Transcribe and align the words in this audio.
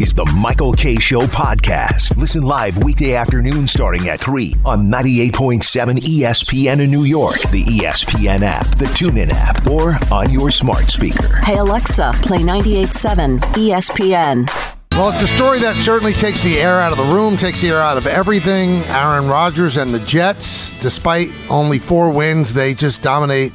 is 0.00 0.12
the 0.12 0.24
Michael 0.34 0.72
Kay 0.72 0.96
Show 0.96 1.20
podcast. 1.20 2.16
Listen 2.16 2.42
live 2.42 2.82
weekday 2.82 3.14
afternoon 3.14 3.68
starting 3.68 4.08
at 4.08 4.18
3 4.18 4.56
on 4.64 4.88
98.7 4.88 5.60
ESPN 6.00 6.80
in 6.80 6.90
New 6.90 7.04
York, 7.04 7.38
the 7.50 7.62
ESPN 7.64 8.40
app, 8.40 8.66
the 8.78 8.86
TuneIn 8.86 9.30
app, 9.30 9.64
or 9.68 9.96
on 10.12 10.30
your 10.30 10.50
smart 10.50 10.90
speaker. 10.90 11.36
Hey 11.44 11.58
Alexa, 11.58 12.12
play 12.22 12.38
98.7 12.38 13.40
ESPN. 13.40 14.48
Well, 14.92 15.10
it's 15.10 15.22
a 15.22 15.28
story 15.28 15.60
that 15.60 15.76
certainly 15.76 16.12
takes 16.12 16.42
the 16.42 16.58
air 16.58 16.80
out 16.80 16.90
of 16.90 16.98
the 16.98 17.14
room, 17.14 17.36
takes 17.36 17.60
the 17.60 17.68
air 17.68 17.80
out 17.80 17.96
of 17.96 18.06
everything. 18.06 18.82
Aaron 18.86 19.28
Rodgers 19.28 19.76
and 19.76 19.94
the 19.94 20.00
Jets, 20.00 20.78
despite 20.80 21.30
only 21.48 21.78
four 21.78 22.10
wins, 22.10 22.52
they 22.52 22.74
just 22.74 23.02
dominate 23.02 23.52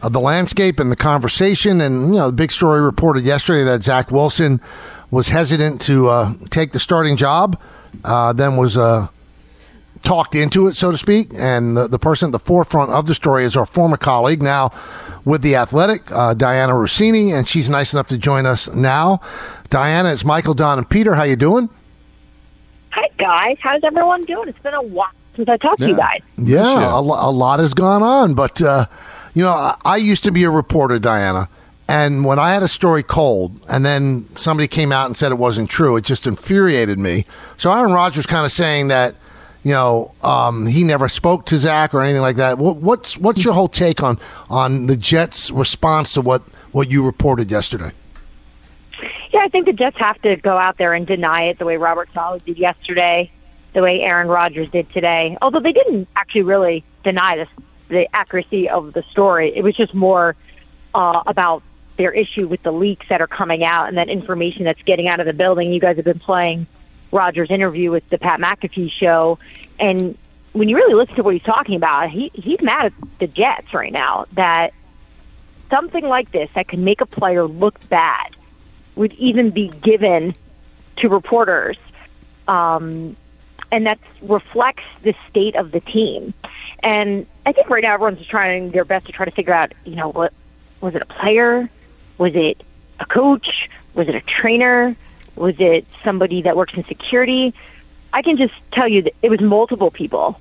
uh, 0.00 0.08
the 0.08 0.20
landscape 0.20 0.78
and 0.78 0.92
the 0.92 0.96
conversation. 0.96 1.80
And, 1.80 2.08
you 2.08 2.20
know, 2.20 2.26
the 2.26 2.32
big 2.32 2.52
story 2.52 2.80
reported 2.80 3.24
yesterday 3.24 3.64
that 3.64 3.82
Zach 3.82 4.10
Wilson 4.10 4.60
was 5.12 5.28
hesitant 5.28 5.80
to 5.82 6.08
uh, 6.08 6.34
take 6.50 6.72
the 6.72 6.80
starting 6.80 7.16
job, 7.16 7.60
uh, 8.02 8.32
then 8.32 8.56
was 8.56 8.78
uh, 8.78 9.06
talked 10.02 10.34
into 10.34 10.66
it, 10.66 10.74
so 10.74 10.90
to 10.90 10.96
speak. 10.96 11.28
And 11.34 11.76
the, 11.76 11.86
the, 11.86 11.98
person 11.98 12.30
at 12.30 12.32
the 12.32 12.38
forefront 12.38 12.90
of 12.90 13.06
the 13.06 13.14
story 13.14 13.44
is 13.44 13.54
our 13.54 13.66
former 13.66 13.98
colleague, 13.98 14.42
now 14.42 14.72
with 15.24 15.42
the 15.42 15.54
Athletic, 15.54 16.10
uh, 16.10 16.34
Dianna 16.34 16.72
Russini, 16.72 17.32
and 17.32 17.46
she's 17.46 17.68
nice 17.68 17.92
enough 17.92 18.08
to 18.08 18.18
join 18.18 18.46
us 18.46 18.72
now. 18.74 19.20
Dianna, 19.68 20.12
it's 20.12 20.24
Michael, 20.24 20.54
Don, 20.54 20.78
and 20.78 20.88
Peter. 20.88 21.14
How 21.14 21.24
you 21.24 21.36
doing? 21.36 21.68
Hi 22.90 23.08
guys, 23.18 23.56
how's 23.60 23.84
everyone 23.84 24.24
doing? 24.24 24.48
It's 24.48 24.58
been 24.58 24.74
a 24.74 24.82
while 24.82 25.08
since 25.36 25.48
I 25.48 25.56
talked 25.56 25.80
yeah. 25.80 25.86
to 25.86 25.92
you 25.92 25.96
guys. 25.96 26.20
Yeah, 26.36 26.94
a, 26.94 27.00
a, 27.00 27.30
lot 27.30 27.58
has 27.58 27.72
gone 27.72 28.02
on, 28.02 28.34
but 28.34 28.60
uh, 28.60 28.86
you 29.32 29.42
know, 29.42 29.52
I, 29.52 29.76
I 29.84 29.96
used 29.96 30.24
to 30.24 30.32
be 30.32 30.44
a 30.44 30.50
reporter, 30.50 30.98
Dianna 30.98 31.48
and 31.92 32.24
when 32.24 32.38
I 32.38 32.54
had 32.54 32.62
a 32.62 32.68
story 32.68 33.02
cold, 33.02 33.60
and 33.68 33.84
then 33.84 34.26
somebody 34.34 34.66
came 34.66 34.92
out 34.92 35.08
and 35.08 35.14
said 35.14 35.30
it 35.30 35.34
wasn't 35.34 35.68
true, 35.68 35.94
it 35.98 36.06
just 36.06 36.26
infuriated 36.26 36.98
me. 36.98 37.26
So 37.58 37.70
Aaron 37.70 37.92
Rodgers 37.92 38.24
kind 38.24 38.46
of 38.46 38.50
saying 38.50 38.88
that, 38.88 39.14
you 39.62 39.72
know, 39.72 40.14
um, 40.22 40.64
he 40.64 40.84
never 40.84 41.06
spoke 41.10 41.44
to 41.46 41.58
Zach 41.58 41.92
or 41.92 42.00
anything 42.00 42.22
like 42.22 42.36
that. 42.36 42.56
What, 42.56 42.76
what's 42.76 43.18
what's 43.18 43.44
your 43.44 43.52
whole 43.52 43.68
take 43.68 44.02
on 44.02 44.18
on 44.48 44.86
the 44.86 44.96
Jets' 44.96 45.50
response 45.50 46.14
to 46.14 46.22
what 46.22 46.40
what 46.72 46.90
you 46.90 47.04
reported 47.04 47.50
yesterday? 47.50 47.90
Yeah, 49.34 49.40
I 49.40 49.48
think 49.48 49.66
the 49.66 49.74
Jets 49.74 49.98
have 49.98 50.20
to 50.22 50.36
go 50.36 50.56
out 50.56 50.78
there 50.78 50.94
and 50.94 51.06
deny 51.06 51.42
it 51.42 51.58
the 51.58 51.66
way 51.66 51.76
Robert 51.76 52.08
Saleh 52.14 52.42
did 52.42 52.56
yesterday, 52.56 53.30
the 53.74 53.82
way 53.82 54.00
Aaron 54.00 54.28
Rodgers 54.28 54.70
did 54.70 54.90
today. 54.92 55.36
Although 55.42 55.60
they 55.60 55.72
didn't 55.72 56.08
actually 56.16 56.44
really 56.44 56.84
deny 57.02 57.36
this, 57.36 57.48
the 57.88 58.08
accuracy 58.16 58.70
of 58.70 58.94
the 58.94 59.02
story. 59.10 59.54
It 59.54 59.62
was 59.62 59.76
just 59.76 59.92
more 59.92 60.36
uh, 60.94 61.22
about 61.26 61.62
their 61.96 62.12
issue 62.12 62.48
with 62.48 62.62
the 62.62 62.72
leaks 62.72 63.06
that 63.08 63.20
are 63.20 63.26
coming 63.26 63.64
out 63.64 63.88
and 63.88 63.96
that 63.98 64.08
information 64.08 64.64
that's 64.64 64.82
getting 64.82 65.08
out 65.08 65.20
of 65.20 65.26
the 65.26 65.32
building. 65.32 65.72
You 65.72 65.80
guys 65.80 65.96
have 65.96 66.04
been 66.04 66.18
playing 66.18 66.66
Rodgers' 67.10 67.50
interview 67.50 67.90
with 67.90 68.08
the 68.08 68.18
Pat 68.18 68.40
McAfee 68.40 68.90
show, 68.90 69.38
and 69.78 70.16
when 70.52 70.68
you 70.68 70.76
really 70.76 70.94
listen 70.94 71.14
to 71.16 71.22
what 71.22 71.34
he's 71.34 71.42
talking 71.42 71.76
about, 71.76 72.10
he 72.10 72.30
he's 72.34 72.60
mad 72.60 72.86
at 72.86 72.92
the 73.18 73.26
Jets 73.26 73.72
right 73.74 73.92
now 73.92 74.26
that 74.32 74.72
something 75.70 76.06
like 76.06 76.30
this 76.30 76.50
that 76.54 76.68
can 76.68 76.84
make 76.84 77.00
a 77.00 77.06
player 77.06 77.46
look 77.46 77.88
bad 77.88 78.36
would 78.94 79.12
even 79.14 79.50
be 79.50 79.68
given 79.68 80.34
to 80.96 81.08
reporters, 81.08 81.78
um, 82.48 83.16
and 83.70 83.86
that 83.86 83.98
reflects 84.20 84.84
the 85.02 85.14
state 85.30 85.56
of 85.56 85.72
the 85.72 85.80
team. 85.80 86.34
And 86.80 87.26
I 87.46 87.52
think 87.52 87.70
right 87.70 87.82
now 87.82 87.94
everyone's 87.94 88.26
trying 88.26 88.70
their 88.70 88.84
best 88.84 89.06
to 89.06 89.12
try 89.12 89.24
to 89.24 89.30
figure 89.30 89.54
out, 89.54 89.72
you 89.84 89.96
know, 89.96 90.10
what 90.10 90.32
was 90.82 90.94
it 90.94 91.02
a 91.02 91.06
player? 91.06 91.70
Was 92.22 92.36
it 92.36 92.62
a 93.00 93.04
coach? 93.04 93.68
Was 93.94 94.06
it 94.06 94.14
a 94.14 94.20
trainer? 94.20 94.94
Was 95.34 95.56
it 95.58 95.84
somebody 96.04 96.42
that 96.42 96.56
works 96.56 96.72
in 96.74 96.84
security? 96.84 97.52
I 98.12 98.22
can 98.22 98.36
just 98.36 98.54
tell 98.70 98.86
you 98.86 99.02
that 99.02 99.14
it 99.22 99.28
was 99.28 99.40
multiple 99.40 99.90
people 99.90 100.40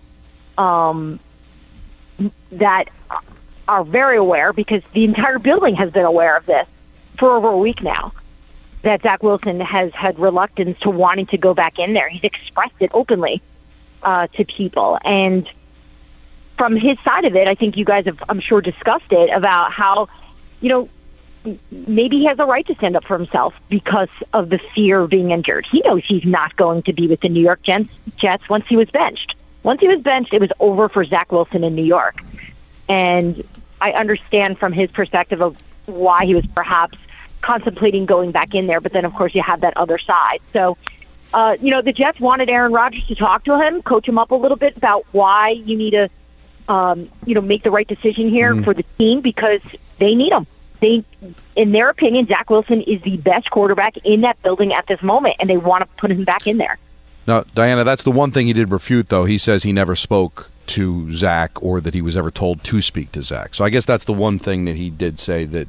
um, 0.59 1.19
that 2.51 2.89
are 3.67 3.83
very 3.83 4.17
aware 4.17 4.53
because 4.53 4.83
the 4.93 5.05
entire 5.05 5.39
building 5.39 5.73
has 5.73 5.89
been 5.91 6.05
aware 6.05 6.37
of 6.37 6.45
this 6.45 6.67
for 7.17 7.31
over 7.31 7.47
a 7.47 7.57
week 7.57 7.81
now. 7.81 8.13
That 8.83 9.01
Zach 9.01 9.23
Wilson 9.23 9.59
has 9.59 9.91
had 9.91 10.19
reluctance 10.19 10.77
to 10.81 10.91
wanting 10.91 11.25
to 11.27 11.37
go 11.39 11.55
back 11.55 11.79
in 11.79 11.93
there. 11.93 12.09
He's 12.09 12.23
expressed 12.23 12.79
it 12.79 12.91
openly 12.93 13.41
uh, 14.03 14.27
to 14.35 14.45
people. 14.45 14.99
And 15.03 15.49
from 16.59 16.75
his 16.75 16.99
side 16.99 17.25
of 17.25 17.35
it, 17.35 17.47
I 17.47 17.55
think 17.55 17.75
you 17.75 17.85
guys 17.85 18.05
have, 18.05 18.21
I'm 18.29 18.39
sure, 18.39 18.61
discussed 18.61 19.11
it 19.11 19.31
about 19.31 19.71
how, 19.71 20.09
you 20.59 20.69
know, 20.69 20.89
maybe 21.71 22.19
he 22.19 22.25
has 22.25 22.37
a 22.39 22.45
right 22.45 22.65
to 22.67 22.75
stand 22.75 22.95
up 22.95 23.03
for 23.03 23.17
himself 23.17 23.53
because 23.69 24.09
of 24.33 24.49
the 24.49 24.59
fear 24.75 25.01
of 25.01 25.09
being 25.09 25.31
injured. 25.31 25.65
He 25.65 25.81
knows 25.85 26.05
he's 26.05 26.25
not 26.25 26.55
going 26.55 26.83
to 26.83 26.93
be 26.93 27.07
with 27.07 27.21
the 27.21 27.29
New 27.29 27.41
York 27.41 27.61
Jets 27.61 28.49
once 28.49 28.65
he 28.67 28.77
was 28.77 28.89
benched. 28.91 29.35
Once 29.63 29.81
he 29.81 29.87
was 29.87 30.01
benched, 30.01 30.33
it 30.33 30.41
was 30.41 30.51
over 30.59 30.89
for 30.89 31.03
Zach 31.05 31.31
Wilson 31.31 31.63
in 31.63 31.75
New 31.75 31.83
York. 31.83 32.23
And 32.87 33.43
I 33.79 33.91
understand 33.91 34.59
from 34.59 34.73
his 34.73 34.91
perspective 34.91 35.41
of 35.41 35.57
why 35.85 36.25
he 36.25 36.35
was 36.35 36.45
perhaps 36.47 36.97
contemplating 37.41 38.05
going 38.05 38.31
back 38.31 38.53
in 38.53 38.67
there, 38.67 38.79
but 38.79 38.93
then 38.93 39.05
of 39.05 39.13
course 39.13 39.33
you 39.33 39.41
have 39.41 39.61
that 39.61 39.75
other 39.77 39.97
side. 39.97 40.39
So, 40.53 40.77
uh, 41.33 41.57
you 41.59 41.71
know, 41.71 41.81
the 41.81 41.93
Jets 41.93 42.19
wanted 42.19 42.49
Aaron 42.49 42.71
Rodgers 42.71 43.05
to 43.07 43.15
talk 43.15 43.45
to 43.45 43.59
him, 43.59 43.81
coach 43.81 44.07
him 44.07 44.19
up 44.19 44.31
a 44.31 44.35
little 44.35 44.57
bit 44.57 44.77
about 44.77 45.05
why 45.11 45.49
you 45.49 45.75
need 45.75 45.91
to, 45.91 46.09
um, 46.67 47.09
you 47.25 47.33
know, 47.33 47.41
make 47.41 47.63
the 47.63 47.71
right 47.71 47.87
decision 47.87 48.29
here 48.29 48.53
mm-hmm. 48.53 48.63
for 48.63 48.75
the 48.75 48.83
team 48.99 49.21
because 49.21 49.61
they 49.97 50.13
need 50.13 50.31
him 50.31 50.45
they, 50.81 51.03
in 51.55 51.71
their 51.71 51.89
opinion, 51.89 52.27
Zach 52.27 52.49
Wilson 52.49 52.81
is 52.81 53.01
the 53.03 53.17
best 53.17 53.49
quarterback 53.51 53.97
in 53.97 54.21
that 54.21 54.41
building 54.41 54.73
at 54.73 54.87
this 54.87 55.01
moment, 55.01 55.37
and 55.39 55.49
they 55.49 55.57
want 55.57 55.81
to 55.81 55.87
put 55.97 56.11
him 56.11 56.25
back 56.25 56.47
in 56.47 56.57
there. 56.57 56.77
Now, 57.27 57.41
Dianna, 57.41 57.85
that's 57.85 58.03
the 58.03 58.11
one 58.11 58.31
thing 58.31 58.47
he 58.47 58.53
did 58.53 58.71
refute, 58.71 59.09
though. 59.09 59.25
He 59.25 59.37
says 59.37 59.63
he 59.63 59.71
never 59.71 59.95
spoke 59.95 60.49
to 60.67 61.11
Zach 61.11 61.61
or 61.61 61.79
that 61.79 61.93
he 61.93 62.01
was 62.01 62.17
ever 62.17 62.31
told 62.31 62.63
to 62.63 62.81
speak 62.81 63.11
to 63.11 63.21
Zach. 63.21 63.53
So 63.53 63.63
I 63.63 63.69
guess 63.69 63.85
that's 63.85 64.05
the 64.05 64.13
one 64.13 64.39
thing 64.39 64.65
that 64.65 64.75
he 64.75 64.89
did 64.89 65.19
say 65.19 65.45
that 65.45 65.67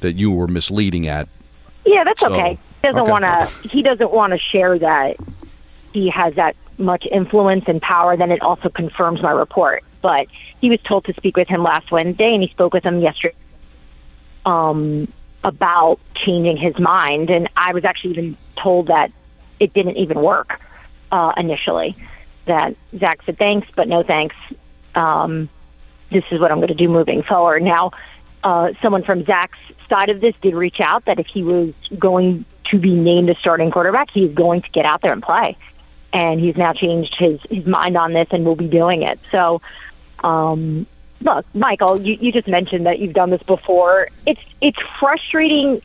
that 0.00 0.12
you 0.12 0.30
were 0.30 0.46
misleading 0.46 1.06
at. 1.06 1.28
Yeah, 1.84 2.04
that's 2.04 2.20
so, 2.20 2.32
okay. 2.32 2.58
He 2.82 2.88
doesn't 2.88 3.02
okay. 3.02 3.10
want 3.10 3.24
to. 3.24 3.68
He 3.68 3.82
doesn't 3.82 4.10
want 4.10 4.32
to 4.32 4.38
share 4.38 4.78
that 4.78 5.16
he 5.92 6.08
has 6.08 6.34
that 6.36 6.56
much 6.78 7.06
influence 7.06 7.64
and 7.66 7.82
power. 7.82 8.16
Then 8.16 8.30
it 8.30 8.40
also 8.40 8.70
confirms 8.70 9.20
my 9.20 9.32
report. 9.32 9.84
But 10.00 10.28
he 10.60 10.70
was 10.70 10.80
told 10.82 11.04
to 11.06 11.14
speak 11.14 11.36
with 11.36 11.48
him 11.48 11.62
last 11.62 11.90
Wednesday, 11.90 12.32
and 12.32 12.42
he 12.42 12.48
spoke 12.48 12.72
with 12.72 12.84
him 12.84 13.00
yesterday 13.00 13.34
um, 14.46 15.12
about 15.44 15.98
changing 16.14 16.56
his 16.56 16.78
mind. 16.78 17.30
And 17.30 17.48
I 17.56 17.74
was 17.74 17.84
actually 17.84 18.12
even 18.12 18.36
told 18.54 18.86
that 18.86 19.12
it 19.60 19.74
didn't 19.74 19.96
even 19.96 20.20
work 20.20 20.60
uh, 21.12 21.32
initially. 21.36 21.96
That 22.46 22.76
Zach 22.96 23.22
said 23.24 23.38
thanks, 23.38 23.68
but 23.74 23.88
no 23.88 24.02
thanks. 24.02 24.36
Um, 24.94 25.48
this 26.10 26.24
is 26.30 26.40
what 26.40 26.50
I'm 26.50 26.58
going 26.58 26.68
to 26.68 26.74
do 26.74 26.88
moving 26.88 27.22
forward. 27.22 27.62
Now, 27.62 27.90
uh, 28.44 28.72
someone 28.80 29.02
from 29.02 29.24
Zach's 29.24 29.58
side 29.88 30.08
of 30.08 30.20
this 30.20 30.34
did 30.40 30.54
reach 30.54 30.80
out 30.80 31.04
that 31.06 31.18
if 31.18 31.26
he 31.26 31.42
was 31.42 31.74
going 31.98 32.44
to 32.64 32.78
be 32.78 32.94
named 32.94 33.28
a 33.28 33.34
starting 33.34 33.70
quarterback, 33.70 34.10
he 34.10 34.24
is 34.24 34.34
going 34.34 34.62
to 34.62 34.70
get 34.70 34.84
out 34.84 35.02
there 35.02 35.12
and 35.12 35.22
play. 35.22 35.56
And 36.12 36.40
he's 36.40 36.56
now 36.56 36.72
changed 36.72 37.16
his, 37.16 37.40
his 37.50 37.66
mind 37.66 37.96
on 37.96 38.12
this 38.12 38.28
and 38.30 38.44
will 38.44 38.56
be 38.56 38.68
doing 38.68 39.02
it. 39.02 39.18
So, 39.30 39.60
um, 40.20 40.86
look, 41.20 41.46
Michael, 41.54 42.00
you, 42.00 42.18
you 42.20 42.32
just 42.32 42.48
mentioned 42.48 42.86
that 42.86 42.98
you've 42.98 43.14
done 43.14 43.30
this 43.30 43.42
before. 43.42 44.08
It's 44.26 44.40
it's 44.60 44.80
frustrating 44.98 45.82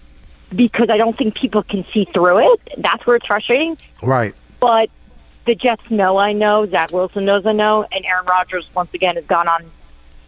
because 0.56 0.90
I 0.90 0.98
don't 0.98 1.18
think 1.18 1.36
people 1.36 1.64
can 1.64 1.86
see 1.94 2.06
through 2.06 2.54
it. 2.54 2.60
That's 2.78 3.06
where 3.06 3.16
it's 3.16 3.26
frustrating. 3.26 3.78
Right. 4.02 4.36
But 4.60 4.90
the 5.46 5.56
Jets 5.56 5.90
know 5.90 6.18
I 6.18 6.34
know, 6.34 6.66
Zach 6.68 6.92
Wilson 6.92 7.26
knows 7.26 7.46
I 7.46 7.54
know, 7.54 7.86
and 7.92 8.06
Aaron 8.06 8.26
Rodgers 8.26 8.70
once 8.76 8.94
again 8.94 9.16
has 9.16 9.26
gone 9.26 9.48
on 9.48 9.66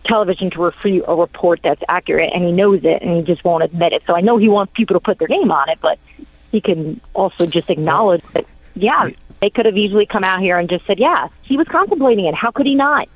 television 0.03 0.49
to 0.49 0.61
refute 0.61 1.05
a 1.07 1.15
report 1.15 1.61
that's 1.61 1.83
accurate, 1.87 2.31
and 2.33 2.43
he 2.43 2.51
knows 2.51 2.83
it, 2.83 3.01
and 3.01 3.17
he 3.17 3.23
just 3.23 3.43
won't 3.43 3.63
admit 3.63 3.93
it. 3.93 4.03
So 4.05 4.15
I 4.15 4.21
know 4.21 4.37
he 4.37 4.49
wants 4.49 4.73
people 4.73 4.95
to 4.95 4.99
put 4.99 5.19
their 5.19 5.27
name 5.27 5.51
on 5.51 5.69
it, 5.69 5.79
but 5.81 5.99
he 6.51 6.61
can 6.61 6.99
also 7.13 7.45
just 7.45 7.69
acknowledge 7.69 8.23
that, 8.33 8.45
yeah, 8.75 9.09
they 9.39 9.49
could 9.49 9.65
have 9.65 9.77
easily 9.77 10.05
come 10.05 10.23
out 10.23 10.41
here 10.41 10.57
and 10.57 10.69
just 10.69 10.85
said, 10.85 10.99
yeah, 10.99 11.27
he 11.43 11.57
was 11.57 11.67
contemplating 11.67 12.25
it. 12.25 12.35
How 12.35 12.51
could 12.51 12.65
he 12.65 12.75
not? 12.75 13.07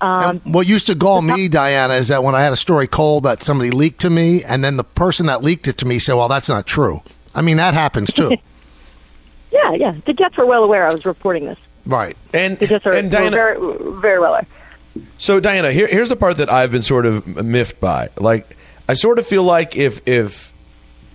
Um, 0.00 0.40
what 0.44 0.66
used 0.66 0.86
to 0.86 0.94
gall 0.94 1.20
me, 1.20 1.48
Dianna, 1.48 1.98
is 1.98 2.08
that 2.08 2.22
when 2.24 2.34
I 2.34 2.42
had 2.42 2.52
a 2.52 2.56
story 2.56 2.86
cold 2.86 3.24
that 3.24 3.42
somebody 3.42 3.70
leaked 3.70 4.00
to 4.00 4.10
me, 4.10 4.42
and 4.42 4.64
then 4.64 4.76
the 4.76 4.84
person 4.84 5.26
that 5.26 5.42
leaked 5.42 5.68
it 5.68 5.76
to 5.78 5.86
me 5.86 5.98
said, 5.98 6.14
"Well, 6.14 6.28
that's 6.28 6.48
not 6.48 6.66
true." 6.66 7.02
I 7.34 7.42
mean, 7.42 7.58
that 7.58 7.74
happens 7.74 8.12
too. 8.12 8.36
Yeah, 9.52 9.72
yeah. 9.72 9.94
The 10.06 10.12
Jets 10.12 10.36
were 10.36 10.46
well 10.46 10.62
aware 10.62 10.88
I 10.88 10.94
was 10.94 11.04
reporting 11.04 11.46
this. 11.46 11.58
Right. 11.84 12.16
And 12.32 12.56
The 12.58 12.68
Jets 12.68 12.86
are 12.86 12.92
and 12.92 13.10
Dianna, 13.10 13.30
very, 13.30 14.00
very 14.00 14.20
well 14.20 14.30
aware. 14.34 14.46
So 15.18 15.40
Dianna, 15.40 15.72
here, 15.72 15.88
here's 15.88 16.08
the 16.08 16.14
part 16.14 16.36
that 16.36 16.48
I've 16.48 16.70
been 16.70 16.82
sort 16.82 17.04
of 17.04 17.26
miffed 17.26 17.80
by. 17.80 18.10
Like, 18.16 18.56
I 18.88 18.94
sort 18.94 19.18
of 19.18 19.26
feel 19.26 19.42
like 19.42 19.76
if 19.76 20.06
if 20.06 20.52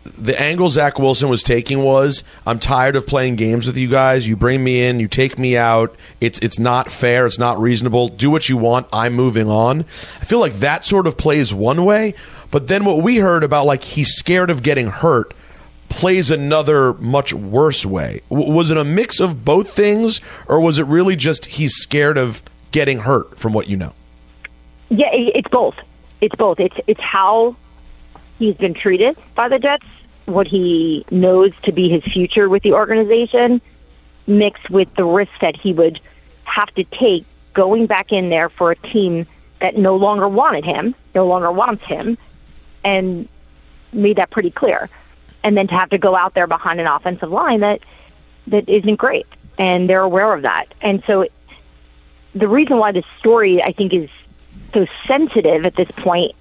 the 0.05 0.39
angle 0.39 0.69
Zach 0.69 0.99
Wilson 0.99 1.29
was 1.29 1.41
taking 1.43 1.83
was, 1.83 2.23
I'm 2.45 2.59
tired 2.59 2.95
of 2.95 3.07
playing 3.07 3.35
games 3.35 3.65
with 3.67 3.75
you 3.75 3.87
guys. 3.89 4.27
You 4.27 4.35
bring 4.35 4.63
me 4.63 4.83
in, 4.83 4.99
you 4.99 5.07
take 5.07 5.39
me 5.39 5.57
out. 5.57 5.95
It's 6.21 6.39
it's 6.39 6.59
not 6.59 6.91
fair. 6.91 7.25
It's 7.25 7.39
not 7.39 7.59
reasonable. 7.59 8.07
Do 8.09 8.29
what 8.29 8.47
you 8.47 8.55
want. 8.55 8.87
I'm 8.93 9.13
moving 9.13 9.49
on. 9.49 9.81
I 10.21 10.25
feel 10.25 10.39
like 10.39 10.53
that 10.53 10.85
sort 10.85 11.07
of 11.07 11.17
plays 11.17 11.53
one 11.53 11.83
way, 11.83 12.13
but 12.51 12.67
then 12.67 12.85
what 12.85 13.03
we 13.03 13.17
heard 13.17 13.43
about 13.43 13.65
like 13.65 13.83
he's 13.83 14.09
scared 14.13 14.49
of 14.49 14.61
getting 14.63 14.87
hurt 14.87 15.33
plays 15.89 16.29
another 16.31 16.93
much 16.93 17.33
worse 17.33 17.85
way. 17.85 18.21
W- 18.29 18.51
was 18.51 18.69
it 18.69 18.77
a 18.77 18.83
mix 18.83 19.19
of 19.19 19.43
both 19.43 19.71
things, 19.71 20.21
or 20.47 20.59
was 20.59 20.77
it 20.77 20.85
really 20.85 21.15
just 21.15 21.45
he's 21.45 21.73
scared 21.75 22.17
of 22.17 22.43
getting 22.71 22.99
hurt? 22.99 23.39
From 23.39 23.53
what 23.53 23.67
you 23.67 23.77
know. 23.77 23.93
Yeah, 24.89 25.09
it's 25.11 25.49
both. 25.49 25.75
It's 26.21 26.35
both. 26.35 26.59
It's 26.59 26.77
it's 26.85 27.01
how 27.01 27.55
he's 28.39 28.55
been 28.55 28.73
treated 28.73 29.17
by 29.35 29.47
the 29.49 29.59
Jets, 29.59 29.85
what 30.25 30.47
he 30.47 31.05
knows 31.11 31.51
to 31.63 31.71
be 31.71 31.89
his 31.89 32.03
future 32.03 32.49
with 32.49 32.63
the 32.63 32.73
organization, 32.73 33.61
mixed 34.27 34.69
with 34.69 34.93
the 34.95 35.05
risk 35.05 35.31
that 35.41 35.55
he 35.55 35.73
would 35.73 35.99
have 36.45 36.73
to 36.75 36.83
take 36.85 37.25
going 37.53 37.85
back 37.85 38.11
in 38.11 38.29
there 38.29 38.49
for 38.49 38.71
a 38.71 38.75
team 38.75 39.25
that 39.59 39.77
no 39.77 39.95
longer 39.95 40.27
wanted 40.27 40.65
him, 40.65 40.95
no 41.13 41.25
longer 41.25 41.51
wants 41.51 41.83
him, 41.85 42.17
and 42.83 43.27
made 43.93 44.17
that 44.17 44.29
pretty 44.29 44.51
clear. 44.51 44.89
And 45.43 45.55
then 45.55 45.67
to 45.67 45.73
have 45.73 45.89
to 45.91 45.97
go 45.97 46.15
out 46.15 46.33
there 46.33 46.47
behind 46.47 46.79
an 46.79 46.87
offensive 46.87 47.31
line 47.31 47.61
that 47.61 47.81
that 48.47 48.67
isn't 48.69 48.95
great, 48.97 49.27
and 49.57 49.89
they're 49.89 50.01
aware 50.01 50.33
of 50.33 50.43
that. 50.43 50.73
And 50.81 51.03
so, 51.07 51.27
the 52.33 52.47
reason 52.47 52.77
why 52.77 52.91
this 52.91 53.05
story 53.17 53.61
I 53.61 53.71
think 53.71 53.93
is 53.93 54.09
so 54.73 54.85
sensitive 55.07 55.65
at 55.65 55.75
this 55.75 55.89
point. 55.91 56.35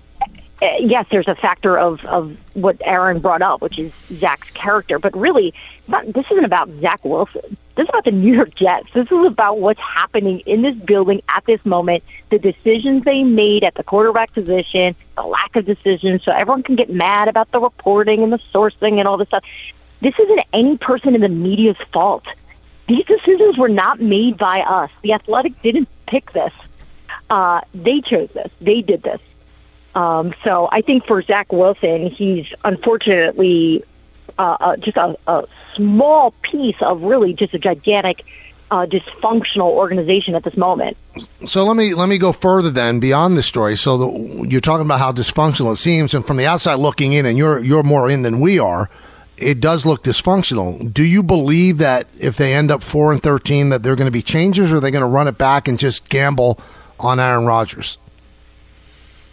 Uh, 0.63 0.69
Yes, 0.81 1.07
there's 1.11 1.29
a 1.29 1.35
factor 1.35 1.79
of, 1.79 2.05
of 2.05 2.37
what 2.55 2.77
Aaron 2.85 3.21
brought 3.21 3.43
up, 3.43 3.61
which 3.61 3.79
is 3.79 3.93
Zach's 4.13 4.51
character, 4.51 4.99
but 4.99 5.17
really, 5.17 5.53
not, 5.89 6.07
this 6.13 6.27
isn't 6.31 6.45
about 6.45 6.69
Zach 6.81 7.05
Wilson. 7.05 7.57
This 7.75 7.85
is 7.85 7.89
about 7.89 8.05
the 8.05 8.13
New 8.13 8.33
York 8.35 8.55
Jets. 8.55 8.87
This 8.93 9.11
is 9.11 9.27
about 9.27 9.59
what's 9.59 9.81
happening 9.81 10.41
in 10.41 10.63
this 10.63 10.77
building 10.77 11.23
at 11.29 11.45
this 11.45 11.65
moment, 11.67 12.05
the 12.29 12.39
decisions 12.39 13.03
they 13.03 13.25
made 13.25 13.65
at 13.65 13.75
the 13.75 13.83
quarterback 13.83 14.33
position, 14.33 14.95
the 15.17 15.23
lack 15.23 15.57
of 15.57 15.65
decisions, 15.65 16.23
so 16.23 16.31
everyone 16.33 16.63
can 16.63 16.77
get 16.77 16.89
mad 16.89 17.27
about 17.27 17.51
the 17.51 17.61
reporting 17.61 18.23
and 18.23 18.33
the 18.33 18.39
sourcing 18.53 18.99
and 18.99 19.09
all 19.09 19.17
this 19.17 19.29
stuff. 19.29 19.45
This 20.01 20.15
isn't 20.19 20.41
any 20.53 20.77
person 20.77 21.15
in 21.15 21.21
the 21.21 21.29
media's 21.29 21.77
fault. 21.93 22.27
These 22.87 23.07
decisions 23.07 23.57
were 23.57 23.69
not 23.69 24.01
made 24.01 24.37
by 24.37 24.61
us. 24.61 24.91
The 25.03 25.15
Athletic 25.15 25.61
didn't 25.63 25.89
pick 26.07 26.33
this. 26.33 26.53
Uh, 27.31 27.63
they 27.73 28.01
chose 28.01 28.29
this. 28.35 28.53
They 28.61 28.83
did 28.83 29.03
this. 29.03 29.21
Um, 29.95 30.35
so 30.43 30.69
I 30.73 30.81
think 30.81 31.07
for 31.07 31.23
Zach 31.23 31.53
Wilson, 31.53 32.09
he's 32.09 32.53
unfortunately 32.65 33.85
uh, 34.39 34.57
uh, 34.61 34.77
just 34.77 34.97
a, 34.97 35.17
a 35.27 35.47
small 35.75 36.33
piece 36.43 36.81
of 36.81 37.03
really 37.03 37.33
just 37.33 37.55
a 37.55 37.59
gigantic, 37.59 38.25
uh, 38.71 38.87
dysfunctional 38.87 39.71
organization 39.71 40.35
at 40.35 40.43
this 40.43 40.57
moment. 40.57 40.97
So 41.47 41.65
let 41.65 41.77
me 41.77 41.95
let 41.95 42.09
me 42.09 42.19
go 42.19 42.33
further 42.33 42.71
then 42.71 42.99
beyond 42.99 43.39
this 43.39 43.47
story. 43.47 43.77
So 43.77 43.99
the, 43.99 44.49
you're 44.49 44.61
talking 44.61 44.85
about 44.85 44.99
how 44.99 45.13
dysfunctional 45.13 45.73
it 45.75 45.77
seems, 45.77 46.13
and 46.13 46.27
from 46.27 46.39
the 46.39 46.47
outside 46.47 46.75
looking 46.75 47.13
in, 47.13 47.25
and 47.25 47.39
you're 47.39 47.63
you're 47.63 47.85
more 47.85 48.11
in 48.11 48.23
than 48.23 48.41
we 48.41 48.59
are. 48.59 48.91
It 49.37 49.61
does 49.61 49.85
look 49.85 50.05
dysfunctional. 50.05 50.93
Do 50.93 51.03
you 51.03 51.21
believe 51.23 51.79
that 51.79 52.07
if 52.21 52.37
they 52.37 52.55
end 52.55 52.71
up 52.71 52.85
four 52.85 53.13
and 53.13 53.21
thirteen, 53.23 53.71
that 53.71 53.83
they're 53.83 53.97
going 53.97 54.07
to 54.07 54.13
be 54.13 54.23
changes, 54.23 54.73
or 54.73 54.77
are 54.77 54.81
they 54.81 54.93
going 54.93 55.03
to 55.03 55.09
run 55.09 55.27
it 55.27 55.37
back 55.37 55.67
and 55.67 55.79
just 55.79 56.09
gamble 56.09 56.59
on 57.01 57.19
Aaron 57.19 57.45
Rodgers? 57.45 57.99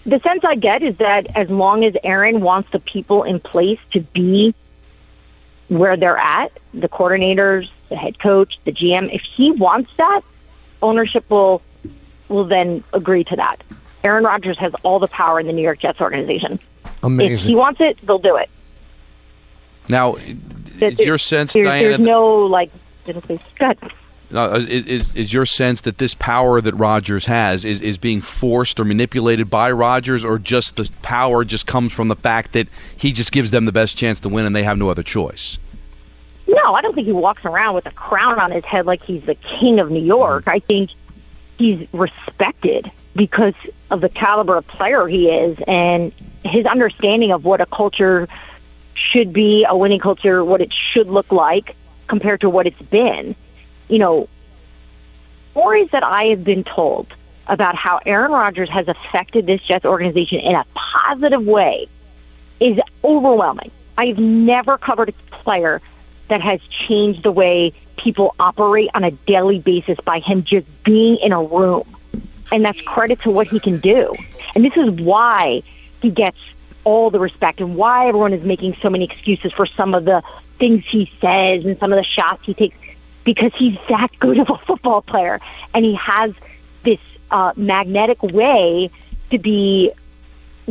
The 0.05 0.19
sense 0.19 0.43
I 0.43 0.55
get 0.55 0.81
is 0.81 0.97
that 0.97 1.27
as 1.37 1.49
long 1.49 1.85
as 1.85 1.95
Aaron 2.03 2.41
wants 2.41 2.71
the 2.71 2.79
people 2.79 3.23
in 3.23 3.39
place 3.39 3.79
to 3.91 3.99
be 3.99 4.55
where 5.67 5.95
they're 5.95 6.17
at, 6.17 6.51
the 6.73 6.89
coordinators, 6.89 7.69
the 7.89 7.95
head 7.95 8.17
coach, 8.19 8.59
the 8.65 8.71
GM, 8.71 9.13
if 9.13 9.21
he 9.21 9.51
wants 9.51 9.91
that, 9.97 10.21
ownership 10.81 11.29
will 11.29 11.61
will 12.29 12.45
then 12.45 12.83
agree 12.93 13.23
to 13.25 13.35
that. 13.35 13.63
Aaron 14.03 14.23
Rodgers 14.23 14.57
has 14.57 14.73
all 14.83 14.99
the 14.99 15.07
power 15.07 15.39
in 15.39 15.45
the 15.45 15.53
New 15.53 15.61
York 15.61 15.79
Jets 15.79 16.01
organization. 16.01 16.59
Amazing. 17.03 17.33
If 17.33 17.41
he 17.41 17.55
wants 17.55 17.81
it, 17.81 17.97
they'll 18.05 18.17
do 18.17 18.37
it. 18.37 18.49
Now, 19.89 20.15
is 20.15 20.97
your 20.99 21.17
sense, 21.17 21.53
there's, 21.53 21.65
Dianna? 21.65 21.81
There's 21.81 21.99
no 21.99 22.45
like. 22.45 22.71
Good. 23.05 23.77
No, 24.31 24.53
is, 24.53 24.67
is 24.67 25.15
is 25.15 25.33
your 25.33 25.45
sense 25.45 25.81
that 25.81 25.97
this 25.97 26.13
power 26.13 26.61
that 26.61 26.73
Rodgers 26.75 27.25
has 27.25 27.65
is, 27.65 27.81
is 27.81 27.97
being 27.97 28.21
forced 28.21 28.79
or 28.79 28.85
manipulated 28.85 29.49
by 29.49 29.71
Rodgers, 29.71 30.23
or 30.23 30.39
just 30.39 30.77
the 30.77 30.89
power 31.01 31.43
just 31.43 31.67
comes 31.67 31.91
from 31.91 32.07
the 32.07 32.15
fact 32.15 32.53
that 32.53 32.67
he 32.95 33.11
just 33.11 33.31
gives 33.31 33.51
them 33.51 33.65
the 33.65 33.71
best 33.71 33.97
chance 33.97 34.19
to 34.21 34.29
win 34.29 34.45
and 34.45 34.55
they 34.55 34.63
have 34.63 34.77
no 34.77 34.89
other 34.89 35.03
choice? 35.03 35.57
No, 36.47 36.75
I 36.75 36.81
don't 36.81 36.95
think 36.95 37.07
he 37.07 37.13
walks 37.13 37.45
around 37.45 37.75
with 37.75 37.85
a 37.85 37.91
crown 37.91 38.39
on 38.39 38.51
his 38.51 38.63
head 38.65 38.85
like 38.85 39.03
he's 39.03 39.23
the 39.23 39.35
king 39.35 39.79
of 39.79 39.91
New 39.91 40.03
York. 40.03 40.43
Mm-hmm. 40.43 40.49
I 40.49 40.59
think 40.59 40.91
he's 41.57 41.87
respected 41.93 42.91
because 43.15 43.53
of 43.89 44.01
the 44.01 44.09
caliber 44.09 44.55
of 44.55 44.67
player 44.67 45.07
he 45.07 45.29
is 45.29 45.57
and 45.67 46.13
his 46.43 46.65
understanding 46.65 47.31
of 47.31 47.45
what 47.45 47.61
a 47.61 47.65
culture 47.65 48.27
should 48.93 49.33
be, 49.33 49.65
a 49.67 49.75
winning 49.75 49.99
culture, 49.99 50.43
what 50.43 50.61
it 50.61 50.71
should 50.71 51.07
look 51.07 51.31
like 51.31 51.75
compared 52.07 52.41
to 52.41 52.49
what 52.49 52.67
it's 52.67 52.81
been. 52.83 53.35
You 53.91 53.99
know, 53.99 54.29
stories 55.51 55.89
that 55.91 56.01
I 56.01 56.25
have 56.27 56.45
been 56.45 56.63
told 56.63 57.13
about 57.47 57.75
how 57.75 57.99
Aaron 58.05 58.31
Rodgers 58.31 58.69
has 58.69 58.87
affected 58.87 59.45
this 59.45 59.61
Jets 59.61 59.83
organization 59.83 60.39
in 60.39 60.55
a 60.55 60.65
positive 60.73 61.45
way 61.45 61.89
is 62.61 62.79
overwhelming. 63.03 63.69
I've 63.97 64.17
never 64.17 64.77
covered 64.77 65.09
a 65.09 65.11
player 65.35 65.81
that 66.29 66.39
has 66.39 66.61
changed 66.61 67.23
the 67.23 67.31
way 67.33 67.73
people 67.97 68.33
operate 68.39 68.89
on 68.93 69.03
a 69.03 69.11
daily 69.11 69.59
basis 69.59 69.99
by 70.05 70.19
him 70.19 70.45
just 70.45 70.65
being 70.83 71.17
in 71.17 71.33
a 71.33 71.43
room. 71.43 71.83
And 72.49 72.63
that's 72.63 72.81
credit 72.81 73.21
to 73.23 73.31
what 73.31 73.47
he 73.47 73.59
can 73.59 73.79
do. 73.79 74.15
And 74.55 74.63
this 74.63 74.77
is 74.77 74.89
why 74.89 75.63
he 76.01 76.09
gets 76.09 76.37
all 76.85 77.11
the 77.11 77.19
respect 77.19 77.59
and 77.59 77.75
why 77.75 78.07
everyone 78.07 78.31
is 78.31 78.43
making 78.43 78.77
so 78.81 78.89
many 78.89 79.03
excuses 79.03 79.51
for 79.51 79.65
some 79.65 79.93
of 79.93 80.05
the 80.05 80.23
things 80.57 80.85
he 80.87 81.11
says 81.19 81.65
and 81.65 81.77
some 81.79 81.91
of 81.91 81.97
the 81.97 82.03
shots 82.03 82.45
he 82.45 82.53
takes 82.53 82.77
because 83.23 83.51
he's 83.55 83.77
that 83.89 84.09
good 84.19 84.39
of 84.39 84.49
a 84.49 84.57
football 84.57 85.01
player 85.01 85.39
and 85.73 85.85
he 85.85 85.95
has 85.95 86.33
this 86.83 86.99
uh, 87.29 87.53
magnetic 87.55 88.21
way 88.23 88.89
to 89.29 89.37
be 89.37 89.91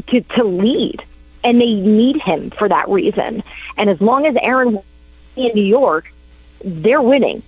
to, 0.07 0.21
to 0.21 0.45
lead 0.45 1.03
and 1.43 1.61
they 1.61 1.75
need 1.75 2.21
him 2.21 2.51
for 2.51 2.69
that 2.69 2.89
reason. 2.89 3.43
And 3.77 3.89
as 3.89 4.01
long 4.01 4.27
as 4.27 4.37
aaron 4.41 4.81
in 5.37 5.53
new 5.55 5.65
york 5.65 6.13
they're 6.63 7.03
winning 7.03 7.43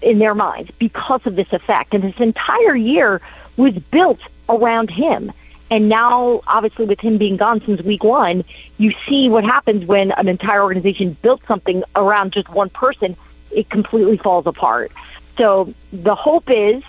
in 0.00 0.18
their 0.18 0.34
minds 0.34 0.70
because 0.78 1.26
of 1.26 1.36
this 1.36 1.52
effect. 1.52 1.92
And 1.92 2.04
this 2.04 2.18
entire 2.18 2.76
year 2.76 3.20
was 3.56 3.74
built 3.74 4.20
around 4.48 4.90
him. 4.90 5.32
And 5.70 5.88
now 5.88 6.40
obviously 6.46 6.86
with 6.86 7.00
him 7.00 7.18
being 7.18 7.36
gone 7.36 7.60
since 7.66 7.82
week 7.82 8.04
one 8.04 8.44
you 8.78 8.92
see 9.06 9.28
what 9.28 9.44
happens 9.44 9.84
when 9.84 10.12
an 10.12 10.28
entire 10.28 10.62
organization 10.62 11.16
built 11.20 11.42
something 11.46 11.82
around 11.94 12.32
just 12.32 12.48
one 12.48 12.70
person 12.70 13.16
it 13.50 13.68
completely 13.70 14.16
falls 14.16 14.46
apart 14.46 14.92
so 15.36 15.72
the 15.92 16.14
hope 16.14 16.50
is 16.50 16.82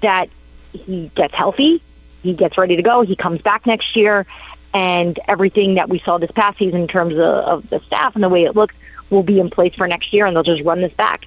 that 0.00 0.28
he 0.72 1.10
gets 1.14 1.34
healthy 1.34 1.82
he 2.22 2.32
gets 2.32 2.58
ready 2.58 2.76
to 2.76 2.82
go 2.82 3.02
he 3.02 3.16
comes 3.16 3.40
back 3.42 3.66
next 3.66 3.96
year 3.96 4.26
and 4.72 5.20
everything 5.28 5.74
that 5.74 5.88
we 5.88 6.00
saw 6.00 6.18
this 6.18 6.30
past 6.32 6.58
season 6.58 6.82
in 6.82 6.88
terms 6.88 7.14
of, 7.14 7.20
of 7.20 7.70
the 7.70 7.80
staff 7.80 8.14
and 8.14 8.24
the 8.24 8.28
way 8.28 8.44
it 8.44 8.56
looks 8.56 8.74
will 9.10 9.22
be 9.22 9.38
in 9.38 9.50
place 9.50 9.74
for 9.74 9.86
next 9.86 10.12
year 10.12 10.26
and 10.26 10.34
they'll 10.34 10.42
just 10.42 10.62
run 10.62 10.80
this 10.80 10.92
back 10.94 11.26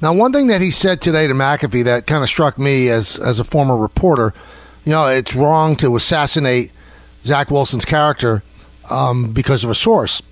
Now, 0.00 0.12
one 0.14 0.32
thing 0.32 0.46
that 0.48 0.60
he 0.60 0.70
said 0.70 1.00
today 1.00 1.26
to 1.26 1.34
McAfee 1.34 1.84
that 1.84 2.06
kind 2.06 2.22
of 2.22 2.28
struck 2.28 2.58
me 2.58 2.88
as 2.88 3.18
as 3.18 3.40
a 3.40 3.44
former 3.44 3.76
reporter, 3.76 4.32
you 4.84 4.92
know, 4.92 5.06
it's 5.08 5.34
wrong 5.34 5.74
to 5.76 5.96
assassinate 5.96 6.70
Zach 7.24 7.50
Wilson's 7.50 7.84
character 7.84 8.42
um, 8.90 9.32
because 9.32 9.64
of 9.64 9.70
a 9.70 9.74
source. 9.74 10.22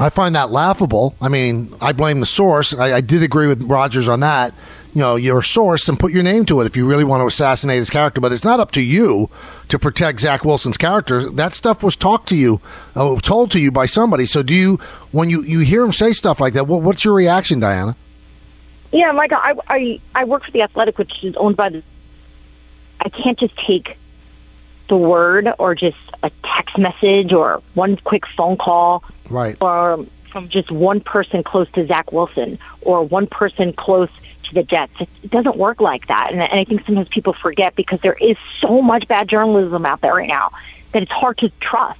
I 0.00 0.08
find 0.08 0.34
that 0.34 0.50
laughable. 0.50 1.14
I 1.20 1.28
mean, 1.28 1.74
I 1.80 1.92
blame 1.92 2.20
the 2.20 2.26
source. 2.26 2.74
I, 2.74 2.96
I 2.96 3.00
did 3.00 3.22
agree 3.22 3.46
with 3.46 3.62
Rodgers 3.62 4.08
on 4.08 4.20
that. 4.20 4.54
You 4.94 5.00
know, 5.00 5.16
your 5.16 5.42
source 5.42 5.88
and 5.88 5.98
put 5.98 6.12
your 6.12 6.22
name 6.22 6.44
to 6.46 6.60
it 6.60 6.66
if 6.66 6.76
you 6.76 6.86
really 6.86 7.04
want 7.04 7.22
to 7.22 7.26
assassinate 7.26 7.78
his 7.78 7.88
character. 7.88 8.20
But 8.20 8.32
it's 8.32 8.44
not 8.44 8.60
up 8.60 8.72
to 8.72 8.82
you 8.82 9.30
to 9.68 9.78
protect 9.78 10.20
Zach 10.20 10.44
Wilson's 10.44 10.76
character. 10.76 11.30
That 11.30 11.54
stuff 11.54 11.82
was 11.82 11.96
talked 11.96 12.28
to 12.28 12.36
you, 12.36 12.60
uh, 12.94 13.18
told 13.20 13.50
to 13.52 13.58
you 13.58 13.70
by 13.70 13.86
somebody. 13.86 14.26
So, 14.26 14.42
do 14.42 14.54
you, 14.54 14.78
when 15.10 15.30
you, 15.30 15.42
you 15.42 15.60
hear 15.60 15.82
him 15.82 15.92
say 15.92 16.12
stuff 16.12 16.40
like 16.40 16.52
that, 16.54 16.66
what, 16.66 16.82
what's 16.82 17.04
your 17.04 17.14
reaction, 17.14 17.60
Dianna? 17.60 17.94
Yeah, 18.92 19.12
Michael, 19.12 19.38
I, 19.38 19.54
I 19.68 20.00
I 20.14 20.24
work 20.24 20.44
for 20.44 20.50
the 20.50 20.60
Athletic, 20.60 20.98
which 20.98 21.24
is 21.24 21.34
owned 21.36 21.56
by 21.56 21.70
the. 21.70 21.82
I 23.00 23.08
can't 23.08 23.38
just 23.38 23.56
take 23.56 23.96
the 24.92 24.98
word 24.98 25.48
or 25.58 25.74
just 25.74 25.96
a 26.22 26.30
text 26.42 26.76
message 26.76 27.32
or 27.32 27.62
one 27.72 27.96
quick 28.04 28.26
phone 28.26 28.58
call 28.58 29.02
Right. 29.30 29.56
or 29.62 30.04
from 30.30 30.50
just 30.50 30.70
one 30.70 31.00
person 31.00 31.42
close 31.42 31.66
to 31.72 31.86
Zach 31.86 32.12
Wilson 32.12 32.58
or 32.82 33.02
one 33.02 33.26
person 33.26 33.72
close 33.72 34.10
to 34.42 34.54
the 34.54 34.62
Jets. 34.62 34.92
It, 35.00 35.08
it 35.22 35.30
doesn't 35.30 35.56
work 35.56 35.80
like 35.80 36.08
that. 36.08 36.30
And, 36.30 36.42
and 36.42 36.60
I 36.60 36.64
think 36.64 36.84
sometimes 36.84 37.08
people 37.08 37.32
forget 37.32 37.74
because 37.74 38.02
there 38.02 38.18
is 38.20 38.36
so 38.58 38.82
much 38.82 39.08
bad 39.08 39.28
journalism 39.28 39.86
out 39.86 40.02
there 40.02 40.12
right 40.14 40.28
now 40.28 40.50
that 40.92 41.02
it's 41.02 41.12
hard 41.12 41.38
to 41.38 41.48
trust. 41.58 41.98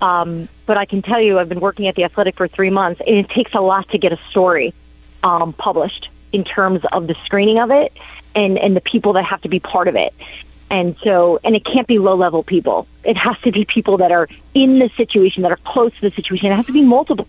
Um, 0.00 0.48
but 0.64 0.78
I 0.78 0.86
can 0.86 1.02
tell 1.02 1.20
you, 1.20 1.38
I've 1.38 1.50
been 1.50 1.60
working 1.60 1.88
at 1.88 1.94
The 1.94 2.04
Athletic 2.04 2.36
for 2.36 2.48
three 2.48 2.70
months, 2.70 3.02
and 3.06 3.16
it 3.16 3.28
takes 3.28 3.52
a 3.52 3.60
lot 3.60 3.90
to 3.90 3.98
get 3.98 4.14
a 4.14 4.18
story 4.30 4.72
um, 5.22 5.52
published 5.52 6.08
in 6.32 6.42
terms 6.42 6.80
of 6.90 7.06
the 7.06 7.16
screening 7.26 7.58
of 7.58 7.70
it 7.70 7.92
and, 8.34 8.56
and 8.56 8.74
the 8.74 8.80
people 8.80 9.12
that 9.14 9.24
have 9.24 9.42
to 9.42 9.48
be 9.50 9.60
part 9.60 9.88
of 9.88 9.96
it. 9.96 10.14
And 10.70 10.96
so, 10.98 11.40
and 11.44 11.56
it 11.56 11.64
can't 11.64 11.86
be 11.86 11.98
low 11.98 12.14
level 12.14 12.42
people. 12.42 12.86
It 13.04 13.16
has 13.16 13.38
to 13.40 13.52
be 13.52 13.64
people 13.64 13.96
that 13.98 14.12
are 14.12 14.28
in 14.54 14.78
the 14.78 14.90
situation, 14.96 15.42
that 15.42 15.52
are 15.52 15.56
close 15.56 15.94
to 15.94 16.00
the 16.02 16.10
situation. 16.10 16.52
It 16.52 16.56
has 16.56 16.66
to 16.66 16.72
be 16.72 16.82
multiple. 16.82 17.26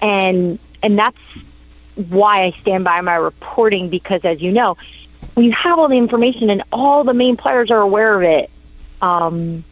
And, 0.00 0.58
and 0.82 0.98
that's 0.98 1.18
why 1.94 2.44
I 2.44 2.50
stand 2.60 2.84
by 2.84 3.00
my 3.00 3.14
reporting 3.14 3.88
because, 3.88 4.24
as 4.24 4.40
you 4.40 4.52
know, 4.52 4.76
when 5.34 5.46
you 5.46 5.52
have 5.52 5.78
all 5.78 5.88
the 5.88 5.96
information 5.96 6.50
and 6.50 6.62
all 6.72 7.04
the 7.04 7.14
main 7.14 7.36
players 7.36 7.70
are 7.70 7.80
aware 7.80 8.14
of 8.16 8.22
it, 8.22 8.50
um, 9.00 9.64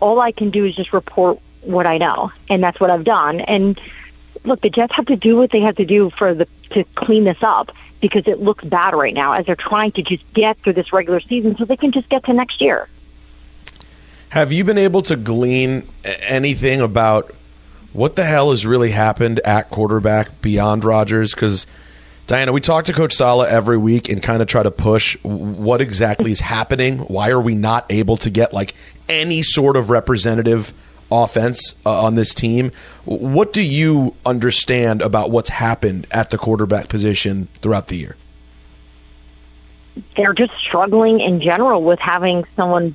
all 0.00 0.20
I 0.20 0.32
can 0.32 0.50
do 0.50 0.64
is 0.64 0.74
just 0.74 0.92
report 0.92 1.38
what 1.62 1.86
I 1.86 1.98
know, 1.98 2.32
and 2.50 2.62
that's 2.62 2.80
what 2.80 2.90
I've 2.90 3.04
done. 3.04 3.40
And 3.40 3.80
look, 4.44 4.60
the 4.60 4.70
Jets 4.70 4.94
have 4.94 5.06
to 5.06 5.16
do 5.16 5.36
what 5.36 5.50
they 5.50 5.60
have 5.60 5.76
to 5.76 5.84
do 5.84 6.10
for 6.10 6.34
the 6.34 6.48
to 6.70 6.84
clean 6.94 7.24
this 7.24 7.42
up 7.42 7.70
because 8.00 8.26
it 8.26 8.40
looks 8.40 8.64
bad 8.64 8.94
right 8.94 9.14
now 9.14 9.32
as 9.32 9.46
they're 9.46 9.54
trying 9.54 9.92
to 9.92 10.02
just 10.02 10.24
get 10.32 10.58
through 10.58 10.72
this 10.72 10.92
regular 10.92 11.20
season 11.20 11.56
so 11.56 11.64
they 11.64 11.76
can 11.76 11.92
just 11.92 12.08
get 12.08 12.24
to 12.24 12.32
next 12.32 12.60
year. 12.60 12.88
Have 14.30 14.52
you 14.52 14.64
been 14.64 14.78
able 14.78 15.02
to 15.02 15.16
glean 15.16 15.86
anything 16.22 16.80
about 16.80 17.32
what 17.92 18.16
the 18.16 18.24
hell 18.24 18.50
has 18.50 18.66
really 18.66 18.90
happened 18.90 19.40
at 19.40 19.68
quarterback 19.68 20.40
beyond 20.40 20.84
Rodgers? 20.84 21.34
Because 21.34 21.66
Dianna, 22.26 22.52
we 22.52 22.60
talk 22.60 22.84
to 22.84 22.92
Coach 22.92 23.12
Saleh 23.12 23.48
every 23.50 23.76
week 23.76 24.08
and 24.08 24.22
kind 24.22 24.40
of 24.40 24.48
try 24.48 24.62
to 24.62 24.70
push 24.70 25.16
what 25.22 25.80
exactly 25.82 26.32
is 26.32 26.40
happening. 26.40 27.00
Why 27.00 27.30
are 27.30 27.40
we 27.40 27.54
not 27.54 27.84
able 27.90 28.16
to 28.18 28.30
get 28.30 28.54
like 28.54 28.74
any 29.08 29.42
sort 29.42 29.76
of 29.76 29.90
representative 29.90 30.72
offense 31.12 31.74
uh, 31.84 32.02
on 32.04 32.14
this 32.14 32.34
team? 32.34 32.70
What 33.04 33.52
do 33.52 33.62
you 33.62 34.14
understand 34.24 35.02
about 35.02 35.30
what's 35.30 35.50
happened 35.50 36.06
at 36.10 36.30
the 36.30 36.38
quarterback 36.38 36.88
position 36.88 37.48
throughout 37.60 37.88
the 37.88 37.96
year? 37.96 38.16
They're 40.16 40.32
just 40.32 40.54
struggling 40.56 41.20
in 41.20 41.40
general 41.40 41.82
with 41.82 41.98
having 41.98 42.44
someone 42.56 42.94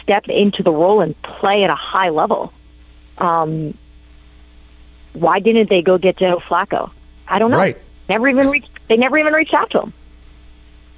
step 0.00 0.28
into 0.28 0.62
the 0.62 0.72
role 0.72 1.00
and 1.00 1.20
play 1.22 1.64
at 1.64 1.70
a 1.70 1.74
high 1.74 2.08
level. 2.08 2.52
Um, 3.18 3.76
why 5.12 5.38
didn't 5.38 5.68
they 5.68 5.82
go 5.82 5.98
get 5.98 6.16
Joe 6.16 6.38
Flacco? 6.38 6.90
I 7.28 7.38
don't 7.38 7.50
know. 7.50 7.58
Right. 7.58 7.76
Never 8.08 8.28
even 8.28 8.48
reached. 8.48 8.70
They 8.88 8.96
never 8.96 9.18
even 9.18 9.32
reached 9.32 9.54
out 9.54 9.70
to 9.70 9.82
him. 9.82 9.92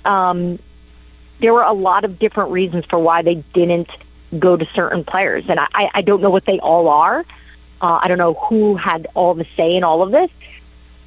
Um, 0.05 0.59
there 1.41 1.53
were 1.53 1.63
a 1.63 1.73
lot 1.73 2.05
of 2.05 2.19
different 2.19 2.53
reasons 2.53 2.85
for 2.85 2.99
why 2.99 3.23
they 3.23 3.37
didn't 3.53 3.91
go 4.39 4.57
to 4.57 4.67
certain 4.75 5.05
players, 5.05 5.45
and 5.49 5.61
I, 5.61 5.91
I 5.95 6.03
don't 6.03 6.21
know 6.21 6.31
what 6.31 6.45
they 6.45 6.59
all 6.61 6.89
are. 6.89 7.25
Uh, 7.81 7.99
I 8.03 8.09
don't 8.09 8.19
know 8.19 8.35
who 8.35 8.77
had 8.77 9.07
all 9.15 9.35
the 9.35 9.47
say 9.57 9.77
in 9.77 9.85
all 9.85 10.03
of 10.03 10.11
this, 10.11 10.31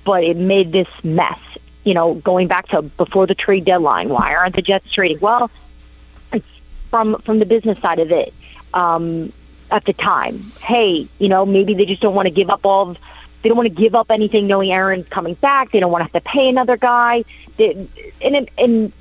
but 0.04 0.24
it 0.24 0.38
made 0.38 0.72
this 0.72 0.88
mess. 1.04 1.40
You 1.84 1.94
know, 1.94 2.16
going 2.16 2.48
back 2.48 2.68
to 2.70 2.82
before 2.82 3.28
the 3.28 3.36
trade 3.36 3.66
deadline, 3.66 4.10
why 4.10 4.36
aren't 4.36 4.56
the 4.56 4.62
Jets 4.62 4.92
trading? 4.92 5.20
Well, 5.20 5.50
it's 6.34 6.48
from 6.90 7.20
from 7.22 7.40
the 7.40 7.46
business 7.46 7.80
side 7.80 8.00
of 8.00 8.12
it. 8.12 8.34
Um, 8.74 9.32
at 9.70 9.84
the 9.86 9.94
time, 9.94 10.52
hey, 10.62 11.08
you 11.20 11.28
know, 11.28 11.46
maybe 11.46 11.74
they 11.74 11.86
just 11.86 12.02
don't 12.02 12.16
want 12.16 12.28
to 12.28 12.32
give 12.32 12.50
up 12.50 12.66
all 12.66 12.92
of 12.92 12.98
they 13.42 13.50
don't 13.50 13.58
want 13.58 13.70
to 13.74 13.82
give 13.82 13.96
up 13.96 14.12
anything 14.12 14.48
knowing 14.48 14.72
Aaron's 14.72 15.08
coming 15.08 15.36
back. 15.36 15.72
They 15.72 15.80
don't 15.80 15.92
want 15.92 16.02
to 16.02 16.12
have 16.12 16.24
to 16.24 16.30
pay 16.30 16.50
another 16.50 16.76
guy. 16.76 17.24
They, 17.58 17.88
and 18.22 18.50
and 18.58 18.92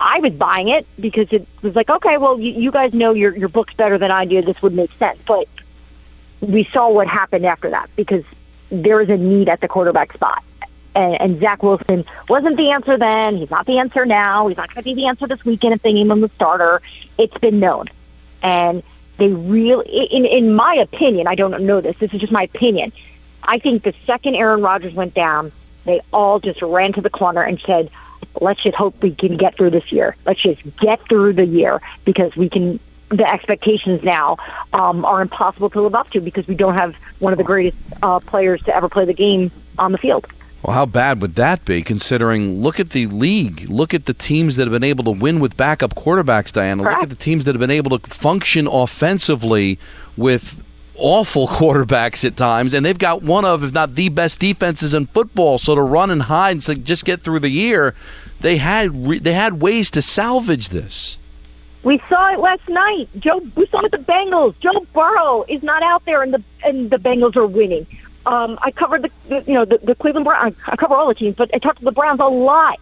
I 0.00 0.20
was 0.20 0.32
buying 0.32 0.68
it 0.68 0.86
because 0.98 1.30
it 1.30 1.46
was 1.62 1.76
like, 1.76 1.90
okay, 1.90 2.16
well, 2.16 2.40
you, 2.40 2.52
you 2.52 2.70
guys 2.70 2.94
know 2.94 3.12
your 3.12 3.36
your 3.36 3.48
book's 3.48 3.74
better 3.74 3.98
than 3.98 4.10
I 4.10 4.24
do. 4.24 4.40
This 4.40 4.60
would 4.62 4.72
make 4.72 4.90
sense. 4.92 5.18
But 5.26 5.46
we 6.40 6.64
saw 6.64 6.88
what 6.88 7.06
happened 7.06 7.44
after 7.44 7.70
that 7.70 7.90
because 7.96 8.24
there 8.70 9.00
is 9.00 9.10
a 9.10 9.16
need 9.16 9.48
at 9.48 9.60
the 9.60 9.68
quarterback 9.68 10.12
spot. 10.14 10.42
And, 10.94 11.20
and 11.20 11.40
Zach 11.40 11.62
Wilson 11.62 12.04
wasn't 12.28 12.56
the 12.56 12.70
answer 12.70 12.96
then. 12.96 13.36
He's 13.36 13.50
not 13.50 13.66
the 13.66 13.78
answer 13.78 14.06
now. 14.06 14.48
He's 14.48 14.56
not 14.56 14.72
going 14.74 14.82
to 14.82 14.90
be 14.90 14.94
the 14.94 15.06
answer 15.06 15.26
this 15.26 15.44
weekend 15.44 15.74
if 15.74 15.82
they 15.82 15.92
name 15.92 16.10
him 16.10 16.20
the 16.20 16.30
starter. 16.34 16.80
It's 17.18 17.36
been 17.38 17.60
known. 17.60 17.88
And 18.42 18.82
they 19.18 19.28
really, 19.28 19.86
in, 20.06 20.24
in 20.24 20.54
my 20.54 20.74
opinion, 20.74 21.28
I 21.28 21.34
don't 21.34 21.62
know 21.62 21.80
this. 21.80 21.96
This 21.98 22.12
is 22.14 22.20
just 22.20 22.32
my 22.32 22.44
opinion. 22.44 22.92
I 23.42 23.58
think 23.58 23.84
the 23.84 23.94
second 24.06 24.34
Aaron 24.34 24.62
Rodgers 24.62 24.94
went 24.94 25.14
down, 25.14 25.52
they 25.84 26.00
all 26.12 26.40
just 26.40 26.62
ran 26.62 26.92
to 26.94 27.00
the 27.00 27.10
corner 27.10 27.42
and 27.42 27.60
said, 27.60 27.90
let's 28.40 28.62
just 28.62 28.76
hope 28.76 29.02
we 29.02 29.14
can 29.14 29.36
get 29.36 29.56
through 29.56 29.70
this 29.70 29.92
year. 29.92 30.16
Let's 30.26 30.40
just 30.40 30.60
get 30.78 31.06
through 31.08 31.34
the 31.34 31.46
year 31.46 31.80
because 32.04 32.36
we 32.36 32.48
can. 32.48 32.80
The 33.08 33.28
expectations 33.28 34.04
now 34.04 34.36
um, 34.72 35.04
are 35.04 35.20
impossible 35.20 35.68
to 35.70 35.80
live 35.80 35.96
up 35.96 36.10
to 36.10 36.20
because 36.20 36.46
we 36.46 36.54
don't 36.54 36.74
have 36.74 36.94
one 37.18 37.32
of 37.32 37.38
the 37.38 37.44
greatest 37.44 37.76
uh, 38.04 38.20
players 38.20 38.62
to 38.62 38.74
ever 38.74 38.88
play 38.88 39.04
the 39.04 39.12
game 39.12 39.50
on 39.80 39.90
the 39.90 39.98
field. 39.98 40.28
Well, 40.62 40.76
how 40.76 40.86
bad 40.86 41.20
would 41.22 41.34
that 41.36 41.64
be? 41.64 41.82
Considering, 41.82 42.60
look 42.60 42.78
at 42.78 42.90
the 42.90 43.06
league, 43.06 43.68
look 43.68 43.94
at 43.94 44.04
the 44.04 44.12
teams 44.12 44.56
that 44.56 44.64
have 44.68 44.72
been 44.72 44.84
able 44.84 45.04
to 45.04 45.10
win 45.10 45.40
with 45.40 45.56
backup 45.56 45.94
quarterbacks. 45.94 46.52
Dianna, 46.52 46.82
Correct. 46.82 47.00
look 47.00 47.02
at 47.04 47.10
the 47.10 47.16
teams 47.16 47.46
that 47.46 47.54
have 47.54 47.60
been 47.60 47.70
able 47.70 47.98
to 47.98 48.10
function 48.10 48.68
offensively 48.68 49.78
with 50.16 50.62
awful 51.00 51.48
quarterbacks 51.48 52.24
at 52.24 52.36
times, 52.36 52.74
and 52.74 52.84
they've 52.84 52.98
got 52.98 53.22
one 53.22 53.44
of, 53.44 53.64
if 53.64 53.72
not 53.72 53.94
the 53.94 54.08
best 54.08 54.38
defenses 54.38 54.94
in 54.94 55.06
football. 55.06 55.58
So 55.58 55.74
to 55.74 55.82
run 55.82 56.10
and 56.10 56.22
hide 56.22 56.68
and 56.68 56.84
just 56.84 57.04
get 57.04 57.22
through 57.22 57.40
the 57.40 57.48
year, 57.48 57.94
they 58.40 58.58
had 58.58 59.08
re- 59.08 59.18
they 59.18 59.32
had 59.32 59.60
ways 59.60 59.90
to 59.92 60.02
salvage 60.02 60.68
this. 60.68 61.18
We 61.82 62.00
saw 62.08 62.32
it 62.32 62.40
last 62.40 62.68
night. 62.68 63.08
Joe, 63.18 63.38
we 63.56 63.66
saw 63.66 63.78
it 63.78 63.84
with 63.84 63.92
the 63.92 64.12
Bengals. 64.12 64.54
Joe 64.60 64.86
Burrow 64.92 65.44
is 65.48 65.62
not 65.62 65.82
out 65.82 66.04
there, 66.04 66.22
and 66.22 66.34
the 66.34 66.42
and 66.64 66.90
the 66.90 66.98
Bengals 66.98 67.36
are 67.36 67.46
winning. 67.46 67.86
Um, 68.26 68.58
I 68.62 68.70
covered 68.70 69.02
the, 69.02 69.10
the 69.28 69.44
you 69.46 69.54
know 69.54 69.64
the, 69.64 69.78
the 69.78 69.94
Cleveland 69.94 70.24
Browns. 70.24 70.54
I 70.66 70.76
cover 70.76 70.94
all 70.94 71.08
the 71.08 71.14
teams, 71.14 71.36
but 71.36 71.50
I 71.54 71.58
talked 71.58 71.78
to 71.78 71.84
the 71.84 71.92
Browns 71.92 72.20
a 72.20 72.26
lot. 72.26 72.78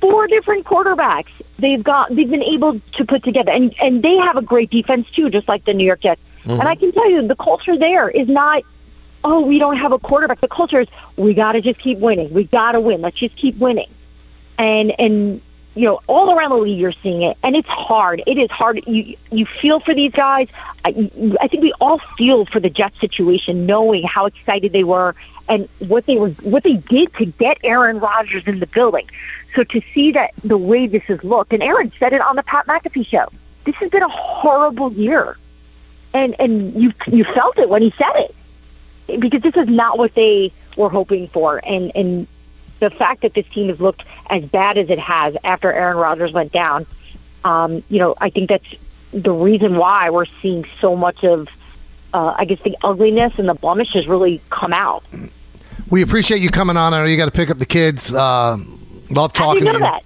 Four 0.00 0.28
different 0.28 0.64
quarterbacks 0.64 1.30
they've 1.58 1.82
got. 1.82 2.14
They've 2.14 2.30
been 2.30 2.42
able 2.42 2.80
to 2.80 3.04
put 3.04 3.24
together, 3.24 3.50
and 3.50 3.74
and 3.80 4.02
they 4.02 4.16
have 4.16 4.36
a 4.36 4.42
great 4.42 4.70
defense 4.70 5.10
too, 5.10 5.28
just 5.28 5.48
like 5.48 5.64
the 5.64 5.74
New 5.74 5.84
York 5.84 6.00
Jets. 6.00 6.20
And 6.44 6.62
I 6.62 6.74
can 6.74 6.92
tell 6.92 7.10
you, 7.10 7.26
the 7.26 7.36
culture 7.36 7.76
there 7.76 8.08
is 8.08 8.28
not. 8.28 8.62
Oh, 9.22 9.40
we 9.40 9.58
don't 9.58 9.76
have 9.76 9.92
a 9.92 9.98
quarterback. 9.98 10.40
The 10.40 10.48
culture 10.48 10.80
is 10.80 10.88
we 11.16 11.34
got 11.34 11.52
to 11.52 11.60
just 11.60 11.78
keep 11.78 11.98
winning. 11.98 12.32
We 12.32 12.44
got 12.44 12.72
to 12.72 12.80
win. 12.80 13.02
Let's 13.02 13.18
just 13.18 13.36
keep 13.36 13.56
winning. 13.58 13.90
And 14.58 14.98
and 14.98 15.42
you 15.74 15.84
know, 15.84 16.00
all 16.08 16.36
around 16.36 16.50
the 16.50 16.56
league, 16.56 16.78
you're 16.78 16.92
seeing 16.92 17.22
it, 17.22 17.36
and 17.42 17.54
it's 17.54 17.68
hard. 17.68 18.22
It 18.26 18.38
is 18.38 18.50
hard. 18.50 18.82
You 18.86 19.16
you 19.30 19.46
feel 19.46 19.80
for 19.80 19.94
these 19.94 20.12
guys. 20.12 20.48
I, 20.84 21.10
I 21.40 21.48
think 21.48 21.62
we 21.62 21.72
all 21.80 21.98
feel 22.16 22.44
for 22.46 22.60
the 22.60 22.70
Jets 22.70 22.98
situation, 22.98 23.66
knowing 23.66 24.02
how 24.02 24.26
excited 24.26 24.72
they 24.72 24.84
were 24.84 25.14
and 25.48 25.68
what 25.78 26.06
they 26.06 26.16
were, 26.16 26.30
what 26.42 26.62
they 26.64 26.74
did 26.74 27.14
to 27.14 27.26
get 27.26 27.58
Aaron 27.62 27.98
Rodgers 27.98 28.44
in 28.46 28.60
the 28.60 28.66
building. 28.66 29.08
So 29.54 29.64
to 29.64 29.82
see 29.92 30.12
that 30.12 30.30
the 30.42 30.56
way 30.56 30.86
this 30.86 31.02
has 31.04 31.22
looked, 31.22 31.52
and 31.52 31.62
Aaron 31.62 31.92
said 31.98 32.12
it 32.12 32.20
on 32.20 32.36
the 32.36 32.42
Pat 32.42 32.66
McAfee 32.66 33.06
show, 33.06 33.26
this 33.64 33.74
has 33.76 33.90
been 33.90 34.02
a 34.02 34.08
horrible 34.08 34.92
year, 34.92 35.36
and 36.14 36.34
and 36.38 36.74
you 36.80 36.92
you 37.06 37.24
felt 37.24 37.58
it 37.58 37.68
when 37.68 37.82
he 37.82 37.92
said 37.96 38.12
it, 38.16 39.20
because 39.20 39.42
this 39.42 39.56
is 39.56 39.68
not 39.68 39.98
what 39.98 40.14
they 40.14 40.52
were 40.76 40.88
hoping 40.88 41.28
for, 41.28 41.60
and 41.64 41.92
and 41.94 42.26
the 42.80 42.90
fact 42.90 43.22
that 43.22 43.34
this 43.34 43.46
team 43.48 43.68
has 43.68 43.80
looked 43.80 44.04
as 44.28 44.44
bad 44.44 44.78
as 44.78 44.90
it 44.90 44.98
has 44.98 45.36
after 45.44 45.72
Aaron 45.72 45.98
Rodgers 45.98 46.32
went 46.32 46.50
down, 46.50 46.86
um, 47.44 47.84
you 47.88 47.98
know, 47.98 48.14
I 48.18 48.30
think 48.30 48.48
that's 48.48 48.74
the 49.12 49.32
reason 49.32 49.76
why 49.76 50.10
we're 50.10 50.24
seeing 50.40 50.64
so 50.80 50.96
much 50.96 51.22
of, 51.22 51.48
uh, 52.14 52.34
I 52.36 52.44
guess, 52.46 52.60
the 52.62 52.76
ugliness 52.82 53.34
and 53.38 53.48
the 53.48 53.54
blemishes 53.54 54.06
really 54.06 54.40
come 54.50 54.72
out. 54.72 55.04
We 55.90 56.02
appreciate 56.02 56.40
you 56.40 56.48
coming 56.48 56.76
on. 56.76 56.94
I 56.94 57.00
know 57.00 57.04
you 57.04 57.16
got 57.16 57.26
to 57.26 57.30
pick 57.32 57.50
up 57.50 57.58
the 57.58 57.66
kids. 57.66 58.12
Uh, 58.12 58.56
love 59.10 59.32
talking 59.32 59.64
to 59.64 59.72
you. 59.72 59.78
that? 59.80 60.04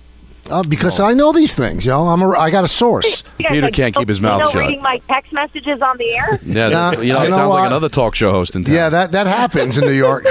Uh, 0.50 0.62
because 0.62 1.00
I 1.00 1.14
know 1.14 1.32
these 1.32 1.54
things, 1.54 1.86
yo. 1.86 2.06
I'm 2.06 2.20
a, 2.22 2.30
I 2.30 2.50
got 2.50 2.64
a 2.64 2.68
source. 2.68 3.22
You 3.38 3.48
Peter 3.48 3.62
like, 3.62 3.74
can't 3.74 3.94
keep 3.94 4.08
his 4.08 4.18
you 4.18 4.22
mouth 4.22 4.40
know, 4.42 4.50
shut. 4.50 4.60
reading 4.66 4.80
my 4.82 4.98
text 5.08 5.32
messages 5.32 5.82
on 5.82 5.96
the 5.98 6.14
air. 6.16 6.38
Yeah, 6.44 6.68
Yeah, 6.68 7.00
you 7.00 7.12
know, 7.12 7.22
it 7.22 7.30
sounds 7.30 7.48
what? 7.48 7.60
like 7.60 7.66
another 7.66 7.88
talk 7.88 8.14
show 8.14 8.30
host 8.30 8.54
in 8.54 8.64
town. 8.64 8.74
Yeah, 8.74 8.88
that 8.90 9.12
that 9.12 9.26
happens 9.26 9.76
in 9.76 9.84
New 9.84 9.92
York. 9.92 10.24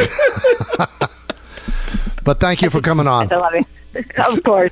but 2.24 2.40
thank 2.40 2.62
you 2.62 2.70
for 2.70 2.82
coming 2.82 3.08
on 3.08 3.32
I 3.32 3.36
love 3.36 3.54
it. 3.56 3.66
of 4.18 4.44
course. 4.44 4.72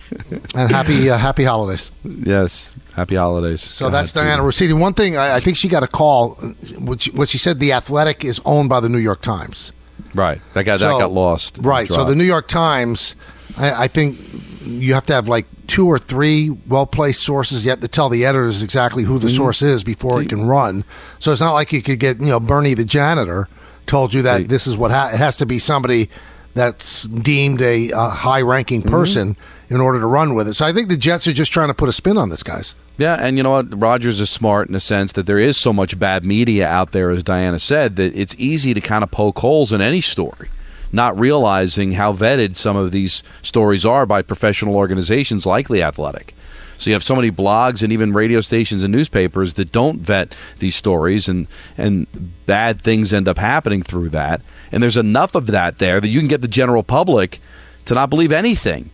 and 0.56 0.72
happy 0.72 1.10
uh, 1.10 1.18
happy 1.18 1.44
holidays. 1.44 1.92
yes. 2.04 2.74
Happy 2.96 3.16
holidays. 3.16 3.62
So 3.62 3.90
that's 3.90 4.12
Dianna 4.12 4.40
Russini. 4.40 4.78
One 4.78 4.94
thing 4.94 5.16
I, 5.18 5.36
I 5.36 5.40
think 5.40 5.56
she 5.58 5.70
got 5.70 5.82
a 5.82 5.88
call. 5.88 6.32
What 6.78 7.02
she, 7.02 7.12
what 7.12 7.30
she 7.30 7.38
said, 7.38 7.60
the 7.60 7.72
Athletic 7.72 8.26
is 8.26 8.42
owned 8.44 8.68
by 8.70 8.80
the 8.82 8.90
New 8.90 8.98
York 8.98 9.22
Times. 9.22 9.72
Right. 10.14 10.42
That 10.54 10.64
got 10.66 10.80
So- 10.82 10.88
that 10.90 11.00
got 11.00 11.12
lost. 11.12 11.58
Right. 11.62 11.88
So 11.90 12.04
the 12.04 12.16
New 12.16 12.26
York 12.26 12.48
Times, 12.50 13.16
I, 13.58 13.84
I 13.84 13.88
think 13.88 14.18
you 14.63 14.94
have 14.94 15.06
to 15.08 15.13
have 15.13 15.27
like 15.27 15.46
two 15.68 15.88
or 15.88 15.98
three 16.00 16.50
well 16.68 16.86
placed 16.86 17.22
sources 17.24 17.65
yet 17.65 17.82
to 17.82 17.88
tell 17.88 18.10
the 18.10 18.25
editors 18.25 18.62
exactly 18.63 19.03
who 19.03 19.18
the 19.20 19.27
Mm-hmm. 19.27 19.38
source 19.38 19.62
is 19.62 19.84
before 19.84 20.22
it 20.22 20.30
can 20.30 20.48
run. 20.48 20.84
So 21.20 21.32
it's 21.32 21.41
not 21.41 21.53
like 21.53 21.72
you 21.74 21.82
could 21.82 22.00
get 22.00 22.20
you 22.20 22.27
know 22.27 22.39
Bernie 22.39 22.74
the 22.74 22.86
janitor 22.86 23.48
told 23.88 24.13
you 24.13 24.22
that 24.24 24.48
this 24.48 24.68
is 24.68 24.77
what 24.77 24.91
ha- 24.91 25.10
it 25.13 25.18
has 25.18 25.38
to 25.38 25.46
be 25.46 25.60
somebody 25.60 26.10
that's 26.53 27.03
deemed 27.03 27.62
a 27.62 27.91
uh, 27.94 28.10
high-ranking 28.10 28.82
person 28.82 29.38
in 29.70 29.80
order 29.80 30.00
to 30.01 30.06
run 30.06 30.34
with 30.36 30.48
it. 30.50 30.53
So 30.56 30.65
I 30.65 30.74
think 30.74 30.89
the 30.89 30.98
Jets 30.98 31.25
are 31.27 31.34
just 31.34 31.51
trying 31.51 31.70
to 31.70 31.74
put 31.74 31.88
a 31.88 31.94
spin 31.94 32.18
on 32.18 32.30
this, 32.30 32.44
guys. 32.44 32.75
Yeah, 32.98 33.15
and 33.15 33.38
you 33.38 33.44
know 33.44 33.51
what? 33.51 33.80
Rodgers 33.80 34.20
is 34.20 34.30
smart 34.30 34.68
in 34.68 34.74
the 34.74 34.82
sense 34.82 35.13
that 35.13 35.25
there 35.25 35.39
is 35.39 35.58
so 35.58 35.72
much 35.72 35.98
bad 35.98 36.25
media 36.25 36.68
out 36.68 36.91
there, 36.91 37.10
as 37.10 37.24
Dianna 37.24 37.60
said, 37.62 37.96
that 37.96 38.13
it's 38.15 38.36
easy 38.38 38.74
to 38.74 38.82
kind 38.82 39.01
of 39.03 39.10
poke 39.12 39.39
holes 39.39 39.72
in 39.72 39.80
any 39.82 40.01
story, 40.01 40.50
not 40.92 41.20
realizing 41.20 41.94
how 41.94 42.14
vetted 42.14 42.56
some 42.56 42.76
of 42.76 42.92
these 42.92 43.24
stories 43.42 43.86
are 43.86 44.06
by 44.06 44.22
professional 44.22 44.76
organizations 44.76 45.46
like 45.46 45.68
The 45.68 45.84
Athletic. 45.84 46.34
So 46.78 46.90
you 46.90 46.96
have 46.96 47.04
so 47.04 47.16
many 47.16 47.30
blogs 47.30 47.84
and 47.84 47.94
even 47.94 48.12
radio 48.12 48.42
stations 48.42 48.82
and 48.82 48.92
newspapers 48.92 49.54
that 49.54 49.72
don't 49.72 50.00
vet 50.00 50.34
these 50.58 50.76
stories, 50.76 51.30
and 51.30 51.46
and 51.78 52.08
bad 52.48 52.82
things 52.82 53.14
end 53.14 53.28
up 53.28 53.38
happening 53.38 53.84
through 53.84 54.10
that. 54.10 54.42
And 54.72 54.82
there's 54.82 54.98
enough 54.98 55.36
of 55.36 55.46
that 55.48 55.78
there 55.78 56.02
that 56.02 56.08
you 56.08 56.20
can 56.20 56.28
get 56.28 56.42
the 56.42 56.48
general 56.48 56.82
public 56.82 57.40
to 57.86 57.94
not 57.94 58.10
believe 58.10 58.32
anything 58.32 58.90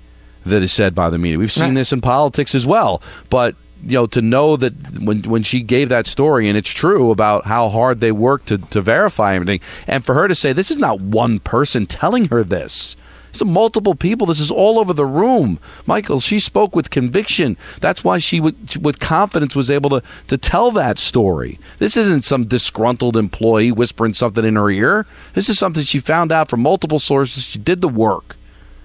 that 0.46 0.62
is 0.62 0.74
said 0.74 0.96
by 0.96 1.10
the 1.10 1.18
media. 1.18 1.39
We've 1.39 1.51
seen 1.51 1.75
this 1.75 1.94
in 1.94 2.01
politics 2.01 2.54
as 2.54 2.66
well, 2.66 3.01
but 3.30 3.56
you 3.84 3.93
know 3.93 4.07
to 4.07 4.22
know 4.22 4.57
that 4.57 4.74
when 5.00 5.24
when 5.24 5.43
she 5.43 5.62
gave 5.62 5.89
that 5.89 6.07
story 6.07 6.48
and 6.48 6.57
it's 6.57 6.69
true 6.69 7.12
about 7.12 7.46
how 7.46 7.69
hard 7.69 8.00
they 8.00 8.12
worked 8.12 8.48
to 8.48 8.57
to 8.57 8.81
verify 8.81 9.36
everything, 9.36 9.60
and 9.88 10.05
for 10.05 10.13
her 10.13 10.27
to 10.27 10.36
say 10.36 10.53
this 10.53 10.72
is 10.72 10.77
not 10.77 11.00
one 11.00 11.39
person 11.39 11.86
telling 11.86 12.27
her 12.27 12.43
this. 12.43 12.96
It's 13.31 13.46
multiple 13.46 13.93
people. 13.93 14.25
This 14.25 14.39
is 14.39 14.50
all 14.50 14.79
over 14.79 14.93
the 14.93 15.05
room. 15.05 15.60
Michael, 15.86 16.19
she 16.19 16.39
spoke 16.39 16.75
with 16.75 16.89
conviction. 16.89 17.55
That's 17.79 18.03
why 18.03 18.17
she, 18.17 18.39
would, 18.39 18.77
with 18.84 19.00
confidence, 19.00 19.55
was 19.55 19.69
able 19.69 19.91
to, 19.91 20.03
to 20.29 20.39
tell 20.39 20.72
that 20.72 20.98
story. 20.98 21.60
This 21.77 21.96
isn't 21.96 22.25
some 22.25 22.46
disgruntled 22.46 23.15
employee 23.15 23.72
whispering 23.72 24.15
something 24.15 24.43
in 24.43 24.55
her 24.55 24.72
ear. 24.72 25.05
This 25.34 25.50
is 25.50 25.60
something 25.60 25.84
she 25.84 26.00
found 26.00 26.31
out 26.31 26.50
from 26.50 26.62
multiple 26.62 26.98
sources. 26.98 27.43
She 27.43 27.60
did 27.60 27.81
the 27.81 27.88
work. 27.88 28.38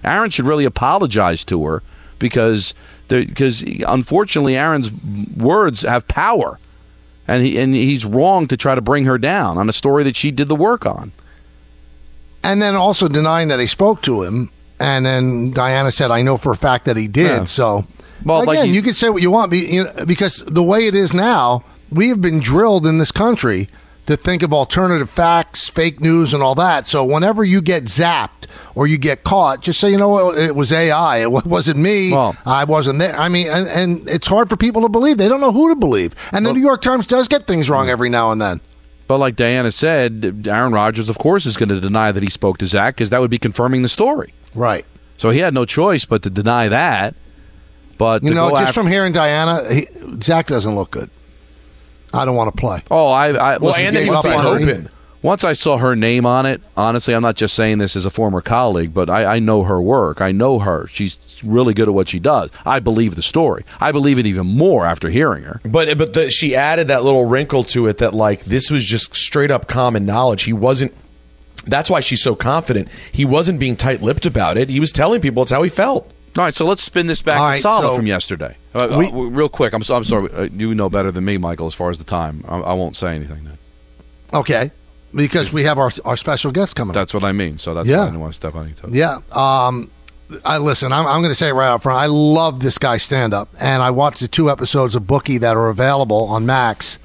Aaron 0.03 0.29
should 0.29 0.45
really 0.45 0.65
apologize 0.65 1.43
to 1.45 1.65
her 1.65 1.81
because 2.19 2.75
because 3.21 3.61
unfortunately 3.61 4.55
Aaron's 4.57 4.91
words 5.37 5.81
have 5.81 6.07
power, 6.07 6.59
and 7.27 7.43
he 7.43 7.57
and 7.59 7.73
he's 7.73 8.05
wrong 8.05 8.47
to 8.47 8.57
try 8.57 8.75
to 8.75 8.81
bring 8.81 9.05
her 9.05 9.17
down 9.17 9.57
on 9.57 9.69
a 9.69 9.73
story 9.73 10.03
that 10.03 10.15
she 10.15 10.31
did 10.31 10.47
the 10.47 10.55
work 10.55 10.85
on. 10.85 11.11
and 12.45 12.61
then 12.61 12.75
also 12.75 13.07
denying 13.07 13.47
that 13.47 13.59
he 13.59 13.65
spoke 13.67 14.01
to 14.01 14.23
him. 14.23 14.49
And 14.79 15.05
then 15.05 15.53
Dianna 15.53 15.93
said, 15.93 16.11
"I 16.11 16.21
know 16.23 16.35
for 16.35 16.51
a 16.51 16.57
fact 16.57 16.83
that 16.85 16.97
he 16.97 17.07
did." 17.07 17.27
Yeah. 17.27 17.43
So, 17.45 17.85
Well, 18.25 18.41
again, 18.41 18.55
like 18.55 18.67
you- 18.67 18.73
you, 18.73 18.81
can 18.81 18.93
say 18.93 19.09
what 19.09 19.21
you 19.21 19.31
want, 19.31 19.49
be- 19.49 19.59
you 19.75 19.83
know, 19.85 20.05
because 20.05 20.43
the 20.45 20.63
way 20.63 20.87
it 20.87 20.93
is 20.95 21.13
now, 21.13 21.63
we 21.89 22.09
have 22.09 22.21
been 22.21 22.39
drilled 22.41 22.85
in 22.85 22.97
this 22.97 23.11
country 23.11 23.69
to 24.05 24.17
think 24.17 24.43
of 24.43 24.53
alternative 24.53 25.09
facts, 25.09 25.69
fake 25.69 26.01
news, 26.01 26.33
and 26.33 26.43
all 26.43 26.55
that. 26.55 26.87
So, 26.87 27.05
whenever 27.05 27.43
you 27.43 27.61
get 27.61 27.83
zapped 27.83 28.47
or 28.75 28.85
you 28.87 28.97
get 28.97 29.23
caught, 29.23 29.61
just 29.61 29.79
say, 29.79 29.91
"You 29.91 29.97
know 29.97 30.09
what? 30.09 30.37
It 30.37 30.55
was 30.55 30.71
AI. 30.71 31.17
It 31.17 31.31
wasn't 31.31 31.79
me. 31.79 32.11
Well- 32.11 32.35
I 32.45 32.65
wasn't 32.65 32.99
there." 32.99 33.17
I 33.17 33.29
mean, 33.29 33.47
and, 33.47 33.67
and 33.67 34.09
it's 34.09 34.27
hard 34.27 34.49
for 34.49 34.57
people 34.57 34.81
to 34.81 34.89
believe. 34.89 35.17
They 35.17 35.29
don't 35.29 35.41
know 35.41 35.51
who 35.51 35.69
to 35.69 35.75
believe. 35.75 36.15
And 36.31 36.45
the 36.45 36.53
New 36.53 36.61
York 36.61 36.81
Times 36.81 37.07
does 37.07 37.27
get 37.27 37.47
things 37.47 37.69
wrong 37.69 37.87
mm. 37.87 37.91
every 37.91 38.09
now 38.09 38.31
and 38.31 38.41
then. 38.41 38.61
But 39.07 39.17
like 39.17 39.35
Dianna 39.35 39.73
said, 39.73 40.47
Aaron 40.47 40.71
Rodgers, 40.71 41.09
of 41.09 41.17
course, 41.17 41.45
is 41.45 41.57
going 41.57 41.69
to 41.69 41.79
deny 41.79 42.11
that 42.11 42.23
he 42.23 42.29
spoke 42.29 42.57
to 42.59 42.65
Zach 42.65 42.95
because 42.95 43.09
that 43.09 43.19
would 43.19 43.31
be 43.31 43.37
confirming 43.37 43.81
the 43.81 43.89
story. 43.89 44.33
Right. 44.55 44.85
So 45.17 45.29
he 45.29 45.39
had 45.39 45.53
no 45.53 45.65
choice 45.65 46.05
but 46.05 46.23
to 46.23 46.29
deny 46.29 46.67
that. 46.69 47.15
But 47.97 48.23
You 48.23 48.33
know, 48.33 48.49
just 48.49 48.61
after- 48.61 48.73
from 48.73 48.87
hearing 48.87 49.13
Dianna, 49.13 49.71
he, 49.71 49.87
Zach 50.21 50.47
doesn't 50.47 50.75
look 50.75 50.91
good. 50.91 51.09
I 52.13 52.25
don't 52.25 52.35
want 52.35 52.55
to 52.55 52.59
play. 52.59 52.81
oh, 52.91 53.07
I, 53.07 53.29
I 53.29 53.57
Well, 53.57 53.71
listen, 53.71 53.85
and 53.87 53.95
then 53.95 54.03
he 54.03 54.09
once 54.09 54.23
was 54.25 54.33
I- 54.33 54.57
being 54.57 54.69
open. 54.69 54.89
Once 55.21 55.45
I 55.45 55.53
saw 55.53 55.77
her 55.77 55.95
name 55.95 56.25
on 56.25 56.45
it, 56.45 56.61
honestly, 56.75 57.13
I'm 57.13 57.21
not 57.21 57.37
just 57.37 57.55
saying 57.55 57.77
this 57.77 57.95
as 57.95 58.03
a 58.03 58.09
former 58.09 58.41
colleague, 58.41 58.93
but 58.93 59.09
I, 59.09 59.35
I 59.35 59.39
know 59.39 59.63
her 59.63 59.81
work. 59.81 60.19
I 60.19 60.33
know 60.33 60.59
her. 60.59 60.85
She's 60.87 61.17
really 61.41 61.73
good 61.73 61.87
at 61.87 61.93
what 61.93 62.09
she 62.09 62.19
does. 62.19 62.49
I 62.65 62.81
believe 62.81 63.15
the 63.15 63.21
story. 63.21 63.63
I 63.79 63.93
believe 63.93 64.19
it 64.19 64.25
even 64.25 64.45
more 64.45 64.85
after 64.85 65.09
hearing 65.09 65.43
her. 65.43 65.61
But 65.63 65.97
but 65.97 66.11
the, 66.13 66.29
she 66.29 66.57
added 66.57 66.89
that 66.89 67.05
little 67.05 67.23
wrinkle 67.23 67.63
to 67.65 67.87
it 67.87 67.99
that 67.99 68.13
like 68.13 68.41
this 68.43 68.69
was 68.69 68.83
just 68.83 69.15
straight 69.15 69.49
up 69.49 69.69
common 69.69 70.05
knowledge. 70.05 70.43
He 70.43 70.51
wasn't. 70.51 70.93
That's 71.65 71.89
why 71.89 72.01
she's 72.01 72.21
so 72.21 72.35
confident. 72.35 72.89
He 73.13 73.23
wasn't 73.23 73.61
being 73.61 73.77
tight 73.77 74.01
lipped 74.01 74.25
about 74.25 74.57
it. 74.57 74.69
He 74.69 74.81
was 74.81 74.91
telling 74.91 75.21
people 75.21 75.43
it's 75.43 75.53
how 75.53 75.63
he 75.63 75.69
felt. 75.69 76.11
All 76.37 76.43
right, 76.43 76.53
so 76.53 76.65
let's 76.65 76.83
spin 76.83 77.07
this 77.07 77.21
back 77.21 77.37
All 77.37 77.45
to 77.47 77.51
right, 77.53 77.61
Saleh 77.61 77.83
so 77.83 77.95
from 77.95 78.07
yesterday. 78.07 78.57
Uh, 78.73 78.95
we- 78.97 79.07
uh, 79.07 79.11
real 79.11 79.49
quick, 79.49 79.73
I'm, 79.73 79.83
so, 79.83 79.95
I'm 79.95 80.03
sorry. 80.03 80.31
Uh, 80.33 80.43
you 80.53 80.73
know 80.73 80.89
better 80.89 81.11
than 81.11 81.25
me, 81.25 81.37
Michael, 81.37 81.67
as 81.67 81.73
far 81.73 81.89
as 81.89 81.97
the 81.97 82.03
time. 82.03 82.43
I, 82.47 82.57
I 82.59 82.73
won't 82.73 82.95
say 82.95 83.15
anything 83.15 83.43
then. 83.43 83.57
Okay. 84.33 84.71
Because 85.13 85.53
we 85.53 85.63
have 85.63 85.77
our, 85.77 85.91
our 86.05 86.17
special 86.17 86.51
guest 86.51 86.75
coming. 86.75 86.91
up. 86.91 86.95
That's 86.95 87.13
what 87.13 87.23
I 87.23 87.33
mean. 87.33 87.59
So 87.59 87.73
that's 87.75 87.87
Yeah. 87.87 87.97
why 87.97 88.01
I 88.03 88.05
didn't 88.07 88.19
want 88.21 88.33
to 88.33 88.37
step 88.37 88.55
on 88.55 88.65
any 88.65 88.73
toes. 88.73 88.91
Yeah. 88.93 89.19
Um, 89.31 89.91
I 90.43 90.57
listen. 90.57 90.91
I'm, 90.91 91.05
I'm 91.05 91.21
going 91.21 91.29
to 91.31 91.35
say 91.35 91.49
it 91.49 91.53
right 91.53 91.67
up 91.71 91.83
front. 91.83 91.99
I 91.99 92.07
love 92.07 92.61
this 92.61 92.79
guy's 92.79 93.03
stand 93.03 93.31
up, 93.35 93.49
and 93.59 93.83
I 93.83 93.91
watched 93.91 94.21
the 94.21 94.27
two 94.27 94.49
episodes 94.49 94.95
of 94.95 95.05
Bookie 95.05 95.37
that 95.37 95.55
are 95.55 95.69
available 95.69 96.23
on 96.25 96.47
Max. 96.47 96.97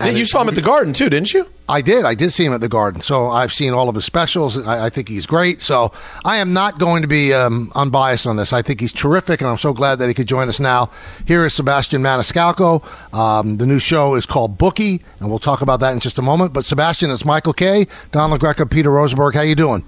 And 0.00 0.16
you 0.16 0.24
saw 0.24 0.42
him 0.42 0.48
at 0.48 0.54
the 0.54 0.62
Garden 0.62 0.92
too, 0.92 1.10
didn't 1.10 1.34
you? 1.34 1.46
I 1.68 1.82
did. 1.82 2.04
I 2.04 2.14
did 2.14 2.32
see 2.32 2.44
him 2.44 2.52
at 2.52 2.60
the 2.60 2.68
Garden. 2.68 3.00
So 3.00 3.30
I've 3.30 3.52
seen 3.52 3.72
all 3.72 3.88
of 3.88 3.94
his 3.94 4.04
specials. 4.04 4.56
I, 4.56 4.86
I 4.86 4.90
think 4.90 5.08
he's 5.08 5.26
great. 5.26 5.60
So 5.60 5.92
I 6.24 6.36
am 6.36 6.52
not 6.52 6.78
going 6.78 7.02
to 7.02 7.08
be 7.08 7.34
um, 7.34 7.72
unbiased 7.74 8.26
on 8.26 8.36
this. 8.36 8.52
I 8.52 8.62
think 8.62 8.80
he's 8.80 8.92
terrific, 8.92 9.40
and 9.40 9.50
I'm 9.50 9.58
so 9.58 9.72
glad 9.72 9.96
that 9.96 10.08
he 10.08 10.14
could 10.14 10.28
join 10.28 10.48
us 10.48 10.60
now. 10.60 10.90
Here 11.26 11.44
is 11.44 11.54
Sebastian 11.54 12.00
Maniscalco. 12.02 12.84
Um, 13.12 13.56
the 13.58 13.66
new 13.66 13.80
show 13.80 14.14
is 14.14 14.24
called 14.24 14.56
Bookie, 14.56 15.02
and 15.18 15.28
we'll 15.28 15.40
talk 15.40 15.62
about 15.62 15.80
that 15.80 15.92
in 15.92 16.00
just 16.00 16.16
a 16.18 16.22
moment. 16.22 16.52
But 16.52 16.64
Sebastian, 16.64 17.10
it's 17.10 17.24
Michael 17.24 17.52
Kay, 17.52 17.86
Don 18.12 18.30
LaGreca, 18.30 18.70
Peter 18.70 18.90
Rosenberg. 18.90 19.34
How 19.34 19.42
you 19.42 19.56
doing? 19.56 19.84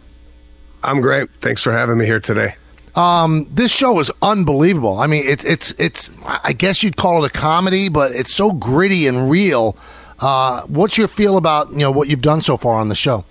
I'm 0.82 1.00
great. 1.00 1.30
Thanks 1.40 1.62
for 1.62 1.72
having 1.72 1.98
me 1.98 2.06
here 2.06 2.20
today. 2.20 2.56
Um, 2.96 3.46
this 3.50 3.70
show 3.70 4.00
is 4.00 4.10
unbelievable. 4.20 4.98
I 4.98 5.06
mean, 5.06 5.22
it's 5.24 5.44
it's 5.44 5.72
it's. 5.78 6.10
I 6.24 6.52
guess 6.52 6.82
you'd 6.82 6.96
call 6.96 7.24
it 7.24 7.28
a 7.28 7.38
comedy, 7.38 7.88
but 7.88 8.12
it's 8.12 8.34
so 8.34 8.52
gritty 8.52 9.06
and 9.06 9.30
real. 9.30 9.76
Uh, 10.20 10.62
what's 10.66 10.98
your 10.98 11.08
feel 11.08 11.36
about 11.36 11.70
you 11.72 11.78
know 11.78 11.90
what 11.90 12.08
you've 12.08 12.22
done 12.22 12.40
so 12.40 12.56
far 12.56 12.78
on 12.80 12.88
the 12.88 12.94
show? 12.94 13.24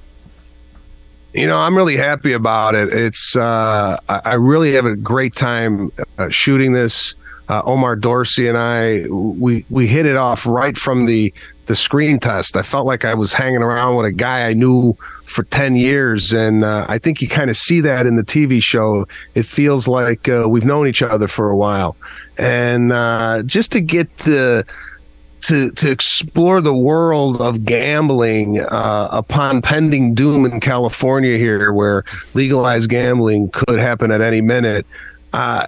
You 1.34 1.46
know, 1.46 1.60
I'm 1.60 1.78
really 1.78 1.98
happy 1.98 2.34
about 2.34 2.74
it. 2.74 2.90
It's 2.92 3.36
uh, 3.36 3.98
I, 4.10 4.34
really 4.34 4.74
have 4.74 4.86
a 4.86 4.96
great 4.96 5.36
time 5.36 5.92
uh, 6.18 6.30
shooting 6.30 6.72
this. 6.72 7.16
Uh, 7.48 7.64
Omar 7.66 7.96
Dorsey 7.96 8.48
and 8.48 8.58
I 8.58 9.08
we 9.10 9.66
we 9.70 9.88
hit 9.88 10.06
it 10.06 10.16
off 10.16 10.46
right 10.46 10.78
from 10.78 11.06
the 11.06 11.34
the 11.66 11.76
screen 11.76 12.20
test. 12.20 12.58
I 12.58 12.64
felt 12.64 12.86
like 12.88 13.06
I 13.06 13.14
was 13.14 13.34
hanging 13.34 13.62
around 13.62 13.96
with 13.96 14.06
a 14.08 14.12
guy 14.12 14.48
I 14.48 14.54
knew 14.54 14.96
for 15.26 15.44
ten 15.44 15.76
years, 15.76 16.32
and 16.34 16.64
uh, 16.64 16.86
I 16.90 16.98
think 16.98 17.22
you 17.22 17.28
kind 17.28 17.50
of 17.50 17.58
see 17.58 17.82
that 17.82 18.06
in 18.08 18.16
the 18.16 18.24
TV 18.24 18.62
show. 18.62 19.08
It 19.36 19.48
feels 19.48 19.88
like 19.88 20.28
uh, 20.28 20.46
we've 20.48 20.66
known 20.66 20.88
each 20.88 21.02
other 21.02 21.28
for 21.28 21.50
a 21.50 21.58
while, 21.58 21.96
and 22.38 22.92
uh, 22.92 23.44
just 23.44 23.72
to 23.72 23.82
get 23.82 24.16
the 24.20 24.64
to 25.42 25.72
to 25.72 25.90
explore 25.90 26.62
the 26.62 26.74
world 26.74 27.42
of 27.42 27.66
gambling 27.66 28.60
uh, 28.60 29.10
upon 29.12 29.62
pending 29.62 30.14
doom 30.14 30.46
in 30.46 30.60
California 30.60 31.38
here, 31.38 31.72
where 31.74 32.04
legalized 32.34 32.90
gambling 32.90 33.50
could 33.52 33.80
happen 33.80 34.12
at 34.12 34.22
any 34.22 34.42
minute. 34.42 34.86
Uh, 35.32 35.68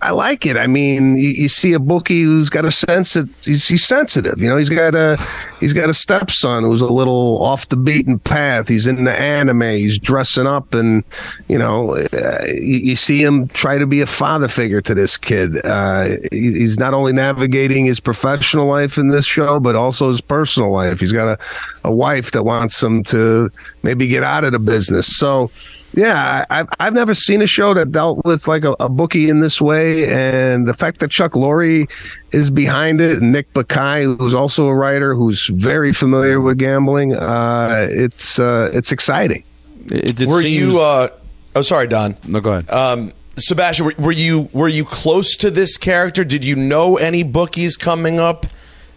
I 0.00 0.12
like 0.12 0.46
it. 0.46 0.56
I 0.56 0.66
mean, 0.66 1.16
you, 1.16 1.28
you 1.30 1.48
see 1.48 1.74
a 1.74 1.78
bookie 1.78 2.22
who's 2.22 2.48
got 2.48 2.64
a 2.64 2.70
sense 2.70 3.12
that 3.12 3.28
he's, 3.44 3.68
he's 3.68 3.84
sensitive. 3.84 4.40
You 4.40 4.48
know, 4.48 4.56
he's 4.56 4.70
got 4.70 4.94
a 4.94 5.18
he's 5.60 5.74
got 5.74 5.90
a 5.90 5.94
stepson 5.94 6.64
who's 6.64 6.80
a 6.80 6.86
little 6.86 7.42
off 7.42 7.68
the 7.68 7.76
beaten 7.76 8.18
path. 8.18 8.68
He's 8.68 8.86
into 8.86 9.12
anime. 9.12 9.60
He's 9.60 9.98
dressing 9.98 10.46
up, 10.46 10.72
and 10.72 11.04
you 11.48 11.58
know, 11.58 11.96
uh, 11.96 12.44
you, 12.46 12.78
you 12.78 12.96
see 12.96 13.22
him 13.22 13.48
try 13.48 13.76
to 13.76 13.86
be 13.86 14.00
a 14.00 14.06
father 14.06 14.48
figure 14.48 14.80
to 14.80 14.94
this 14.94 15.18
kid. 15.18 15.64
Uh, 15.66 16.16
he, 16.32 16.52
he's 16.52 16.78
not 16.78 16.94
only 16.94 17.12
navigating 17.12 17.84
his 17.84 18.00
professional 18.00 18.66
life 18.66 18.96
in 18.96 19.08
this 19.08 19.26
show, 19.26 19.60
but 19.60 19.76
also 19.76 20.08
his 20.08 20.22
personal 20.22 20.70
life. 20.70 21.00
He's 21.00 21.12
got 21.12 21.28
a, 21.28 21.38
a 21.84 21.92
wife 21.92 22.30
that 22.32 22.44
wants 22.44 22.82
him 22.82 23.02
to 23.04 23.50
maybe 23.82 24.06
get 24.06 24.22
out 24.22 24.44
of 24.44 24.52
the 24.52 24.58
business. 24.58 25.14
So 25.16 25.50
yeah, 25.96 26.44
I- 26.50 26.60
I've 26.60 26.68
I've 26.80 26.92
never 26.94 27.14
seen 27.14 27.42
a 27.42 27.46
show 27.46 27.74
that 27.74 27.92
dealt 27.92 28.24
with 28.24 28.46
like 28.48 28.64
a, 28.64 28.74
a 28.80 28.88
bookie 28.88 29.28
in 29.30 29.40
this 29.40 29.60
way, 29.60 30.06
and 30.08 30.66
the 30.66 30.74
fact 30.74 31.00
that 31.00 31.10
Chuck 31.10 31.32
Lorre 31.32 31.88
is 32.32 32.50
behind 32.50 33.00
it, 33.00 33.18
and 33.18 33.32
Nick 33.32 33.52
Bakay, 33.54 34.18
who's 34.18 34.34
also 34.34 34.66
a 34.68 34.74
writer 34.74 35.14
who's 35.14 35.48
very 35.52 35.92
familiar 35.92 36.40
with 36.40 36.58
gambling, 36.58 37.14
uh, 37.14 37.88
it's 37.90 38.38
uh, 38.38 38.70
it's 38.72 38.92
exciting. 38.92 39.44
It, 39.90 40.20
it 40.20 40.28
were 40.28 40.42
seems- 40.42 40.72
you? 40.72 40.80
Uh, 40.80 41.08
oh, 41.56 41.62
sorry, 41.62 41.86
Don. 41.88 42.16
no, 42.26 42.40
go 42.40 42.52
ahead. 42.52 42.70
Um, 42.70 43.12
Sebastian, 43.36 43.86
were, 43.86 43.94
were 43.98 44.12
you 44.12 44.48
were 44.52 44.68
you 44.68 44.84
close 44.84 45.36
to 45.38 45.50
this 45.50 45.76
character? 45.76 46.24
Did 46.24 46.44
you 46.44 46.54
know 46.56 46.96
any 46.96 47.22
bookies 47.24 47.76
coming 47.76 48.20
up? 48.20 48.46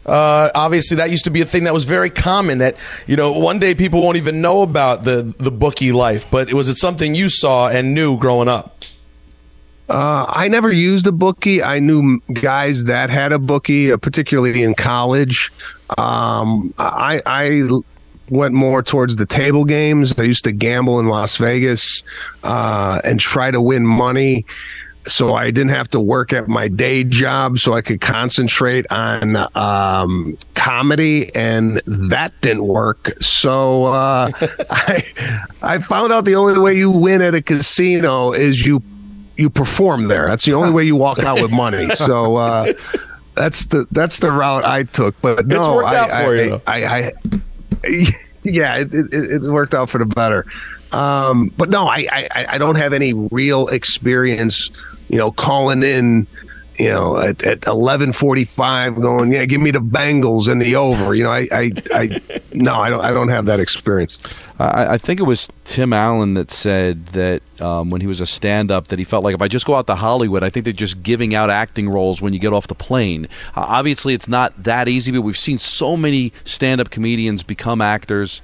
Uh, 0.08 0.50
obviously, 0.56 0.98
that 0.98 1.12
used 1.12 1.26
to 1.26 1.32
be 1.32 1.42
a 1.42 1.46
thing 1.46 1.66
that 1.66 1.74
was 1.74 1.84
very 1.84 2.10
common. 2.10 2.60
That 2.60 2.78
you 3.08 3.18
know, 3.18 3.32
one 3.34 3.60
day 3.60 3.76
people 3.76 4.02
won't 4.02 4.18
even 4.18 4.42
know 4.42 4.62
about 4.62 5.04
the 5.04 5.22
the 5.38 5.52
bookie 5.52 5.92
life. 5.92 6.30
But 6.32 6.54
was 6.54 6.70
it 6.70 6.76
something 6.76 7.14
you 7.14 7.30
saw 7.30 7.68
and 7.70 7.94
knew 7.94 8.18
growing 8.18 8.48
up? 8.48 8.74
Uh, 9.90 10.26
I 10.28 10.48
never 10.50 10.72
used 10.72 11.08
a 11.08 11.12
bookie. 11.12 11.64
I 11.64 11.80
knew 11.80 12.20
guys 12.34 12.86
that 12.86 13.10
had 13.10 13.32
a 13.32 13.40
bookie, 13.40 13.92
uh, 13.92 13.98
particularly 13.98 14.62
in 14.62 14.76
college. 14.76 15.52
Um, 15.98 16.74
I, 16.78 17.22
I 17.26 17.70
went 18.30 18.54
more 18.54 18.84
towards 18.84 19.16
the 19.16 19.26
table 19.26 19.64
games. 19.64 20.18
I 20.20 20.24
used 20.24 20.44
to 20.44 20.52
gamble 20.52 21.00
in 21.00 21.08
Las 21.08 21.38
Vegas 21.38 22.04
uh, 22.44 23.00
and 23.06 23.20
try 23.20 23.50
to 23.50 23.62
win 23.62 23.86
money 23.86 24.46
so 25.08 25.34
I 25.34 25.52
didn't 25.52 25.70
have 25.70 25.90
to 25.90 26.00
work 26.00 26.34
at 26.34 26.48
my 26.48 26.68
day 26.68 27.04
job, 27.04 27.60
so 27.60 27.74
I 27.74 27.82
could 27.82 28.02
concentrate 28.02 28.86
on 28.92 29.36
um, 29.56 30.38
comedy, 30.54 31.34
and 31.36 31.82
that 31.86 32.34
didn't 32.42 32.66
work. 32.68 33.14
So 33.22 33.86
uh, 33.86 34.32
I 34.70 35.06
I 35.62 35.80
found 35.80 36.12
out 36.12 36.26
the 36.26 36.36
only 36.36 36.60
way 36.60 36.76
you 36.76 36.92
win 36.92 37.22
at 37.22 37.34
a 37.36 37.42
casino 37.42 38.32
is 38.32 38.66
you 38.66 38.82
you 39.38 39.50
perform 39.50 40.08
there. 40.08 40.28
That's 40.28 40.46
the 40.46 40.54
only 40.54 40.72
way 40.72 40.84
you 40.84 40.96
walk 40.96 41.20
out 41.20 41.42
with 41.42 41.52
money. 41.52 41.90
So 41.98 42.36
uh, 42.36 42.74
that's 43.34 43.66
the 43.66 43.88
that's 43.92 44.20
the 44.20 44.32
route 44.32 44.64
I 44.64 44.84
took. 44.84 45.20
But 45.22 45.48
no, 45.48 45.60
It's 45.60 45.68
worked 45.68 45.90
I, 45.90 45.96
out 45.98 46.12
I, 46.12 46.26
for 46.26 46.36
you, 46.36 46.62
I, 46.68 46.84
I, 46.86 47.14
I 47.84 48.08
yeah, 48.44 48.78
it, 48.78 48.94
it, 48.94 49.14
it 49.14 49.42
worked 49.42 49.74
out 49.74 49.90
for 49.90 49.98
the 49.98 50.06
better. 50.06 50.46
Um, 50.92 51.52
but 51.58 51.70
no, 51.70 51.88
I, 51.88 52.08
I 52.12 52.46
I 52.50 52.58
don't 52.58 52.76
have 52.76 52.94
any 52.94 53.14
real 53.14 53.68
experience. 53.70 54.70
You 55.10 55.18
know, 55.18 55.32
calling 55.32 55.84
in. 55.84 56.28
You 56.80 56.90
know, 56.90 57.18
at, 57.18 57.42
at 57.42 57.66
eleven 57.66 58.14
forty 58.14 58.44
five, 58.44 59.02
going, 59.02 59.32
yeah, 59.32 59.46
give 59.46 59.60
me 59.60 59.72
the 59.72 59.80
Bengals 59.80 60.48
and 60.48 60.62
the 60.62 60.76
over. 60.76 61.16
You 61.16 61.24
know, 61.24 61.32
I, 61.32 61.48
I, 61.52 61.72
I, 61.92 62.22
no, 62.54 62.76
I 62.76 62.92
don't, 62.92 63.02
I 63.04 63.12
don't 63.14 63.30
have 63.30 63.48
that 63.48 63.60
experience. 63.60 64.20
I, 64.60 64.94
I 64.94 64.98
think 65.00 65.20
it 65.20 65.24
was 65.24 65.50
Tim 65.66 65.94
Allen 65.94 66.34
that 66.36 66.52
said 66.52 67.08
that 67.08 67.42
um, 67.62 67.90
when 67.90 68.02
he 68.02 68.08
was 68.08 68.22
a 68.22 68.26
stand-up 68.26 68.88
that 68.88 69.00
he 69.00 69.06
felt 69.06 69.24
like 69.24 69.36
if 69.36 69.42
I 69.42 69.48
just 69.48 69.66
go 69.66 69.76
out 69.76 69.88
to 69.88 69.96
Hollywood, 69.96 70.44
I 70.44 70.50
think 70.50 70.66
they're 70.66 70.74
just 70.74 71.04
giving 71.04 71.36
out 71.36 71.50
acting 71.50 71.90
roles 71.90 72.22
when 72.22 72.34
you 72.34 72.40
get 72.40 72.54
off 72.54 72.68
the 72.68 72.76
plane. 72.76 73.28
Uh, 73.56 73.66
obviously, 73.68 74.14
it's 74.14 74.28
not 74.28 74.64
that 74.64 74.88
easy, 74.88 75.12
but 75.12 75.22
we've 75.22 75.38
seen 75.38 75.58
so 75.58 75.98
many 75.98 76.34
stand-up 76.46 76.90
comedians 76.90 77.44
become 77.44 77.82
actors. 77.82 78.42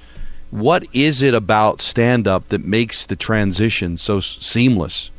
What 0.52 0.86
is 0.94 1.22
it 1.22 1.34
about 1.34 1.82
stand-up 1.82 2.50
that 2.50 2.64
makes 2.64 3.06
the 3.06 3.16
transition 3.16 3.98
so 3.98 4.20
seamless? 4.20 5.10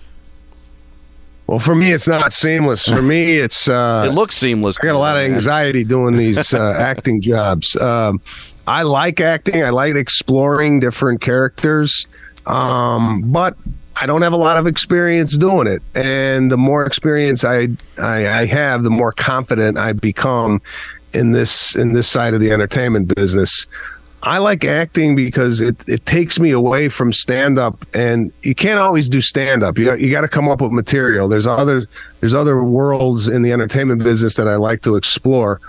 Well, 1.47 1.59
for 1.59 1.75
me, 1.75 1.93
it's 1.93 2.09
not 2.09 2.33
seamless. 2.33 2.87
For 2.87 3.03
me, 3.03 3.39
it's 3.39 3.69
uh, 3.69 4.07
it 4.09 4.15
looks 4.15 4.37
seamless. 4.37 4.79
I 4.81 4.85
got 4.85 4.95
a 4.95 4.99
lot 4.99 5.17
of 5.17 5.23
anxiety 5.23 5.85
doing 5.85 6.17
these 6.17 6.55
uh, 6.55 6.75
acting 6.79 7.21
jobs. 7.21 7.77
Um, 7.77 8.21
I 8.67 8.83
like 8.83 9.21
acting. 9.21 9.63
I 9.63 9.71
like 9.71 9.95
exploring 9.95 10.81
different 10.81 11.21
characters, 11.21 12.07
um, 12.47 13.31
but 13.31 13.57
I 14.01 14.07
don't 14.07 14.23
have 14.23 14.33
a 14.33 14.39
lot 14.39 14.57
of 14.57 14.67
experience 14.67 15.37
doing 15.37 15.67
it. 15.67 15.83
And 15.95 16.51
the 16.51 16.57
more 16.57 16.87
experience 16.87 17.45
I, 17.45 17.69
I 17.99 18.41
I 18.41 18.47
have, 18.47 18.83
the 18.83 18.91
more 18.91 19.13
confident 19.13 19.77
I 19.77 19.93
become 19.93 20.63
in 21.13 21.33
this 21.33 21.77
in 21.77 21.93
this 21.93 22.09
side 22.09 22.33
of 22.33 22.41
the 22.41 22.53
entertainment 22.53 23.15
business. 23.15 23.67
I 24.25 24.39
like 24.39 24.65
acting 24.65 25.15
because 25.15 25.61
it, 25.61 25.87
it 25.87 26.05
takes 26.07 26.39
me 26.39 26.51
away 26.51 26.89
from 26.89 27.13
stand 27.13 27.59
up 27.59 27.85
and 27.95 28.33
you 28.43 28.55
can't 28.55 28.79
always 28.79 29.09
do 29.09 29.21
stand 29.21 29.63
up. 29.63 29.77
You, 29.77 29.95
you 29.95 30.11
got 30.11 30.23
to 30.23 30.29
come 30.29 30.49
up 30.49 30.63
with 30.63 30.73
material. 30.73 31.29
There's 31.29 31.47
other 31.47 31.87
there's 32.21 32.35
other 32.35 32.65
worlds 32.65 33.29
in 33.29 33.43
the 33.43 33.53
entertainment 33.53 34.03
business 34.03 34.35
that 34.37 34.49
I 34.49 34.57
like 34.57 34.81
to 34.83 34.97
explore. 34.97 35.61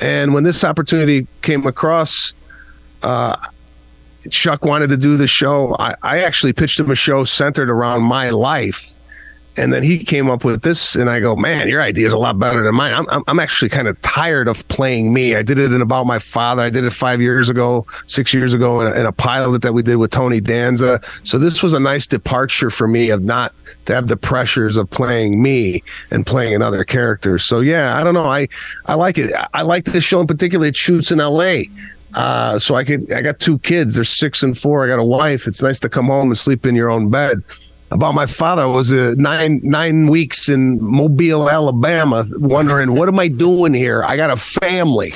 And 0.00 0.34
when 0.34 0.42
this 0.42 0.64
opportunity 0.64 1.28
came 1.42 1.64
across, 1.64 2.34
uh, 3.04 3.36
Chuck 4.30 4.64
wanted 4.64 4.88
to 4.90 4.96
do 4.96 5.16
the 5.16 5.28
show. 5.28 5.76
I, 5.78 5.94
I 6.02 6.18
actually 6.22 6.52
pitched 6.52 6.80
him 6.80 6.90
a 6.90 6.96
show 6.96 7.22
centered 7.22 7.70
around 7.70 8.02
my 8.02 8.30
life. 8.30 8.91
And 9.56 9.72
then 9.72 9.82
he 9.82 9.98
came 9.98 10.30
up 10.30 10.44
with 10.44 10.62
this, 10.62 10.94
and 10.94 11.10
I 11.10 11.20
go, 11.20 11.36
man, 11.36 11.68
your 11.68 11.82
idea 11.82 12.06
is 12.06 12.12
a 12.14 12.18
lot 12.18 12.38
better 12.38 12.64
than 12.64 12.74
mine. 12.74 12.94
I'm, 12.94 13.06
I'm, 13.10 13.22
I'm 13.26 13.38
actually 13.38 13.68
kind 13.68 13.86
of 13.86 14.00
tired 14.00 14.48
of 14.48 14.66
playing 14.68 15.12
me. 15.12 15.34
I 15.34 15.42
did 15.42 15.58
it 15.58 15.72
in 15.72 15.82
About 15.82 16.06
My 16.06 16.18
Father. 16.18 16.62
I 16.62 16.70
did 16.70 16.84
it 16.84 16.90
five 16.90 17.20
years 17.20 17.50
ago, 17.50 17.86
six 18.06 18.32
years 18.32 18.54
ago, 18.54 18.80
in 18.80 18.86
a, 18.86 19.00
in 19.00 19.04
a 19.04 19.12
pilot 19.12 19.60
that 19.62 19.74
we 19.74 19.82
did 19.82 19.96
with 19.96 20.10
Tony 20.10 20.40
Danza. 20.40 21.02
So 21.22 21.38
this 21.38 21.62
was 21.62 21.74
a 21.74 21.80
nice 21.80 22.06
departure 22.06 22.70
for 22.70 22.88
me 22.88 23.10
of 23.10 23.22
not 23.22 23.54
to 23.84 23.94
have 23.94 24.06
the 24.06 24.16
pressures 24.16 24.78
of 24.78 24.88
playing 24.88 25.42
me 25.42 25.82
and 26.10 26.24
playing 26.24 26.54
another 26.54 26.82
character. 26.82 27.38
So 27.38 27.60
yeah, 27.60 27.98
I 27.98 28.04
don't 28.04 28.14
know. 28.14 28.24
I 28.24 28.48
I 28.86 28.94
like 28.94 29.18
it. 29.18 29.32
I 29.52 29.62
like 29.62 29.84
this 29.84 30.04
show 30.04 30.20
in 30.20 30.26
particular. 30.26 30.66
It 30.66 30.76
shoots 30.76 31.10
in 31.12 31.20
L.A. 31.20 31.68
Uh, 32.14 32.58
so 32.58 32.74
I 32.74 32.84
could, 32.84 33.10
I 33.12 33.22
got 33.22 33.38
two 33.38 33.58
kids. 33.58 33.94
They're 33.94 34.04
six 34.04 34.42
and 34.42 34.56
four. 34.56 34.84
I 34.84 34.88
got 34.88 34.98
a 34.98 35.04
wife. 35.04 35.46
It's 35.46 35.62
nice 35.62 35.80
to 35.80 35.88
come 35.88 36.06
home 36.06 36.28
and 36.28 36.38
sleep 36.38 36.66
in 36.66 36.74
your 36.74 36.90
own 36.90 37.10
bed. 37.10 37.42
About 37.92 38.14
my 38.14 38.24
father 38.24 38.62
I 38.62 38.66
was 38.66 38.90
uh, 38.90 39.14
nine 39.18 39.60
nine 39.62 40.06
weeks 40.06 40.48
in 40.48 40.82
Mobile, 40.82 41.50
Alabama, 41.50 42.24
wondering 42.38 42.94
what 42.94 43.06
am 43.08 43.18
I 43.18 43.28
doing 43.28 43.74
here? 43.74 44.02
I 44.02 44.16
got 44.16 44.30
a 44.30 44.36
family. 44.36 45.12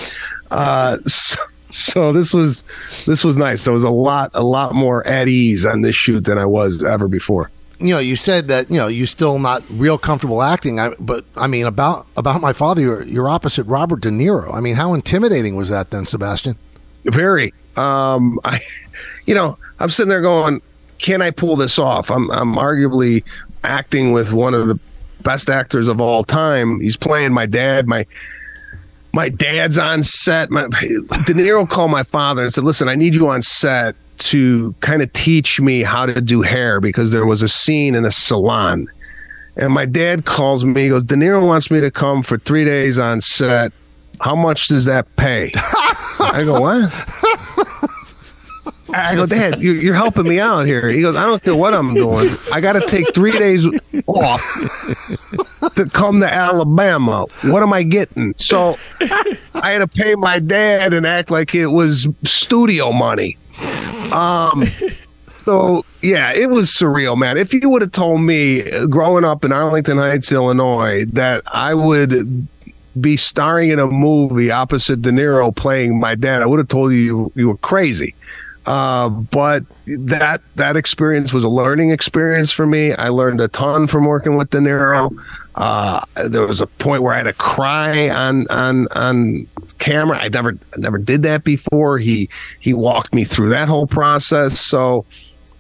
Uh, 0.51 0.99
so, 1.07 1.41
so 1.71 2.13
this 2.13 2.35
was 2.35 2.65
this 3.07 3.25
was 3.25 3.39
nice. 3.39 3.67
I 3.67 3.71
was 3.71 3.83
a 3.83 3.91
lot 3.91 4.31
a 4.35 4.45
lot 4.45 4.75
more 4.75 5.07
at 5.07 5.27
ease 5.27 5.65
on 5.65 5.81
this 5.81 5.97
shoot 5.97 6.25
than 6.25 6.37
I 6.39 6.45
was 6.45 6.85
ever 6.85 7.09
before. 7.09 7.51
you 7.79 7.89
know, 7.89 7.99
you 7.99 8.17
said 8.17 8.49
that 8.49 8.71
you 8.71 8.77
know 8.77 8.89
you're 8.89 9.07
still 9.07 9.39
not 9.39 9.63
real 9.71 9.99
comfortable 9.99 10.43
acting. 10.43 10.81
I, 10.81 10.91
but 10.99 11.25
I 11.37 11.47
mean, 11.47 11.67
about 11.67 12.07
about 12.17 12.41
my 12.41 12.53
father, 12.53 12.81
you're, 12.81 13.05
you're 13.05 13.29
opposite 13.29 13.65
Robert 13.65 14.01
De 14.01 14.11
Niro. 14.11 14.53
I 14.55 14.61
mean, 14.61 14.77
how 14.77 14.95
intimidating 14.95 15.57
was 15.57 15.69
that 15.69 15.91
then, 15.91 16.07
Sebastian? 16.07 16.57
Very. 17.05 17.53
Um, 17.77 18.41
I, 18.45 18.61
you 19.27 19.35
know, 19.35 19.59
I'm 19.79 19.91
sitting 19.91 20.09
there 20.09 20.23
going, 20.23 20.63
can 20.99 21.23
I 21.23 21.31
pull 21.31 21.57
this 21.57 21.79
off? 21.79 22.11
I'm, 22.11 22.31
I'm 22.31 22.55
arguably 22.55 23.25
acting 23.65 24.13
with 24.13 24.33
one 24.33 24.55
of 24.55 24.67
the 24.67 24.79
best 25.23 25.51
actors 25.51 25.89
of 25.89 26.01
all 26.01 26.25
time. 26.25 26.81
He's 26.81 26.97
playing 26.97 27.33
my 27.33 27.47
dad. 27.47 27.87
My, 27.87 28.07
my 29.13 29.29
dad's 29.29 29.79
on 29.79 30.03
set. 30.03 30.51
My, 30.51 30.67
De 30.67 31.35
Niro 31.35 31.69
called 31.69 31.91
my 31.91 32.03
father 32.03 32.43
and 32.43 32.53
said, 32.53 32.65
listen, 32.65 32.89
I 32.89 32.95
need 32.95 33.15
you 33.15 33.29
on 33.29 33.43
set 33.43 33.97
to 34.19 34.73
kind 34.81 35.03
of 35.03 35.13
teach 35.13 35.61
me 35.61 35.83
how 35.83 36.07
to 36.07 36.21
do 36.21 36.43
hair 36.43 36.81
because 36.81 37.13
there 37.13 37.27
was 37.27 37.43
a 37.43 37.49
scene 37.49 37.95
in 37.95 38.05
a 38.05 38.13
salon. 38.13 38.89
And 39.57 39.73
my 39.73 39.87
dad 39.87 40.27
calls 40.27 40.65
me, 40.65 40.83
he 40.83 40.89
goes, 40.89 41.03
De 41.03 41.15
Niro 41.15 41.47
wants 41.47 41.71
me 41.71 41.81
to 41.81 41.91
come 41.91 42.23
for 42.23 42.39
three 42.39 42.65
days 42.65 42.99
on 42.99 43.21
set. 43.21 43.73
How 44.21 44.35
much 44.35 44.69
does 44.69 44.85
that 44.87 45.15
pay? 45.17 45.51
I 45.57 46.43
go, 46.45 46.61
what? 46.61 46.93
I 48.97 49.15
go, 49.15 49.27
Dad, 49.27 49.61
you're, 49.61 49.75
you're 49.75 49.95
helping 49.95 50.29
me 50.29 50.41
out 50.41 50.67
here. 50.67 50.89
He 50.89 51.01
goes, 51.03 51.17
I 51.17 51.25
don't 51.27 51.43
care 51.43 51.55
what 51.55 51.75
I'm 51.75 51.95
doing. 51.95 52.31
I 52.53 52.61
got 52.61 52.75
to 52.75 52.81
take 52.87 53.15
three 53.15 53.33
days 53.33 53.67
off 54.07 54.43
to 55.75 55.89
come 55.91 56.21
to 56.21 56.33
Alabama. 56.33 57.27
What 57.43 57.63
am 57.63 57.73
I 57.73 57.83
getting? 57.83 58.35
So 58.37 58.79
I 59.55 59.73
had 59.73 59.79
to 59.79 59.89
pay 59.89 60.15
my 60.15 60.39
dad 60.39 60.95
and 60.95 61.07
act 61.07 61.31
like 61.31 61.55
it 61.55 61.67
was 61.67 62.09
studio 62.25 62.93
money. 62.93 63.37
Um, 64.13 64.65
so 65.37 65.85
yeah, 66.03 66.33
it 66.35 66.51
was 66.51 66.71
surreal, 66.71 67.17
man. 67.17 67.37
If 67.37 67.53
you 67.53 67.69
would 67.71 67.83
have 67.83 67.93
told 67.93 68.21
me 68.21 68.63
growing 68.87 69.25
up 69.25 69.45
in 69.45 69.53
Arlington 69.53 69.99
Heights, 69.99 70.33
Illinois, 70.33 71.05
that 71.07 71.43
I 71.47 71.75
would 71.75 72.47
be 73.01 73.17
starring 73.17 73.71
in 73.71 73.79
a 73.79 73.87
movie 73.87 74.51
opposite 74.51 75.03
De 75.03 75.11
Niro 75.11 75.55
playing 75.55 76.01
my 76.01 76.15
dad, 76.15 76.43
I 76.43 76.47
would 76.47 76.59
have 76.59 76.69
told 76.69 76.93
you 76.93 76.99
you, 76.99 77.33
you 77.35 77.49
were 77.49 77.59
crazy. 77.59 78.15
Uh, 78.67 79.09
but 79.09 79.65
that 79.87 80.43
that 80.57 80.77
experience 80.77 81.33
was 81.33 81.45
a 81.45 81.49
learning 81.49 81.91
experience 81.91 82.51
for 82.51 82.67
me. 82.67 82.93
I 82.93 83.09
learned 83.09 83.41
a 83.41 83.49
ton 83.49 83.87
from 83.87 84.05
working 84.05 84.37
with 84.37 84.51
De 84.51 84.59
Niro. 84.59 85.17
Uh, 85.55 86.05
there 86.25 86.47
was 86.47 86.61
a 86.61 86.67
point 86.67 87.03
where 87.03 87.15
I 87.15 87.19
had 87.19 87.25
to 87.25 87.33
cry 87.33 88.11
on 88.11 88.49
on 88.49 88.89
on 88.89 89.47
camera. 89.79 90.19
I 90.19 90.29
never 90.29 90.59
never 90.77 90.99
did 90.99 91.23
that 91.23 91.45
before. 91.45 91.99
He 91.99 92.29
he 92.59 92.75
walked 92.75 93.15
me 93.15 93.25
through 93.25 93.51
that 93.51 93.69
whole 93.69 93.87
process. 93.87 94.59
So 94.59 95.07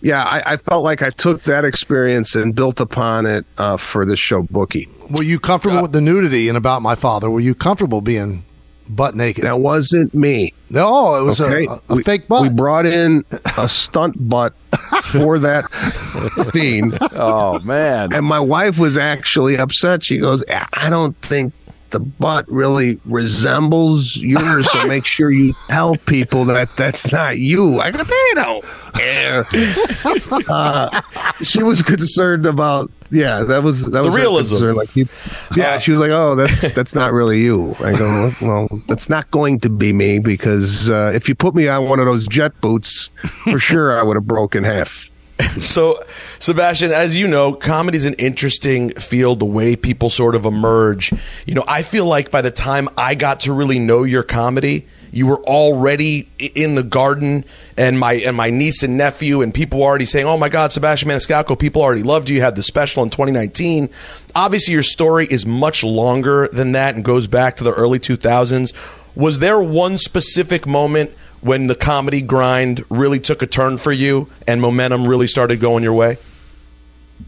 yeah, 0.01 0.25
I, 0.25 0.55
I 0.55 0.57
felt 0.57 0.85
like 0.85 1.03
I 1.03 1.11
took 1.11 1.43
that 1.45 1.65
experience 1.65 2.35
and 2.35 2.55
built 2.55 2.81
upon 2.81 3.27
it 3.27 3.47
uh, 3.59 3.77
for 3.77 4.05
this 4.05 4.19
show, 4.19 4.43
Bookie. 4.43 4.89
Were 5.11 5.23
you 5.23 5.39
comfortable 5.39 5.83
with 5.83 5.93
the 5.93 6.01
nudity 6.01 6.49
in 6.49 6.57
About 6.57 6.83
My 6.83 6.95
Father? 6.95 7.31
Were 7.31 7.41
you 7.41 7.55
comfortable 7.55 8.01
being 8.01 8.45
butt 8.89 9.15
naked? 9.15 9.45
That 9.45 9.61
wasn't 9.61 10.15
me. 10.15 10.53
No, 10.71 11.15
it 11.17 11.23
was 11.23 11.41
Okay, 11.41 11.67
a, 11.67 11.71
a, 11.71 11.81
a 11.91 11.95
we, 11.97 12.03
fake 12.03 12.29
butt. 12.29 12.43
We 12.43 12.49
brought 12.49 12.87
in 12.87 13.25
a 13.57 13.69
stunt 13.69 14.29
butt 14.29 14.55
for 15.05 15.39
that 15.39 15.73
scene. 16.53 16.93
Oh 17.19 17.59
man! 17.61 18.13
And 18.13 18.27
my 18.27 18.41
wife 18.41 18.79
was 18.79 18.97
actually 18.97 19.57
upset. 19.57 20.03
She 20.03 20.19
goes, 20.19 20.45
I 20.49 20.91
don't 20.91 21.17
think 21.23 21.53
the 21.91 22.01
butt 22.01 22.49
really 22.49 22.99
resembles 23.05 24.17
yours, 24.17 24.71
so 24.71 24.87
make 24.87 25.07
sure 25.07 25.31
you 25.31 25.55
tell 25.69 25.97
people 25.97 26.45
that 26.47 26.75
that's 26.77 27.13
not 27.13 27.39
you. 27.39 27.81
I 27.81 27.91
go, 27.91 28.03
they 28.03 28.35
don't 28.35 28.65
care. 28.95 29.45
Uh, 30.49 31.01
she 31.43 31.63
was 31.63 31.83
concerned 31.83 32.47
about, 32.47 32.91
yeah, 33.11 33.43
that 33.43 33.63
was 33.63 33.87
that 33.91 34.05
was 34.05 34.15
her 34.15 34.21
realism. 34.21 34.55
concern. 34.55 34.75
Like, 34.77 34.95
you, 34.97 35.07
yeah, 35.57 35.75
Uh, 35.75 35.79
she 35.79 35.91
was 35.91 36.01
like, 36.01 36.11
oh, 36.11 36.35
that's 36.35 36.73
that's 36.75 36.95
not 36.95 37.13
really 37.13 37.41
you. 37.41 37.75
I 37.81 37.97
go, 37.97 38.31
well, 38.41 38.69
that's 38.89 39.09
not 39.09 39.31
going 39.31 39.61
to 39.61 39.69
be 39.69 39.93
me 39.93 40.19
because 40.19 40.91
uh, 40.91 41.13
if 41.15 41.29
you 41.29 41.35
put 41.35 41.55
me 41.55 41.69
on 41.69 41.89
one 41.89 41.99
of 42.01 42.07
those 42.07 42.27
jet 42.27 42.59
boots, 42.61 43.11
for 43.45 43.59
sure 43.59 43.99
I 43.99 44.03
would 44.03 44.17
have 44.17 44.27
broken 44.27 44.65
half. 44.65 45.11
So, 45.61 46.05
Sebastian, 46.39 46.93
as 46.93 47.17
you 47.17 47.27
know, 47.27 47.53
comedy 47.53 47.97
is 47.97 48.05
an 48.05 48.15
interesting 48.15 48.91
field, 48.91 49.41
the 49.41 49.47
way 49.47 49.75
people 49.75 50.11
sort 50.11 50.35
of 50.35 50.45
emerge. 50.45 51.13
You 51.47 51.55
know, 51.55 51.65
I 51.67 51.83
feel 51.83 52.05
like 52.05 52.31
by 52.31 52.43
the 52.43 52.51
time 52.51 52.89
I 52.97 53.15
got 53.15 53.41
to 53.41 53.53
really 53.53 53.79
know 53.79 54.03
your 54.03 54.23
comedy, 54.23 54.87
you 55.13 55.27
were 55.27 55.43
already 55.45 56.29
in 56.39 56.75
the 56.75 56.83
garden, 56.83 57.47
and 57.79 57.99
my 57.99 58.15
and 58.15 58.37
my 58.37 58.51
niece 58.51 58.83
and 58.83 58.99
nephew 58.99 59.41
and 59.41 59.55
people 59.55 59.81
were 59.81 59.87
already 59.87 60.05
saying, 60.05 60.27
"Oh 60.27 60.37
my 60.37 60.51
God, 60.51 60.73
Sebastian 60.73 61.09
Maniscalco!" 61.09 61.59
People 61.59 61.81
already 61.81 62.03
loved 62.03 62.29
you. 62.29 62.37
You 62.37 62.43
had 62.43 62.55
the 62.55 62.63
special 62.63 63.03
in 63.03 63.09
2019. 63.09 63.89
Obviously, 64.35 64.75
your 64.75 64.83
story 64.83 65.27
is 65.31 65.47
much 65.47 65.83
longer 65.83 66.49
than 66.53 66.73
that 66.73 66.97
and 66.97 67.05
goes 67.05 67.27
back 67.27 67.57
to 67.57 67.65
the 67.65 67.73
early 67.73 67.99
2000s. 67.99 68.75
Was 69.15 69.39
there 69.39 69.59
one 69.59 69.97
specific 69.97 70.67
moment 70.67 71.11
when 71.47 71.69
the 71.69 71.75
comedy 71.75 72.21
grind 72.21 72.85
really 72.91 73.21
took 73.21 73.41
a 73.41 73.47
turn 73.47 73.79
for 73.79 73.93
you 73.93 74.29
and 74.47 74.61
momentum 74.61 75.07
really 75.07 75.29
started 75.29 75.61
going 75.61 75.83
your 75.83 75.95
way? 75.95 76.19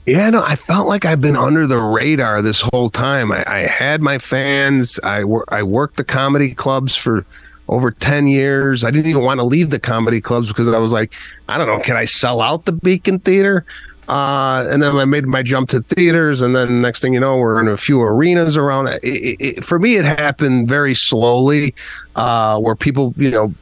Yeah, 0.06 0.28
no, 0.30 0.42
I 0.42 0.56
felt 0.56 0.88
like 0.88 1.04
I've 1.04 1.20
been 1.20 1.36
under 1.36 1.66
the 1.66 1.78
radar 1.78 2.42
this 2.42 2.60
whole 2.60 2.90
time. 2.90 3.30
I, 3.30 3.44
I 3.46 3.58
had 3.60 4.02
my 4.02 4.18
fans. 4.18 4.98
I 5.02 5.24
wor- 5.24 5.46
I 5.48 5.62
worked 5.62 5.96
the 5.96 6.04
comedy 6.04 6.54
clubs 6.54 6.96
for 6.96 7.24
over 7.68 7.90
ten 7.90 8.26
years. 8.26 8.84
I 8.84 8.90
didn't 8.90 9.06
even 9.06 9.22
want 9.22 9.38
to 9.40 9.44
leave 9.44 9.70
the 9.70 9.78
comedy 9.78 10.20
clubs 10.20 10.48
because 10.48 10.68
I 10.68 10.78
was 10.78 10.92
like, 10.92 11.14
I 11.48 11.56
don't 11.56 11.66
know, 11.66 11.78
can 11.80 11.96
I 11.96 12.04
sell 12.04 12.40
out 12.40 12.64
the 12.64 12.72
Beacon 12.72 13.18
Theater? 13.20 13.64
Uh, 14.08 14.66
and 14.70 14.82
then 14.82 14.96
I 14.96 15.04
made 15.04 15.26
my 15.26 15.42
jump 15.42 15.68
to 15.70 15.82
theaters, 15.82 16.40
and 16.40 16.56
then 16.56 16.80
next 16.80 17.02
thing 17.02 17.12
you 17.12 17.20
know, 17.20 17.36
we're 17.36 17.60
in 17.60 17.68
a 17.68 17.76
few 17.76 18.00
arenas 18.00 18.56
around. 18.56 18.88
It, 18.88 19.04
it, 19.04 19.36
it, 19.38 19.64
for 19.64 19.78
me, 19.78 19.96
it 19.96 20.06
happened 20.06 20.66
very 20.66 20.94
slowly, 20.94 21.74
uh, 22.16 22.58
where 22.58 22.74
people, 22.74 23.12
you 23.18 23.30
know, 23.30 23.52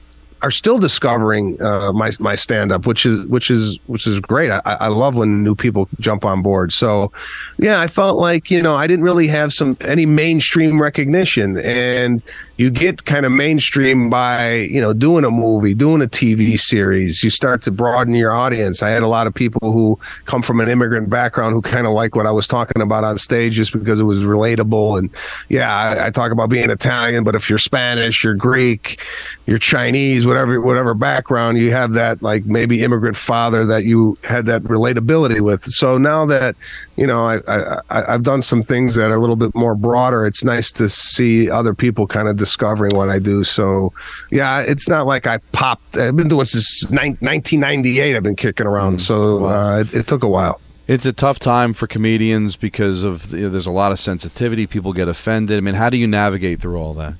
are 0.42 0.50
still 0.50 0.78
discovering 0.78 1.60
uh, 1.62 1.92
my 1.92 2.12
my 2.18 2.34
stand 2.34 2.72
up, 2.72 2.86
which 2.86 3.06
is 3.06 3.24
which 3.26 3.50
is 3.50 3.78
which 3.86 4.06
is 4.06 4.20
great. 4.20 4.50
I, 4.50 4.60
I 4.64 4.88
love 4.88 5.16
when 5.16 5.42
new 5.42 5.54
people 5.54 5.88
jump 5.98 6.24
on 6.24 6.42
board. 6.42 6.72
So, 6.72 7.10
yeah, 7.58 7.80
I 7.80 7.86
felt 7.86 8.18
like 8.18 8.50
you 8.50 8.62
know 8.62 8.76
I 8.76 8.86
didn't 8.86 9.04
really 9.04 9.28
have 9.28 9.52
some 9.52 9.76
any 9.80 10.06
mainstream 10.06 10.80
recognition, 10.80 11.58
and 11.58 12.22
you 12.56 12.70
get 12.70 13.04
kind 13.04 13.26
of 13.26 13.32
mainstream 13.32 14.08
by 14.08 14.54
you 14.54 14.80
know 14.80 14.92
doing 14.92 15.24
a 15.24 15.30
movie, 15.30 15.74
doing 15.74 16.00
a 16.02 16.06
TV 16.06 16.58
series. 16.58 17.22
You 17.22 17.30
start 17.30 17.62
to 17.62 17.70
broaden 17.70 18.14
your 18.14 18.32
audience. 18.32 18.82
I 18.82 18.90
had 18.90 19.02
a 19.02 19.08
lot 19.08 19.26
of 19.26 19.34
people 19.34 19.72
who 19.72 19.98
come 20.24 20.42
from 20.42 20.60
an 20.60 20.68
immigrant 20.68 21.10
background 21.10 21.52
who 21.54 21.60
kind 21.60 21.86
of 21.86 21.92
like 21.92 22.14
what 22.14 22.26
I 22.26 22.30
was 22.30 22.48
talking 22.48 22.80
about 22.80 23.04
on 23.04 23.18
stage 23.18 23.54
just 23.54 23.72
because 23.72 24.00
it 24.00 24.04
was 24.04 24.18
relatable. 24.18 24.98
And 24.98 25.10
yeah, 25.48 25.74
I, 25.74 26.06
I 26.06 26.10
talk 26.10 26.32
about 26.32 26.48
being 26.48 26.70
Italian, 26.70 27.24
but 27.24 27.34
if 27.34 27.50
you're 27.50 27.58
Spanish, 27.58 28.24
you're 28.24 28.34
Greek, 28.34 29.02
you're 29.46 29.58
Chinese, 29.58 30.26
whatever 30.26 30.60
whatever 30.60 30.94
background, 30.94 31.58
you 31.58 31.72
have 31.72 31.92
that 31.92 32.22
like 32.22 32.46
maybe 32.46 32.82
immigrant 32.82 33.16
father 33.16 33.66
that 33.66 33.84
you 33.84 34.16
had 34.24 34.46
that 34.46 34.62
relatability 34.62 35.40
with. 35.40 35.64
So 35.64 35.98
now 35.98 36.24
that 36.26 36.56
you 36.96 37.06
know 37.06 37.26
I, 37.26 37.40
I 37.46 38.14
I've 38.14 38.22
done 38.22 38.40
some 38.40 38.62
things 38.62 38.94
that 38.94 39.10
are 39.10 39.16
a 39.16 39.20
little 39.20 39.36
bit 39.36 39.54
more 39.54 39.74
broader. 39.74 40.26
It's 40.26 40.42
nice 40.42 40.72
to 40.72 40.88
see 40.88 41.50
other 41.50 41.74
people 41.74 42.06
kind 42.06 42.28
of 42.28 42.45
discovering 42.46 42.96
what 42.96 43.10
I 43.10 43.18
do. 43.18 43.44
So 43.44 43.92
yeah, 44.30 44.60
it's 44.60 44.88
not 44.88 45.06
like 45.06 45.26
I 45.26 45.38
popped. 45.52 45.96
I've 45.96 46.16
been 46.16 46.28
doing 46.28 46.40
this 46.40 46.52
since 46.52 46.90
1998. 46.90 48.16
I've 48.16 48.22
been 48.22 48.36
kicking 48.36 48.66
around. 48.66 49.00
So 49.00 49.44
uh, 49.46 49.80
it, 49.80 49.92
it 49.92 50.06
took 50.06 50.22
a 50.22 50.28
while. 50.28 50.60
It's 50.86 51.04
a 51.04 51.12
tough 51.12 51.40
time 51.40 51.74
for 51.74 51.88
comedians 51.88 52.54
because 52.54 53.02
of 53.02 53.32
you 53.32 53.42
know, 53.42 53.48
there's 53.48 53.66
a 53.66 53.72
lot 53.72 53.90
of 53.90 53.98
sensitivity. 53.98 54.68
People 54.68 54.92
get 54.92 55.08
offended. 55.08 55.58
I 55.58 55.60
mean, 55.60 55.74
how 55.74 55.90
do 55.90 55.96
you 55.96 56.06
navigate 56.06 56.60
through 56.60 56.76
all 56.76 56.94
that? 56.94 57.14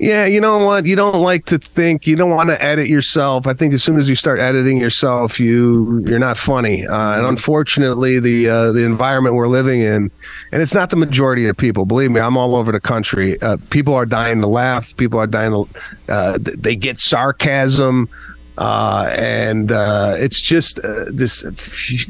Yeah, 0.00 0.24
you 0.24 0.40
know 0.40 0.64
what? 0.64 0.86
You 0.86 0.96
don't 0.96 1.20
like 1.20 1.44
to 1.46 1.58
think. 1.58 2.06
You 2.06 2.16
don't 2.16 2.30
want 2.30 2.48
to 2.48 2.62
edit 2.62 2.88
yourself. 2.88 3.46
I 3.46 3.52
think 3.52 3.74
as 3.74 3.84
soon 3.84 3.98
as 3.98 4.08
you 4.08 4.14
start 4.14 4.40
editing 4.40 4.78
yourself, 4.78 5.38
you 5.38 6.02
you're 6.06 6.18
not 6.18 6.38
funny. 6.38 6.86
Uh, 6.86 7.18
and 7.18 7.26
unfortunately, 7.26 8.18
the 8.18 8.48
uh, 8.48 8.72
the 8.72 8.82
environment 8.82 9.34
we're 9.34 9.46
living 9.46 9.82
in, 9.82 10.10
and 10.52 10.62
it's 10.62 10.72
not 10.72 10.88
the 10.88 10.96
majority 10.96 11.46
of 11.48 11.56
people. 11.58 11.84
Believe 11.84 12.10
me, 12.10 12.18
I'm 12.18 12.38
all 12.38 12.56
over 12.56 12.72
the 12.72 12.80
country. 12.80 13.38
Uh, 13.42 13.58
people 13.68 13.94
are 13.94 14.06
dying 14.06 14.40
to 14.40 14.46
laugh. 14.46 14.96
People 14.96 15.20
are 15.20 15.26
dying 15.26 15.52
to. 15.52 15.68
Uh, 16.08 16.38
they 16.40 16.76
get 16.76 16.98
sarcasm. 16.98 18.08
Uh, 18.60 19.10
and 19.16 19.72
uh, 19.72 20.14
it's 20.18 20.38
just 20.38 20.78
uh, 20.80 21.06
this 21.08 21.42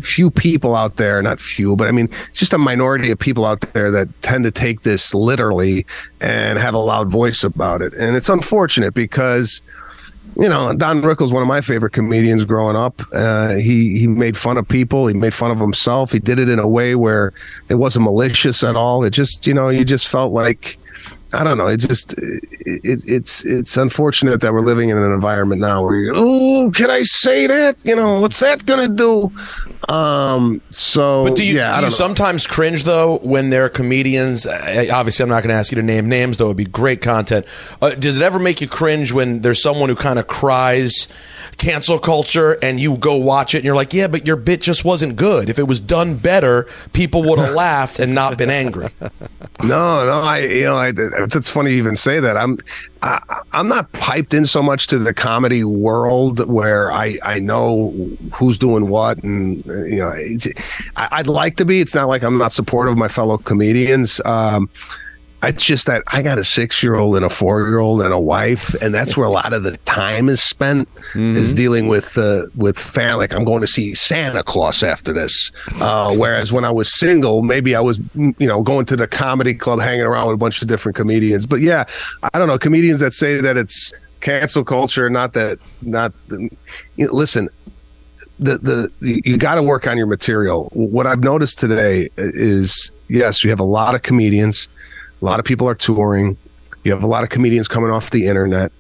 few 0.02 0.32
people 0.32 0.74
out 0.74 0.96
there, 0.96 1.22
not 1.22 1.38
few, 1.38 1.76
but 1.76 1.86
I 1.86 1.92
mean, 1.92 2.08
it's 2.28 2.40
just 2.40 2.52
a 2.52 2.58
minority 2.58 3.12
of 3.12 3.20
people 3.20 3.46
out 3.46 3.60
there 3.72 3.92
that 3.92 4.08
tend 4.22 4.42
to 4.42 4.50
take 4.50 4.82
this 4.82 5.14
literally 5.14 5.86
and 6.20 6.58
have 6.58 6.74
a 6.74 6.78
loud 6.78 7.08
voice 7.08 7.44
about 7.44 7.82
it. 7.82 7.94
And 7.94 8.16
it's 8.16 8.28
unfortunate 8.28 8.94
because, 8.94 9.62
you 10.36 10.48
know, 10.48 10.74
Don 10.74 11.02
Rickles, 11.02 11.32
one 11.32 11.40
of 11.40 11.46
my 11.46 11.60
favorite 11.60 11.92
comedians 11.92 12.44
growing 12.44 12.74
up. 12.74 13.00
Uh, 13.12 13.54
he 13.54 13.96
he 13.96 14.08
made 14.08 14.36
fun 14.36 14.58
of 14.58 14.66
people. 14.66 15.06
He 15.06 15.14
made 15.14 15.32
fun 15.32 15.52
of 15.52 15.60
himself. 15.60 16.10
He 16.10 16.18
did 16.18 16.40
it 16.40 16.48
in 16.48 16.58
a 16.58 16.66
way 16.66 16.96
where 16.96 17.32
it 17.68 17.76
wasn't 17.76 18.06
malicious 18.06 18.64
at 18.64 18.74
all. 18.74 19.04
It 19.04 19.10
just, 19.10 19.46
you 19.46 19.54
know, 19.54 19.68
you 19.68 19.84
just 19.84 20.08
felt 20.08 20.32
like. 20.32 20.79
I 21.32 21.44
don't 21.44 21.58
know. 21.58 21.68
It 21.68 21.78
just 21.78 22.12
it, 22.14 22.42
it, 22.60 23.04
it's 23.06 23.44
it's 23.44 23.76
unfortunate 23.76 24.40
that 24.40 24.52
we're 24.52 24.62
living 24.62 24.88
in 24.88 24.96
an 24.98 25.12
environment 25.12 25.60
now 25.60 25.82
where 25.82 25.94
you 25.94 26.12
oh 26.14 26.70
can 26.74 26.90
I 26.90 27.02
say 27.02 27.46
that 27.46 27.76
you 27.84 27.94
know 27.94 28.20
what's 28.20 28.40
that 28.40 28.66
gonna 28.66 28.88
do? 28.88 29.32
Um. 29.88 30.60
So 30.70 31.24
But 31.24 31.36
do 31.36 31.44
you, 31.44 31.56
yeah, 31.56 31.78
do 31.78 31.86
you 31.86 31.90
sometimes 31.90 32.46
cringe 32.46 32.84
though 32.84 33.18
when 33.18 33.50
there 33.50 33.64
are 33.64 33.68
comedians? 33.68 34.46
Obviously, 34.46 35.22
I'm 35.22 35.28
not 35.28 35.42
going 35.42 35.52
to 35.52 35.58
ask 35.58 35.72
you 35.72 35.76
to 35.76 35.82
name 35.82 36.08
names, 36.08 36.36
though. 36.36 36.46
It'd 36.46 36.56
be 36.56 36.64
great 36.64 37.00
content. 37.00 37.46
Uh, 37.80 37.90
does 37.90 38.18
it 38.20 38.22
ever 38.22 38.38
make 38.38 38.60
you 38.60 38.68
cringe 38.68 39.12
when 39.12 39.40
there's 39.40 39.62
someone 39.62 39.88
who 39.88 39.94
kind 39.96 40.18
of 40.18 40.26
cries 40.26 41.08
cancel 41.60 41.98
culture 41.98 42.52
and 42.62 42.80
you 42.80 42.96
go 42.96 43.16
watch 43.16 43.54
it 43.54 43.58
and 43.58 43.66
you're 43.66 43.76
like, 43.76 43.92
yeah, 43.92 44.08
but 44.08 44.26
your 44.26 44.36
bit 44.36 44.62
just 44.62 44.82
wasn't 44.82 45.14
good. 45.14 45.50
If 45.50 45.58
it 45.58 45.68
was 45.68 45.78
done 45.78 46.16
better, 46.16 46.66
people 46.94 47.22
would 47.24 47.38
have 47.38 47.54
laughed 47.54 47.98
and 47.98 48.14
not 48.14 48.36
been 48.38 48.50
angry. 48.50 48.88
No, 49.62 50.06
no, 50.06 50.20
I 50.22 50.38
you 50.38 50.64
know, 50.64 50.76
I, 50.76 50.90
it's 50.96 51.50
funny 51.50 51.72
you 51.72 51.76
even 51.76 51.94
say 51.94 52.18
that. 52.18 52.38
I'm 52.38 52.56
I, 53.02 53.42
I'm 53.52 53.68
not 53.68 53.92
piped 53.92 54.32
in 54.32 54.46
so 54.46 54.62
much 54.62 54.86
to 54.86 54.98
the 54.98 55.12
comedy 55.12 55.64
world 55.64 56.46
where 56.48 56.90
I 56.90 57.18
I 57.22 57.40
know 57.40 57.90
who's 58.32 58.56
doing 58.56 58.88
what, 58.88 59.22
and 59.22 59.62
you 59.66 59.98
know, 59.98 60.14
I, 60.96 61.08
I'd 61.12 61.26
like 61.26 61.58
to 61.58 61.66
be. 61.66 61.82
It's 61.82 61.94
not 61.94 62.08
like 62.08 62.22
I'm 62.22 62.38
not 62.38 62.54
supportive 62.54 62.92
of 62.92 62.98
my 62.98 63.08
fellow 63.08 63.36
comedians. 63.36 64.18
Um, 64.24 64.70
it's 65.42 65.64
just 65.64 65.87
that 65.87 66.03
I 66.09 66.22
got 66.22 66.38
a 66.38 66.44
six 66.44 66.83
year 66.83 66.96
old 66.96 67.16
and 67.16 67.24
a 67.24 67.31
four 67.31 67.66
year 67.66 67.79
old 67.79 68.03
and 68.03 68.12
a 68.12 68.20
wife, 68.20 68.74
and 68.83 68.94
that's 68.94 69.16
where 69.16 69.26
a 69.26 69.31
lot 69.31 69.53
of 69.53 69.62
the 69.62 69.76
time 69.79 70.29
is 70.29 70.42
spent 70.42 70.88
is 71.14 71.55
dealing 71.55 71.88
with 71.88 72.18
uh, 72.18 72.46
with 72.55 72.79
fan. 72.79 73.16
Like 73.16 73.33
I'm 73.33 73.44
going 73.44 73.61
to 73.61 73.66
see 73.66 73.94
Santa 73.94 74.42
Claus 74.42 74.83
after 74.83 75.12
this. 75.12 75.50
Uh, 75.76 76.14
whereas 76.14 76.53
when 76.53 76.64
I 76.64 76.70
was 76.70 76.92
single, 76.92 77.42
maybe 77.42 77.74
I 77.74 77.81
was 77.81 77.98
mm, 77.98 78.35
you 78.38 78.46
know 78.46 78.62
going 78.62 78.87
to 78.87 78.96
the 78.96 79.09
comedy 79.09 79.55
club, 79.55 79.81
hanging 79.81 80.05
around 80.05 80.26
with 80.26 80.35
a 80.35 80.38
bunch 80.38 80.61
of 80.61 80.68
different 80.68 80.96
comedians. 80.96 81.46
But 81.46 81.61
yeah, 81.61 81.85
I 82.35 82.38
don't 82.38 82.48
know 82.48 82.59
comedians 82.59 83.00
that 83.00 83.14
say 83.14 83.40
that 83.40 83.57
it's 83.57 83.92
cancel 84.20 84.64
culture, 84.64 85.09
not 85.09 85.33
that 85.33 85.59
not. 85.81 86.12
You 86.29 86.50
know, 86.98 87.12
listen, 87.12 87.48
the 88.38 88.59
the 88.59 88.92
you 89.00 89.37
got 89.37 89.57
to 89.57 89.62
work 89.62 89.87
on 89.87 89.96
your 89.96 90.07
material. 90.07 90.68
What 90.72 91.07
I've 91.07 91.22
noticed 91.22 91.59
today 91.59 92.11
is 92.16 92.92
yes, 93.09 93.42
you 93.44 93.50
have 93.50 93.61
a 93.61 93.64
lot 93.64 93.94
of 93.94 94.03
comedians, 94.03 94.68
a 95.20 95.24
lot 95.24 95.38
of 95.38 95.44
people 95.44 95.68
are 95.68 95.74
touring, 95.74 96.37
you 96.85 96.92
have 96.92 97.02
a 97.02 97.06
lot 97.06 97.22
of 97.22 97.30
comedians 97.30 97.68
coming 97.68 97.90
off 97.90 98.11
the 98.11 98.26
internet. 98.26 98.72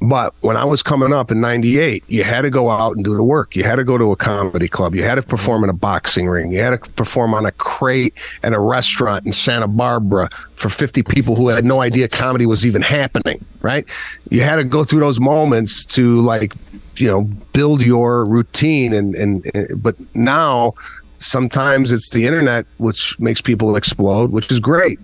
But 0.00 0.34
when 0.40 0.56
I 0.56 0.64
was 0.64 0.82
coming 0.82 1.12
up 1.12 1.30
in 1.30 1.40
'98, 1.42 2.02
you 2.08 2.24
had 2.24 2.42
to 2.42 2.50
go 2.50 2.70
out 2.70 2.96
and 2.96 3.04
do 3.04 3.14
the 3.14 3.22
work. 3.22 3.54
You 3.54 3.62
had 3.62 3.76
to 3.76 3.84
go 3.84 3.98
to 3.98 4.10
a 4.10 4.16
comedy 4.16 4.66
club. 4.66 4.94
You 4.94 5.02
had 5.02 5.16
to 5.16 5.22
perform 5.22 5.64
in 5.64 5.70
a 5.70 5.74
boxing 5.74 6.28
ring. 6.28 6.50
You 6.50 6.60
had 6.60 6.82
to 6.82 6.90
perform 6.92 7.34
on 7.34 7.44
a 7.44 7.52
crate 7.52 8.14
at 8.42 8.54
a 8.54 8.58
restaurant 8.58 9.26
in 9.26 9.32
Santa 9.32 9.68
Barbara 9.68 10.30
for 10.54 10.70
50 10.70 11.02
people 11.02 11.36
who 11.36 11.48
had 11.48 11.66
no 11.66 11.82
idea 11.82 12.08
comedy 12.08 12.46
was 12.46 12.66
even 12.66 12.80
happening. 12.80 13.44
Right? 13.60 13.84
You 14.30 14.40
had 14.40 14.56
to 14.56 14.64
go 14.64 14.82
through 14.82 15.00
those 15.00 15.20
moments 15.20 15.84
to 15.86 16.22
like 16.22 16.54
you 16.96 17.08
know 17.08 17.24
build 17.52 17.82
your 17.82 18.24
routine 18.24 18.94
and 18.94 19.14
and, 19.14 19.50
and 19.54 19.82
but 19.82 19.96
now 20.14 20.74
sometimes 21.18 21.92
it's 21.92 22.10
the 22.10 22.26
internet 22.26 22.66
which 22.78 23.18
makes 23.20 23.40
people 23.40 23.76
explode 23.76 24.30
which 24.30 24.50
is 24.50 24.58
great 24.58 24.98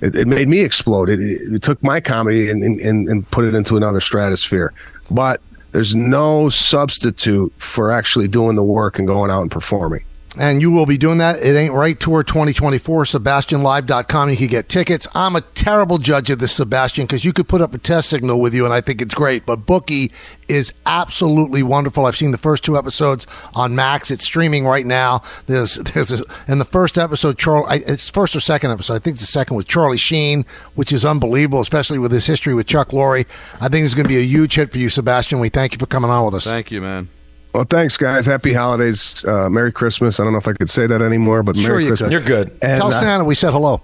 it, 0.00 0.14
it 0.14 0.28
made 0.28 0.48
me 0.48 0.60
explode. 0.60 1.08
It, 1.08 1.20
it, 1.20 1.62
took 1.62 1.82
my 1.82 2.00
comedy 2.00 2.50
and, 2.50 2.62
and 2.62 3.08
and 3.08 3.30
put 3.30 3.44
it 3.44 3.54
into 3.54 3.76
another 3.76 4.00
stratosphere. 4.00 4.72
But 5.10 5.40
there's 5.72 5.96
no 5.96 6.48
substitute 6.48 7.52
for 7.56 7.90
actually 7.90 8.28
doing 8.28 8.56
the 8.56 8.62
work 8.62 8.98
and 8.98 9.08
going 9.08 9.30
out 9.30 9.42
and 9.42 9.50
performing 9.50 10.04
and 10.36 10.60
you 10.60 10.70
will 10.70 10.86
be 10.86 10.98
doing 10.98 11.18
that. 11.18 11.40
It 11.40 11.56
ain't 11.56 11.72
right 11.72 11.98
tour 11.98 12.22
2024, 12.22 13.04
SebastianLive.com. 13.04 14.30
You 14.30 14.36
can 14.36 14.46
get 14.48 14.68
tickets. 14.68 15.06
I'm 15.14 15.36
a 15.36 15.40
terrible 15.40 15.98
judge 15.98 16.30
of 16.30 16.38
this, 16.38 16.52
Sebastian, 16.52 17.06
because 17.06 17.24
you 17.24 17.32
could 17.32 17.48
put 17.48 17.60
up 17.60 17.74
a 17.74 17.78
test 17.78 18.08
signal 18.10 18.40
with 18.40 18.54
you, 18.54 18.64
and 18.64 18.74
I 18.74 18.80
think 18.80 19.00
it's 19.00 19.14
great. 19.14 19.46
But 19.46 19.66
Bookie 19.66 20.12
is 20.48 20.72
absolutely 20.86 21.62
wonderful. 21.62 22.06
I've 22.06 22.16
seen 22.16 22.32
the 22.32 22.38
first 22.38 22.64
two 22.64 22.76
episodes 22.76 23.26
on 23.54 23.74
Max. 23.74 24.10
It's 24.10 24.24
streaming 24.24 24.66
right 24.66 24.86
now. 24.86 25.22
There's, 25.46 25.74
there's, 25.76 26.12
a, 26.12 26.24
in 26.48 26.58
the 26.58 26.64
first 26.64 26.98
episode, 26.98 27.38
Charlie, 27.38 27.82
it's 27.86 28.10
first 28.10 28.34
or 28.34 28.40
second 28.40 28.70
episode. 28.70 28.94
I 28.94 28.98
think 28.98 29.14
it's 29.14 29.22
the 29.22 29.32
second 29.32 29.56
was 29.56 29.64
Charlie 29.66 29.96
Sheen, 29.96 30.44
which 30.74 30.92
is 30.92 31.04
unbelievable, 31.04 31.60
especially 31.60 31.98
with 31.98 32.12
his 32.12 32.26
history 32.26 32.54
with 32.54 32.66
Chuck 32.66 32.88
Lorre. 32.88 33.26
I 33.60 33.68
think 33.68 33.84
it's 33.84 33.94
going 33.94 34.04
to 34.04 34.08
be 34.08 34.18
a 34.18 34.26
huge 34.26 34.54
hit 34.54 34.70
for 34.70 34.78
you, 34.78 34.88
Sebastian. 34.88 35.40
We 35.40 35.48
thank 35.48 35.72
you 35.72 35.78
for 35.78 35.86
coming 35.86 36.10
on 36.10 36.24
with 36.26 36.34
us. 36.34 36.44
Thank 36.44 36.70
you, 36.70 36.80
man. 36.80 37.08
Well 37.54 37.64
thanks 37.64 37.96
guys 37.96 38.26
happy 38.26 38.52
holidays 38.52 39.24
uh, 39.26 39.48
merry 39.48 39.72
christmas 39.72 40.20
i 40.20 40.24
don't 40.24 40.32
know 40.32 40.38
if 40.38 40.48
i 40.48 40.52
could 40.52 40.68
say 40.68 40.86
that 40.86 41.00
anymore 41.00 41.42
but 41.42 41.56
Sure 41.56 41.70
merry 41.72 41.84
you 41.84 41.88
christmas 41.90 42.08
could. 42.08 42.12
You're 42.12 42.20
good. 42.44 42.48
and, 42.60 42.80
Tell 42.80 42.88
uh, 42.92 43.00
Santa 43.00 43.24
we 43.24 43.34
said 43.34 43.52
hello. 43.52 43.80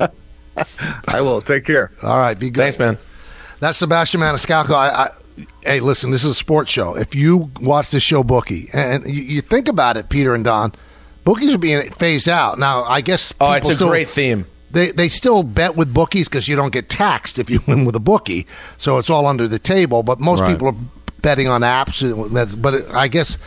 i 1.08 1.20
will 1.20 1.40
take 1.40 1.64
care 1.64 1.90
All 2.02 2.18
right, 2.18 2.38
be 2.38 2.50
good. 2.50 2.62
Thanks, 2.62 2.78
man. 2.78 2.98
That's 3.60 3.78
Sebastian 3.78 4.20
Maniscalco. 4.20 4.70
I, 4.70 4.88
I, 4.88 5.10
hey, 5.62 5.80
listen, 5.80 6.10
this 6.12 6.24
is 6.24 6.30
a 6.30 6.34
sports 6.34 6.70
show. 6.70 6.96
If 6.96 7.14
you 7.16 7.50
watch 7.60 7.90
this 7.90 8.04
show, 8.04 8.22
bookie, 8.22 8.68
and 8.72 9.04
you, 9.06 9.22
you 9.22 9.40
think 9.40 9.66
about 9.66 9.96
it, 9.96 10.08
Peter 10.08 10.32
and 10.34 10.44
Don, 10.44 10.72
bookies 11.24 11.54
are 11.54 11.58
being 11.58 11.90
phased 11.90 12.28
out 12.28 12.58
now. 12.60 12.84
I 12.84 13.00
guess. 13.00 13.32
Oh, 13.40 13.50
it's 13.52 13.62
people 13.62 13.70
a 13.70 13.74
still- 13.74 13.88
great 13.88 14.08
theme. 14.08 14.46
They 14.70 14.90
they 14.92 15.08
still 15.08 15.42
bet 15.42 15.74
with 15.76 15.92
bookies 15.94 16.28
because 16.28 16.46
you 16.46 16.54
don't 16.54 16.72
get 16.72 16.88
taxed 16.88 17.38
if 17.38 17.48
you 17.50 17.60
win 17.66 17.84
with 17.84 17.96
a 17.96 18.00
bookie, 18.00 18.46
so 18.76 18.98
it's 18.98 19.10
all 19.10 19.26
under 19.26 19.48
the 19.48 19.58
table. 19.58 20.02
But 20.04 20.20
most 20.20 20.40
Right. 20.40 20.50
people 20.52 20.68
are 20.68 20.74
betting 21.22 21.48
on 21.48 21.62
apps. 21.62 22.02
uh, 22.02 22.56
but 22.56 22.94
I 22.94 23.08
guess 23.08 23.38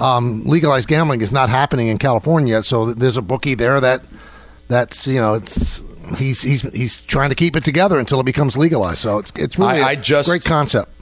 um, 0.00 0.44
legalized 0.44 0.88
gambling 0.88 1.20
is 1.22 1.32
not 1.32 1.48
happening 1.48 1.88
in 1.88 1.98
California 1.98 2.54
yet. 2.56 2.64
So 2.64 2.92
there's 2.92 3.16
a 3.16 3.22
bookie 3.22 3.54
there 3.54 3.80
that 3.80 4.02
that's 4.68 5.06
you 5.06 5.20
know 5.20 5.34
it's 5.34 5.82
he's 6.16 6.42
he's 6.42 6.62
he's 6.72 7.02
trying 7.04 7.28
to 7.30 7.34
keep 7.34 7.56
it 7.56 7.64
together 7.64 7.98
until 7.98 8.20
it 8.20 8.24
becomes 8.24 8.56
legalized. 8.56 8.98
So 8.98 9.18
it's 9.18 9.32
it's 9.36 9.58
really 9.58 9.80
I- 9.80 9.88
I 9.90 9.94
just- 9.94 10.28
great 10.28 10.44
concept. 10.44 10.92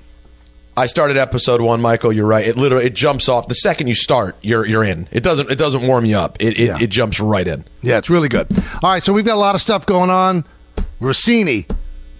I 0.78 0.84
started 0.84 1.16
episode 1.16 1.62
one, 1.62 1.80
Michael. 1.80 2.12
You're 2.12 2.26
right. 2.26 2.46
It 2.46 2.58
literally 2.58 2.84
it 2.84 2.94
jumps 2.94 3.30
off 3.30 3.48
the 3.48 3.54
second 3.54 3.86
you 3.86 3.94
start. 3.94 4.36
You're 4.42 4.66
you're 4.66 4.84
in. 4.84 5.08
It 5.10 5.22
doesn't 5.22 5.50
it 5.50 5.56
doesn't 5.56 5.86
warm 5.86 6.04
you 6.04 6.18
up. 6.18 6.36
It 6.38 6.58
it, 6.58 6.66
Yeah. 6.66 6.78
it 6.78 6.88
jumps 6.88 7.18
right 7.18 7.48
in. 7.48 7.64
Yeah, 7.80 7.96
it's 7.96 8.10
really 8.10 8.28
good. 8.28 8.46
All 8.82 8.90
right, 8.90 9.02
so 9.02 9.14
we've 9.14 9.24
got 9.24 9.36
a 9.36 9.40
lot 9.40 9.54
of 9.54 9.62
stuff 9.62 9.86
going 9.86 10.10
on. 10.10 10.44
Russini, 11.00 11.66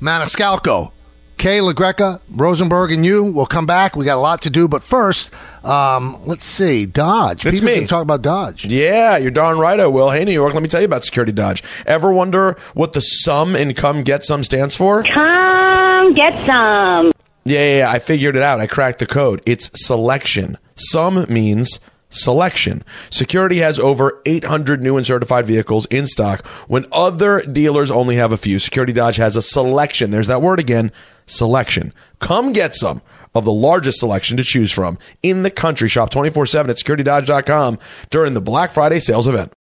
Maniscalco, 0.01 0.93
Kay 1.39 1.59
LaGreca, 1.59 2.21
Rosenberg, 2.31 2.93
and 2.93 3.05
you. 3.05 3.23
We'll 3.25 3.47
come 3.47 3.67
back. 3.67 3.95
We 3.95 4.05
got 4.05 4.17
a 4.17 4.21
lot 4.21 4.43
to 4.43 4.51
do, 4.51 4.67
but 4.69 4.83
first, 4.83 5.31
um, 5.65 6.19
let's 6.25 6.47
see. 6.47 6.87
Dodge. 6.87 7.45
It's 7.45 7.61
Peter's 7.61 7.63
me. 7.63 7.75
gonna 7.75 7.87
talk 7.87 8.03
about 8.03 8.23
Dodge. 8.23 8.65
Yeah, 8.65 9.17
you're 9.19 9.31
darn 9.31 9.59
right. 9.59 9.79
I 9.79 9.87
will. 9.87 10.11
Hey, 10.11 10.25
New 10.25 10.33
York. 10.33 10.55
Let 10.55 10.63
me 10.63 10.69
tell 10.69 10.81
you 10.81 10.87
about 10.87 11.05
Security 11.05 11.33
Dodge. 11.33 11.63
Ever 11.85 12.11
wonder 12.13 12.57
what 12.75 12.95
the 12.95 13.01
sum 13.01 13.55
and 13.55 13.77
come 13.77 14.03
get 14.03 14.25
some 14.25 14.43
stands 14.45 14.75
for? 14.75 15.03
Come 15.03 16.15
get 16.15 16.33
some. 16.47 17.13
Yeah, 17.45 17.61
yeah, 17.61 17.79
yeah, 17.79 17.91
I 17.91 17.99
figured 17.99 18.35
it 18.35 18.43
out. 18.43 18.59
I 18.61 18.67
cracked 18.67 18.99
the 18.99 19.07
code. 19.07 19.41
It's 19.47 19.71
selection. 19.75 20.59
Some 20.75 21.27
means 21.29 21.81
selection. 22.17 22.83
Security 23.11 23.59
has 23.59 23.79
over 23.79 24.21
800 24.27 24.83
new 24.83 24.97
and 24.97 25.07
certified 25.07 25.47
vehicles 25.47 25.87
in 25.87 26.07
stock 26.07 26.47
when 26.69 26.87
other 26.91 27.41
dealers 27.43 27.91
only 27.91 28.17
have 28.17 28.33
a 28.33 28.37
few. 28.37 28.59
Security 28.59 28.93
Dodge 28.93 29.17
has 29.17 29.37
a 29.37 29.43
selection. 29.43 30.11
There's 30.11 30.27
that 30.27 30.43
word 30.43 30.59
again 30.59 30.93
selection. 31.27 31.93
Come 32.21 32.53
get 32.53 32.75
some 32.75 33.03
of 33.35 33.45
the 33.45 33.53
largest 33.53 33.99
selection 33.99 34.37
to 34.37 34.45
choose 34.45 34.73
from 34.73 34.99
in 35.23 35.43
the 35.43 35.51
country. 35.51 35.89
Shop 35.89 36.11
24 36.11 36.47
7 36.47 36.71
at 36.71 36.77
securitydodge.com 36.77 37.79
during 38.11 38.35
the 38.35 38.41
Black 38.41 38.71
Friday 38.71 38.99
sales 38.99 39.27
event. 39.27 39.53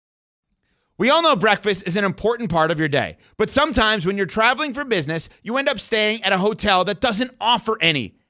We 0.97 1.09
all 1.09 1.21
know 1.21 1.35
breakfast 1.35 1.85
is 1.85 1.97
an 1.97 2.05
important 2.05 2.49
part 2.49 2.71
of 2.71 2.79
your 2.79 2.87
day, 2.87 3.17
but 3.35 3.49
sometimes 3.49 4.05
when 4.05 4.15
you're 4.15 4.25
traveling 4.25 4.73
for 4.73 4.85
business, 4.85 5.27
you 5.43 5.57
end 5.57 5.67
up 5.67 5.77
staying 5.77 6.23
at 6.23 6.31
a 6.31 6.37
hotel 6.37 6.85
that 6.85 7.01
doesn't 7.01 7.35
offer 7.41 7.77
any. 7.81 8.15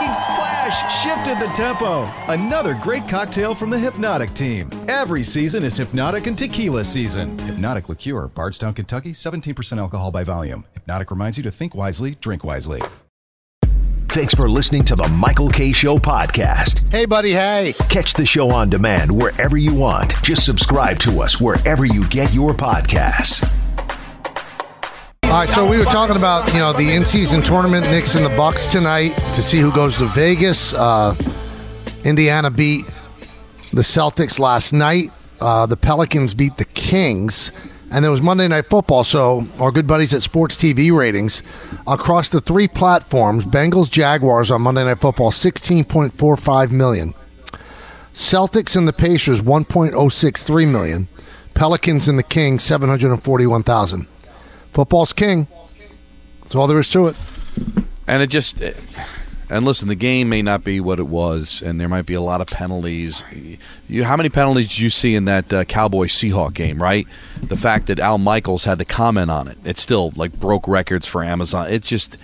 The 0.00 0.14
splash 0.14 1.02
shifted 1.02 1.38
the 1.38 1.52
tempo. 1.52 2.10
Another 2.32 2.72
great 2.72 3.06
cocktail 3.06 3.54
from 3.54 3.68
the 3.68 3.78
Hypnotic 3.78 4.32
team. 4.32 4.70
Every 4.88 5.22
season 5.22 5.62
is 5.62 5.76
Hypnotic 5.76 6.26
and 6.26 6.38
Tequila 6.38 6.84
season. 6.84 7.38
Hypnotic 7.40 7.90
Liqueur, 7.90 8.28
Bardstown, 8.28 8.72
Kentucky, 8.72 9.12
17% 9.12 9.76
alcohol 9.76 10.10
by 10.10 10.24
volume. 10.24 10.64
Hypnotic 10.72 11.10
reminds 11.10 11.36
you 11.36 11.42
to 11.42 11.50
think 11.50 11.74
wisely, 11.74 12.16
drink 12.22 12.44
wisely. 12.44 12.80
Thanks 14.08 14.32
for 14.32 14.48
listening 14.48 14.86
to 14.86 14.96
the 14.96 15.06
Michael 15.06 15.50
Kay 15.50 15.72
Show 15.72 15.98
podcast. 15.98 16.90
Hey, 16.90 17.04
buddy. 17.04 17.32
Hey. 17.32 17.74
Catch 17.90 18.14
the 18.14 18.24
show 18.24 18.50
on 18.50 18.70
demand 18.70 19.12
wherever 19.12 19.58
you 19.58 19.74
want. 19.74 20.14
Just 20.22 20.46
subscribe 20.46 20.98
to 21.00 21.20
us 21.20 21.38
wherever 21.38 21.84
you 21.84 22.08
get 22.08 22.32
your 22.32 22.52
podcasts. 22.52 23.59
All 25.30 25.36
right, 25.36 25.48
so 25.48 25.64
we 25.64 25.78
were 25.78 25.84
talking 25.84 26.16
about 26.16 26.52
you 26.52 26.58
know 26.58 26.72
the 26.72 26.90
in-season 26.92 27.42
tournament, 27.42 27.86
Knicks 27.86 28.16
and 28.16 28.24
the 28.24 28.36
Bucks 28.36 28.66
tonight 28.66 29.10
to 29.34 29.44
see 29.44 29.58
who 29.58 29.70
goes 29.70 29.96
to 29.98 30.06
Vegas. 30.06 30.74
Uh, 30.74 31.14
Indiana 32.02 32.50
beat 32.50 32.84
the 33.72 33.82
Celtics 33.82 34.40
last 34.40 34.72
night. 34.72 35.12
Uh, 35.40 35.66
the 35.66 35.76
Pelicans 35.76 36.34
beat 36.34 36.56
the 36.56 36.64
Kings, 36.64 37.52
and 37.92 38.04
there 38.04 38.10
was 38.10 38.20
Monday 38.20 38.48
Night 38.48 38.66
Football. 38.66 39.04
So 39.04 39.46
our 39.60 39.70
good 39.70 39.86
buddies 39.86 40.12
at 40.12 40.22
Sports 40.22 40.56
TV 40.56 40.92
ratings 40.92 41.44
across 41.86 42.28
the 42.28 42.40
three 42.40 42.66
platforms: 42.66 43.44
Bengals 43.44 43.88
Jaguars 43.88 44.50
on 44.50 44.62
Monday 44.62 44.82
Night 44.82 44.98
Football, 44.98 45.30
sixteen 45.30 45.84
point 45.84 46.12
four 46.18 46.36
five 46.36 46.72
million. 46.72 47.14
Celtics 48.12 48.74
and 48.74 48.88
the 48.88 48.92
Pacers, 48.92 49.40
one 49.40 49.64
point 49.64 49.94
oh 49.94 50.08
six 50.08 50.42
three 50.42 50.66
million. 50.66 51.06
Pelicans 51.54 52.08
and 52.08 52.18
the 52.18 52.24
Kings, 52.24 52.64
seven 52.64 52.88
hundred 52.88 53.12
and 53.12 53.22
forty-one 53.22 53.62
thousand. 53.62 54.08
Football's 54.72 55.12
king. 55.12 55.46
That's 56.42 56.54
all 56.54 56.66
there 56.66 56.80
is 56.80 56.88
to 56.90 57.08
it. 57.08 57.16
And 58.06 58.22
it 58.22 58.28
just 58.28 58.60
and 59.50 59.64
listen, 59.64 59.88
the 59.88 59.96
game 59.96 60.28
may 60.28 60.42
not 60.42 60.62
be 60.62 60.78
what 60.78 61.00
it 61.00 61.08
was, 61.08 61.60
and 61.60 61.80
there 61.80 61.88
might 61.88 62.06
be 62.06 62.14
a 62.14 62.20
lot 62.20 62.40
of 62.40 62.46
penalties. 62.46 63.22
You, 63.88 64.04
how 64.04 64.16
many 64.16 64.28
penalties 64.28 64.68
did 64.68 64.78
you 64.78 64.90
see 64.90 65.16
in 65.16 65.24
that 65.24 65.52
uh, 65.52 65.64
Cowboy 65.64 66.06
Seahawk 66.06 66.54
game? 66.54 66.80
Right, 66.80 67.08
the 67.42 67.56
fact 67.56 67.88
that 67.88 67.98
Al 67.98 68.18
Michaels 68.18 68.64
had 68.64 68.78
to 68.78 68.84
comment 68.84 69.28
on 69.28 69.48
it, 69.48 69.58
it 69.64 69.76
still 69.76 70.12
like 70.14 70.38
broke 70.38 70.68
records 70.68 71.06
for 71.06 71.24
Amazon. 71.24 71.66
It's 71.68 71.88
just 71.88 72.16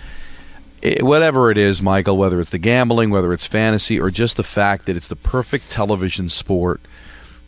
it, 0.81 1.03
whatever 1.03 1.51
it 1.51 1.57
is, 1.57 1.81
Michael. 1.81 2.17
Whether 2.17 2.39
it's 2.39 2.51
the 2.51 2.57
gambling, 2.57 3.09
whether 3.09 3.33
it's 3.33 3.45
fantasy, 3.45 3.99
or 3.99 4.09
just 4.09 4.37
the 4.37 4.43
fact 4.43 4.85
that 4.85 4.95
it's 4.95 5.09
the 5.09 5.17
perfect 5.17 5.69
television 5.69 6.29
sport. 6.29 6.79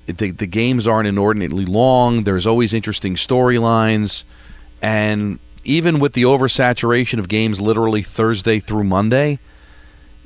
It, 0.08 0.18
the, 0.18 0.32
the 0.32 0.48
games 0.48 0.88
aren't 0.88 1.08
inordinately 1.08 1.66
long. 1.66 2.24
There's 2.26 2.46
always 2.46 2.74
interesting 2.74 3.16
storylines. 3.16 4.26
And 4.82 5.40
even 5.64 6.00
with 6.00 6.14
the 6.14 6.24
oversaturation 6.24 7.20
of 7.20 7.28
games 7.28 7.62
literally 7.62 8.02
Thursday 8.02 8.60
through 8.60 8.86
Monday, 8.86 9.40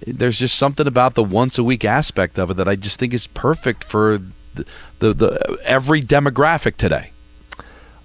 there's 0.05 0.39
just 0.39 0.57
something 0.57 0.87
about 0.87 1.15
the 1.15 1.23
once 1.23 1.57
a 1.57 1.63
week 1.63 1.85
aspect 1.85 2.37
of 2.37 2.51
it 2.51 2.57
that 2.57 2.67
I 2.67 2.75
just 2.75 2.99
think 2.99 3.13
is 3.13 3.27
perfect 3.27 3.83
for 3.83 4.19
the, 4.53 4.65
the, 4.99 5.13
the 5.13 5.57
every 5.63 6.01
demographic 6.01 6.77
today. 6.77 7.11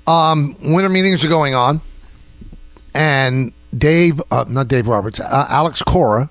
Um, 0.07 0.57
winter 0.63 0.89
meetings 0.89 1.23
are 1.25 1.29
going 1.29 1.55
on, 1.55 1.83
and 2.95 3.53
Dave, 3.77 4.23
uh, 4.31 4.47
not 4.49 4.69
Dave 4.69 4.89
Roberts, 4.89 5.21
uh, 5.21 5.47
Alex 5.51 5.83
Cora, 5.83 6.31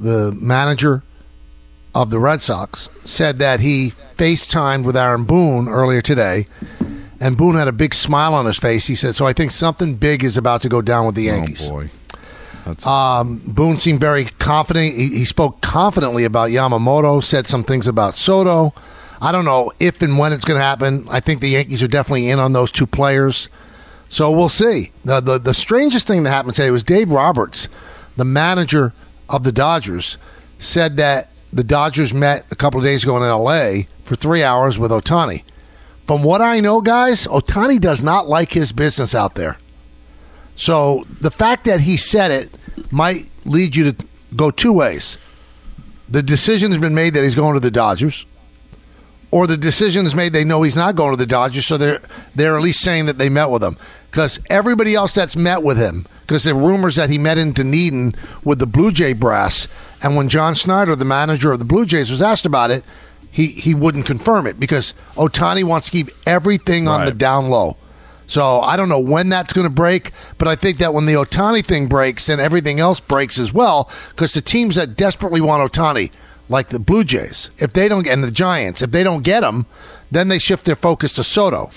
the 0.00 0.32
manager 0.32 1.02
of 1.94 2.10
the 2.10 2.18
Red 2.18 2.40
Sox, 2.40 2.88
said 3.04 3.38
that 3.38 3.60
he 3.60 3.92
FaceTimed 4.16 4.84
with 4.84 4.96
Aaron 4.96 5.24
Boone 5.24 5.68
earlier 5.68 6.00
today, 6.00 6.46
and 7.20 7.36
Boone 7.36 7.56
had 7.56 7.68
a 7.68 7.72
big 7.72 7.94
smile 7.94 8.34
on 8.34 8.46
his 8.46 8.56
face. 8.56 8.86
He 8.86 8.94
said, 8.94 9.14
"So 9.14 9.26
I 9.26 9.32
think 9.32 9.50
something 9.50 9.94
big 9.94 10.24
is 10.24 10.36
about 10.36 10.62
to 10.62 10.68
go 10.68 10.82
down 10.82 11.06
with 11.06 11.14
the 11.14 11.22
Yankees." 11.22 11.68
Oh 11.70 11.74
boy. 11.74 11.90
Um, 12.84 13.40
Boone 13.46 13.78
seemed 13.78 14.00
very 14.00 14.26
confident. 14.26 14.94
He, 14.94 15.08
he 15.08 15.24
spoke 15.24 15.60
confidently 15.62 16.24
about 16.24 16.50
Yamamoto, 16.50 17.22
said 17.24 17.46
some 17.46 17.64
things 17.64 17.86
about 17.86 18.14
Soto. 18.14 18.74
I 19.22 19.32
don't 19.32 19.44
know 19.46 19.72
if 19.80 20.02
and 20.02 20.18
when 20.18 20.32
it's 20.32 20.44
going 20.44 20.58
to 20.58 20.64
happen. 20.64 21.06
I 21.10 21.20
think 21.20 21.40
the 21.40 21.48
Yankees 21.48 21.82
are 21.82 21.88
definitely 21.88 22.28
in 22.28 22.38
on 22.38 22.52
those 22.52 22.70
two 22.70 22.86
players. 22.86 23.48
So 24.08 24.30
we'll 24.30 24.48
see. 24.48 24.92
The, 25.04 25.20
the 25.20 25.38
the 25.38 25.54
strangest 25.54 26.06
thing 26.06 26.22
that 26.22 26.30
happened 26.30 26.54
today 26.54 26.70
was 26.70 26.84
Dave 26.84 27.10
Roberts, 27.10 27.68
the 28.16 28.24
manager 28.24 28.92
of 29.28 29.44
the 29.44 29.52
Dodgers, 29.52 30.18
said 30.58 30.96
that 30.98 31.30
the 31.52 31.64
Dodgers 31.64 32.12
met 32.12 32.46
a 32.50 32.56
couple 32.56 32.78
of 32.80 32.84
days 32.84 33.02
ago 33.02 33.16
in 33.16 33.22
L.A. 33.22 33.88
for 34.04 34.14
three 34.14 34.42
hours 34.42 34.78
with 34.78 34.90
Ohtani. 34.90 35.42
From 36.08 36.22
what 36.22 36.40
I 36.40 36.60
know, 36.60 36.80
guys, 36.80 37.26
Ohtani 37.26 37.78
does 37.78 38.00
not 38.00 38.30
like 38.30 38.52
his 38.52 38.72
business 38.72 39.14
out 39.14 39.34
there. 39.34 39.58
So 40.54 41.06
the 41.20 41.30
fact 41.30 41.66
that 41.66 41.80
he 41.80 41.98
said 41.98 42.30
it 42.30 42.50
might 42.90 43.30
lead 43.44 43.76
you 43.76 43.92
to 43.92 44.06
go 44.34 44.50
two 44.50 44.72
ways. 44.72 45.18
The 46.08 46.22
decision 46.22 46.72
has 46.72 46.80
been 46.80 46.94
made 46.94 47.12
that 47.12 47.24
he's 47.24 47.34
going 47.34 47.52
to 47.54 47.60
the 47.60 47.70
Dodgers, 47.70 48.24
or 49.30 49.46
the 49.46 49.58
decision 49.58 50.06
is 50.06 50.14
made 50.14 50.32
they 50.32 50.44
know 50.44 50.62
he's 50.62 50.74
not 50.74 50.96
going 50.96 51.10
to 51.10 51.18
the 51.18 51.26
Dodgers, 51.26 51.66
so 51.66 51.76
they're 51.76 52.00
they're 52.34 52.56
at 52.56 52.62
least 52.62 52.80
saying 52.80 53.04
that 53.04 53.18
they 53.18 53.28
met 53.28 53.50
with 53.50 53.62
him. 53.62 53.76
Because 54.10 54.40
everybody 54.48 54.94
else 54.94 55.12
that's 55.12 55.36
met 55.36 55.62
with 55.62 55.76
him, 55.76 56.06
because 56.22 56.42
there 56.42 56.54
are 56.54 56.58
rumors 56.58 56.96
that 56.96 57.10
he 57.10 57.18
met 57.18 57.36
in 57.36 57.52
Dunedin 57.52 58.14
with 58.42 58.60
the 58.60 58.66
Blue 58.66 58.92
Jay 58.92 59.12
brass, 59.12 59.68
and 60.02 60.16
when 60.16 60.30
John 60.30 60.54
Schneider, 60.54 60.96
the 60.96 61.04
manager 61.04 61.52
of 61.52 61.58
the 61.58 61.66
Blue 61.66 61.84
Jays, 61.84 62.10
was 62.10 62.22
asked 62.22 62.46
about 62.46 62.70
it, 62.70 62.82
he 63.38 63.46
he 63.52 63.72
wouldn't 63.72 64.04
confirm 64.04 64.48
it 64.48 64.58
because 64.58 64.94
Ohtani 65.14 65.62
wants 65.62 65.86
to 65.86 65.92
keep 65.92 66.10
everything 66.26 66.88
on 66.88 67.04
the 67.04 67.12
down 67.12 67.48
low. 67.48 67.76
So 68.26 68.58
I 68.58 68.76
don't 68.76 68.88
know 68.88 68.98
when 68.98 69.28
that's 69.28 69.52
going 69.52 69.64
to 69.64 69.72
break, 69.72 70.10
but 70.38 70.48
I 70.48 70.56
think 70.56 70.78
that 70.78 70.92
when 70.92 71.06
the 71.06 71.12
Ohtani 71.12 71.64
thing 71.64 71.86
breaks, 71.86 72.26
then 72.26 72.40
everything 72.40 72.80
else 72.80 72.98
breaks 72.98 73.38
as 73.38 73.54
well. 73.54 73.88
Because 74.08 74.34
the 74.34 74.40
teams 74.40 74.74
that 74.74 74.96
desperately 74.96 75.40
want 75.40 75.72
Ohtani, 75.72 76.10
like 76.48 76.70
the 76.70 76.80
Blue 76.80 77.04
Jays, 77.04 77.50
if 77.58 77.72
they 77.72 77.88
don't, 77.88 78.02
get 78.02 78.14
and 78.14 78.24
the 78.24 78.32
Giants, 78.32 78.82
if 78.82 78.90
they 78.90 79.04
don't 79.04 79.22
get 79.22 79.44
him, 79.44 79.66
then 80.10 80.26
they 80.26 80.40
shift 80.40 80.64
their 80.64 80.74
focus 80.74 81.12
to 81.12 81.22
Soto, 81.22 81.70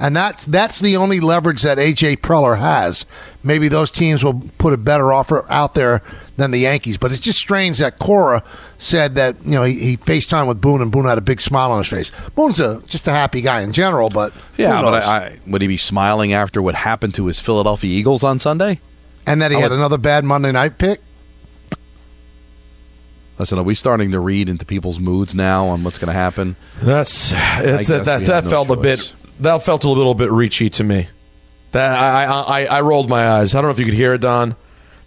and 0.00 0.14
that's 0.16 0.44
that's 0.44 0.78
the 0.80 0.96
only 0.96 1.20
leverage 1.20 1.62
that 1.62 1.78
AJ 1.78 2.18
Preller 2.18 2.58
has. 2.58 3.04
Maybe 3.42 3.68
those 3.68 3.90
teams 3.90 4.22
will 4.24 4.42
put 4.58 4.72
a 4.72 4.76
better 4.76 5.12
offer 5.12 5.44
out 5.50 5.74
there 5.74 6.02
than 6.36 6.50
the 6.50 6.58
Yankees. 6.58 6.96
But 6.98 7.10
it's 7.12 7.20
just 7.20 7.38
strange 7.38 7.78
that 7.78 7.98
Cora 7.98 8.42
said 8.78 9.14
that 9.16 9.36
you 9.44 9.52
know 9.52 9.64
he, 9.64 9.78
he 9.78 9.96
FaceTime 9.96 10.46
with 10.46 10.60
Boone 10.60 10.82
and 10.82 10.90
Boone 10.92 11.06
had 11.06 11.18
a 11.18 11.22
big 11.22 11.40
smile 11.40 11.72
on 11.72 11.78
his 11.78 11.88
face. 11.88 12.12
Boone's 12.34 12.60
a 12.60 12.80
just 12.86 13.08
a 13.08 13.10
happy 13.12 13.40
guy 13.40 13.62
in 13.62 13.72
general, 13.72 14.08
but 14.10 14.32
Yeah, 14.56 14.78
who 14.78 14.84
but? 14.84 15.02
I, 15.04 15.16
I, 15.26 15.38
would 15.46 15.62
he 15.62 15.68
be 15.68 15.76
smiling 15.76 16.32
after 16.32 16.60
what 16.62 16.74
happened 16.74 17.14
to 17.16 17.26
his 17.26 17.38
Philadelphia 17.40 17.90
Eagles 17.90 18.22
on 18.22 18.38
Sunday? 18.38 18.80
and 19.26 19.42
that 19.42 19.50
he 19.50 19.58
I 19.58 19.60
had 19.60 19.70
would- 19.72 19.78
another 19.78 19.98
bad 19.98 20.24
Monday 20.24 20.52
night 20.52 20.78
pick. 20.78 21.00
Listen, 23.38 23.58
are 23.58 23.62
we 23.62 23.74
starting 23.76 24.10
to 24.10 24.18
read 24.18 24.48
into 24.48 24.64
people's 24.64 24.98
moods 24.98 25.32
now 25.34 25.66
on 25.68 25.84
what's 25.84 25.96
going 25.96 26.08
to 26.08 26.12
happen? 26.12 26.56
That's 26.82 27.32
I 27.32 27.62
it's, 27.62 27.88
guess 27.88 28.04
that 28.06 28.24
that 28.26 28.44
no 28.44 28.50
felt 28.50 28.70
a 28.70 28.76
bit 28.76 29.12
that 29.40 29.62
felt 29.62 29.84
a 29.84 29.88
little 29.90 30.14
bit 30.14 30.30
reachy 30.30 30.70
to 30.70 30.84
me. 30.84 31.08
That 31.72 31.98
I, 31.98 32.24
I 32.24 32.40
I 32.40 32.64
I 32.78 32.80
rolled 32.80 33.08
my 33.08 33.28
eyes. 33.28 33.54
I 33.54 33.58
don't 33.60 33.68
know 33.68 33.72
if 33.72 33.78
you 33.78 33.84
could 33.84 33.94
hear 33.94 34.14
it, 34.14 34.20
Don, 34.22 34.56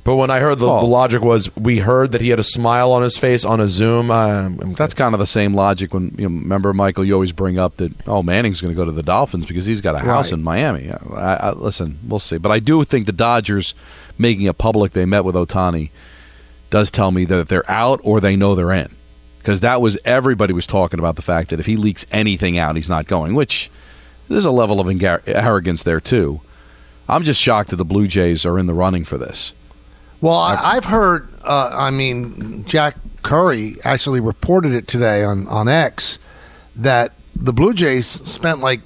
but 0.03 0.15
when 0.17 0.29
I 0.29 0.39
heard 0.39 0.59
the, 0.59 0.67
Oh. 0.69 0.79
the 0.81 0.85
logic 0.85 1.21
was 1.23 1.55
we 1.55 1.79
heard 1.79 2.11
that 2.11 2.21
he 2.21 2.29
had 2.29 2.37
a 2.39 2.43
smile 2.43 2.91
on 2.91 3.01
his 3.01 3.17
face 3.17 3.43
on 3.43 3.59
a 3.59 3.67
Zoom. 3.67 4.11
I'm, 4.11 4.59
I'm 4.61 4.73
That's 4.73 4.93
kind 4.93 5.15
of 5.15 5.19
the 5.19 5.25
same 5.27 5.55
logic 5.55 5.93
when 5.93 6.13
you 6.19 6.29
know, 6.29 6.39
remember 6.39 6.71
Michael. 6.73 7.03
You 7.03 7.13
always 7.13 7.31
bring 7.31 7.57
up 7.57 7.77
that 7.77 7.93
oh 8.07 8.21
Manning's 8.21 8.61
going 8.61 8.73
to 8.73 8.77
go 8.77 8.85
to 8.85 8.91
the 8.91 9.01
Dolphins 9.03 9.45
because 9.47 9.65
he's 9.65 9.81
got 9.81 9.95
a 9.95 9.99
house 9.99 10.27
Right. 10.31 10.37
in 10.37 10.43
Miami. 10.43 10.91
I, 10.91 11.35
I, 11.35 11.51
listen, 11.53 11.97
we'll 12.07 12.19
see, 12.19 12.37
but 12.37 12.51
I 12.51 12.59
do 12.59 12.83
think 12.83 13.07
the 13.07 13.11
Dodgers 13.11 13.73
making 14.19 14.45
it 14.45 14.57
public 14.59 14.91
they 14.93 15.05
met 15.05 15.25
with 15.25 15.33
Ohtani 15.35 15.89
does 16.69 16.91
tell 16.91 17.11
me 17.11 17.25
that 17.25 17.47
they're 17.49 17.69
out 17.69 17.99
or 18.03 18.19
they 18.21 18.35
know 18.35 18.53
they're 18.53 18.71
in 18.71 18.95
because 19.39 19.61
that 19.61 19.81
was 19.81 19.97
everybody 20.05 20.53
was 20.53 20.67
talking 20.67 20.99
about 20.99 21.15
the 21.15 21.21
fact 21.23 21.49
that 21.49 21.59
if 21.59 21.65
he 21.65 21.75
leaks 21.75 22.05
anything 22.11 22.57
out, 22.59 22.75
he's 22.75 22.87
not 22.87 23.07
going. 23.07 23.33
Which 23.33 23.71
there's 24.31 24.45
a 24.45 24.51
level 24.51 24.79
of 24.79 24.87
engar- 24.87 25.21
arrogance 25.27 25.83
there 25.83 25.99
too. 25.99 26.41
I'm 27.09 27.23
just 27.23 27.41
shocked 27.41 27.69
that 27.71 27.75
the 27.75 27.85
Blue 27.85 28.07
Jays 28.07 28.45
are 28.45 28.57
in 28.57 28.67
the 28.67 28.73
running 28.73 29.03
for 29.03 29.17
this. 29.17 29.53
Well, 30.21 30.37
I, 30.37 30.55
I've 30.75 30.85
heard. 30.85 31.27
Uh, 31.43 31.71
I 31.73 31.89
mean, 31.89 32.63
Jack 32.65 32.95
Curry 33.23 33.75
actually 33.83 34.19
reported 34.19 34.73
it 34.73 34.87
today 34.87 35.23
on 35.23 35.47
on 35.47 35.67
X 35.67 36.19
that 36.75 37.13
the 37.35 37.51
Blue 37.53 37.73
Jays 37.73 38.05
spent 38.07 38.59
like 38.59 38.81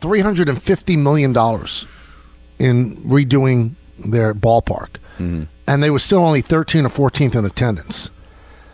three 0.00 0.20
hundred 0.20 0.48
and 0.48 0.62
fifty 0.62 0.96
million 0.96 1.32
dollars 1.32 1.86
in 2.58 2.96
redoing 2.98 3.74
their 3.98 4.34
ballpark, 4.34 4.88
and 5.18 5.82
they 5.82 5.90
were 5.90 5.98
still 5.98 6.20
only 6.24 6.42
thirteen 6.42 6.84
or 6.86 6.90
fourteenth 6.90 7.34
in 7.34 7.44
attendance. 7.44 8.10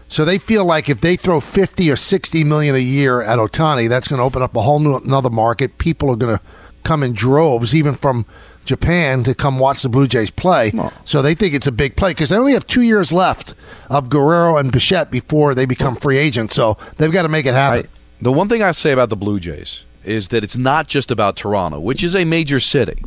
So 0.09 0.25
they 0.25 0.39
feel 0.39 0.65
like 0.65 0.89
if 0.89 1.01
they 1.01 1.17
throw 1.17 1.41
fifty 1.41 1.91
or 1.91 1.97
sixty 1.97 2.45
million 2.45 2.75
a 2.75 2.79
year 2.79 3.23
at 3.23 3.39
Ohtani, 3.39 3.89
that's 3.89 4.07
going 4.09 4.19
to 4.19 4.25
open 4.25 4.41
up 4.43 4.55
a 4.55 4.63
whole 4.63 4.79
new 4.79 4.97
another 4.97 5.31
market. 5.31 5.79
People 5.79 6.11
are 6.11 6.17
going 6.17 6.37
to 6.39 6.43
come 6.85 7.03
in 7.03 7.13
droves, 7.13 7.75
even 7.75 7.97
from 7.97 8.25
Japan, 8.65 9.25
to 9.25 9.35
come 9.35 9.59
watch 9.59 9.83
the 9.83 9.89
Blue 9.89 10.07
Jays 10.07 10.31
play. 10.31 10.73
So 11.05 11.23
they 11.23 11.35
think 11.35 11.55
it's 11.55 11.67
a 11.67 11.73
big 11.73 11.97
play 11.97 12.11
because 12.11 12.29
they 12.31 12.37
only 12.37 12.53
have 12.53 12.67
two 12.67 12.83
years 12.83 13.13
left 13.13 13.55
of 13.91 14.09
Guerrero 14.09 14.57
and 14.57 14.71
Bichette 14.71 15.11
before 15.11 15.55
they 15.55 15.67
become 15.67 15.97
free 15.97 16.19
agents. 16.19 16.55
So 16.55 16.77
they've 16.99 17.11
got 17.13 17.23
to 17.23 17.29
make 17.29 17.47
it 17.47 17.55
happen. 17.55 17.89
The 18.21 18.33
one 18.33 18.49
thing 18.49 18.63
I 18.63 18.71
say 18.73 18.93
about 18.93 19.09
the 19.09 19.17
Blue 19.17 19.41
Jays 19.41 19.83
is 20.05 20.29
that 20.29 20.45
it's 20.45 20.57
not 20.57 20.87
just 20.87 21.11
about 21.11 21.37
Toronto, 21.37 21.81
which 21.81 22.05
is 22.05 22.15
a 22.15 22.25
major 22.25 22.61
city, 22.61 23.03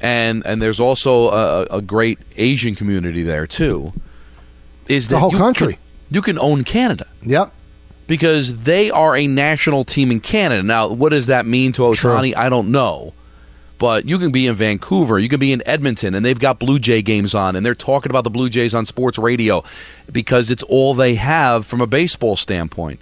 and 0.00 0.44
and 0.46 0.62
there's 0.62 0.78
also 0.80 1.30
a, 1.30 1.62
a 1.64 1.82
great 1.82 2.18
Asian 2.36 2.76
community 2.76 3.22
there 3.24 3.46
too. 3.46 3.92
Is 4.88 5.08
The 5.08 5.18
whole 5.18 5.32
country. 5.32 5.72
can- 5.74 5.80
you 6.10 6.22
can 6.22 6.38
own 6.38 6.64
Canada. 6.64 7.06
Yep. 7.22 7.52
Because 8.06 8.62
they 8.62 8.90
are 8.90 9.16
a 9.16 9.26
national 9.26 9.84
team 9.84 10.12
in 10.12 10.20
Canada. 10.20 10.62
Now, 10.62 10.88
what 10.88 11.10
does 11.10 11.26
that 11.26 11.44
mean 11.44 11.72
to 11.72 11.82
Ohtani? 11.82 12.36
I 12.36 12.48
don't 12.48 12.70
know. 12.70 13.12
But 13.78 14.08
you 14.08 14.18
can 14.18 14.30
be 14.30 14.46
in 14.46 14.54
Vancouver, 14.54 15.18
you 15.18 15.28
can 15.28 15.40
be 15.40 15.52
in 15.52 15.62
Edmonton, 15.66 16.14
and 16.14 16.24
they've 16.24 16.38
got 16.38 16.58
Blue 16.58 16.78
Jay 16.78 17.02
games 17.02 17.34
on, 17.34 17.56
and 17.56 17.66
they're 17.66 17.74
talking 17.74 18.08
about 18.08 18.24
the 18.24 18.30
Blue 18.30 18.48
Jays 18.48 18.74
on 18.74 18.86
sports 18.86 19.18
radio 19.18 19.62
because 20.10 20.50
it's 20.50 20.62
all 20.62 20.94
they 20.94 21.16
have 21.16 21.66
from 21.66 21.82
a 21.82 21.86
baseball 21.86 22.36
standpoint. 22.36 23.00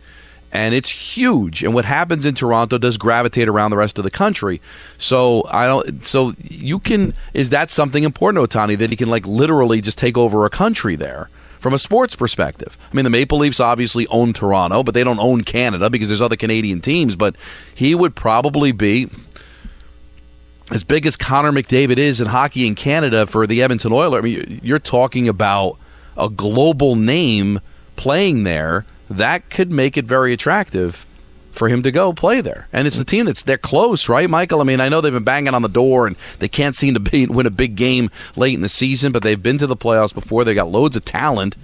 And 0.51 0.75
it's 0.75 0.89
huge. 0.89 1.65
And 1.65 1.75
what 1.75 1.85
happens 1.85 2.25
in 2.25 2.35
Toronto 2.35 2.79
does 2.79 2.97
gravitate 2.97 3.49
around 3.49 3.71
the 3.71 3.77
rest 3.77 3.99
of 3.99 4.05
the 4.05 4.11
country. 4.11 4.61
So 4.99 5.45
I 5.51 5.67
don't. 5.67 6.07
So 6.07 6.33
you 6.43 6.79
can. 6.79 7.13
Is 7.35 7.51
that 7.51 7.73
something 7.73 8.05
important 8.05 8.49
Ohtani 8.49 8.79
that 8.79 8.91
he 8.91 8.97
can 8.97 9.09
like 9.09 9.27
literally 9.27 9.81
just 9.81 9.99
take 9.99 10.17
over 10.17 10.45
a 10.45 10.51
country 10.51 10.95
there? 10.95 11.29
From 11.65 11.73
a 11.73 11.79
sports 11.79 12.15
perspective, 12.15 12.77
I 12.93 12.95
mean, 12.95 13.05
the 13.05 13.11
Maple 13.11 13.39
Leafs 13.39 13.59
obviously 13.59 14.07
own 14.09 14.35
Toronto, 14.35 14.83
but 14.83 14.93
they 14.93 15.03
don't 15.03 15.19
own 15.19 15.45
Canada 15.45 15.89
because 15.89 16.09
there's 16.09 16.21
other 16.21 16.37
Canadian 16.37 16.83
teams. 16.83 17.17
But 17.17 17.37
he 17.75 17.95
would 17.95 18.15
probably 18.15 18.71
be 18.71 19.09
as 20.71 20.85
big 20.85 21.07
as 21.07 21.17
Connor 21.17 21.53
McDavid 21.53 21.97
is 21.97 22.21
in 22.21 22.27
hockey 22.27 22.67
in 22.67 22.75
Canada 22.75 23.27
for 23.27 23.47
the 23.47 23.63
Edmonton 23.63 23.95
Oilers, 23.95 24.19
I 24.19 24.21
mean, 24.21 24.61
you're 24.63 24.79
talking 24.79 25.27
about 25.27 25.79
a 26.19 26.29
global 26.29 26.97
name 26.97 27.61
playing 27.97 28.45
there. 28.45 28.85
That 29.09 29.49
could 29.49 29.71
make 29.71 29.97
it 29.97 30.05
very 30.05 30.35
attractive 30.35 31.07
for 31.55 31.69
him 31.69 31.83
to 31.83 31.91
go 31.91 32.13
play 32.13 32.41
there. 32.41 32.69
And 32.73 32.87
it's 32.87 32.99
the 32.99 33.05
team 33.05 33.27
that's 33.27 33.43
they're 33.43 33.57
close, 33.57 34.09
right, 34.09 34.29
Michael? 34.29 34.61
I 34.61 34.65
mean, 34.65 34.81
I 34.81 34.89
know 34.89 35.01
they've 35.01 35.13
been 35.13 35.25
banging 35.25 35.55
on 35.55 35.63
the 35.63 35.69
door 35.69 36.07
and 36.07 36.17
they 36.39 36.49
can't 36.49 36.77
seem 36.77 36.95
to 36.95 37.01
be, 37.01 37.27
win 37.29 37.47
a 37.47 37.51
big 37.51 37.77
game 37.77 38.11
late 38.37 38.55
in 38.55 38.61
the 38.61 38.69
season, 38.69 39.13
but 39.13 39.23
they've 39.23 39.43
been 39.43 39.59
to 39.59 39.67
the 39.67 39.77
playoffs 39.77 40.15
before. 40.15 40.45
They 40.45 40.55
got 40.55 40.69
loads 40.69 40.97
of 40.97 41.05
talent. 41.05 41.57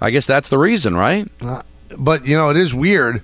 I 0.00 0.10
guess 0.10 0.26
that's 0.26 0.48
the 0.48 0.58
reason, 0.58 0.94
right? 0.94 1.28
Uh, 1.40 1.62
but 1.96 2.26
you 2.26 2.36
know, 2.36 2.50
it 2.50 2.56
is 2.56 2.74
weird. 2.74 3.22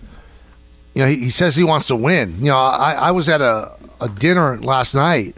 You 0.95 1.03
know, 1.03 1.09
he, 1.09 1.17
he 1.17 1.31
says 1.31 1.57
he 1.57 1.65
wants 1.65 1.87
to 1.87 1.97
win. 1.97 2.39
You 2.39 2.47
know, 2.47 2.57
I, 2.57 2.93
I 2.95 3.11
was 3.11 3.29
at 3.29 3.41
a, 3.41 3.73
a 4.01 4.09
dinner 4.09 4.59
last 4.59 4.95
night 4.95 5.37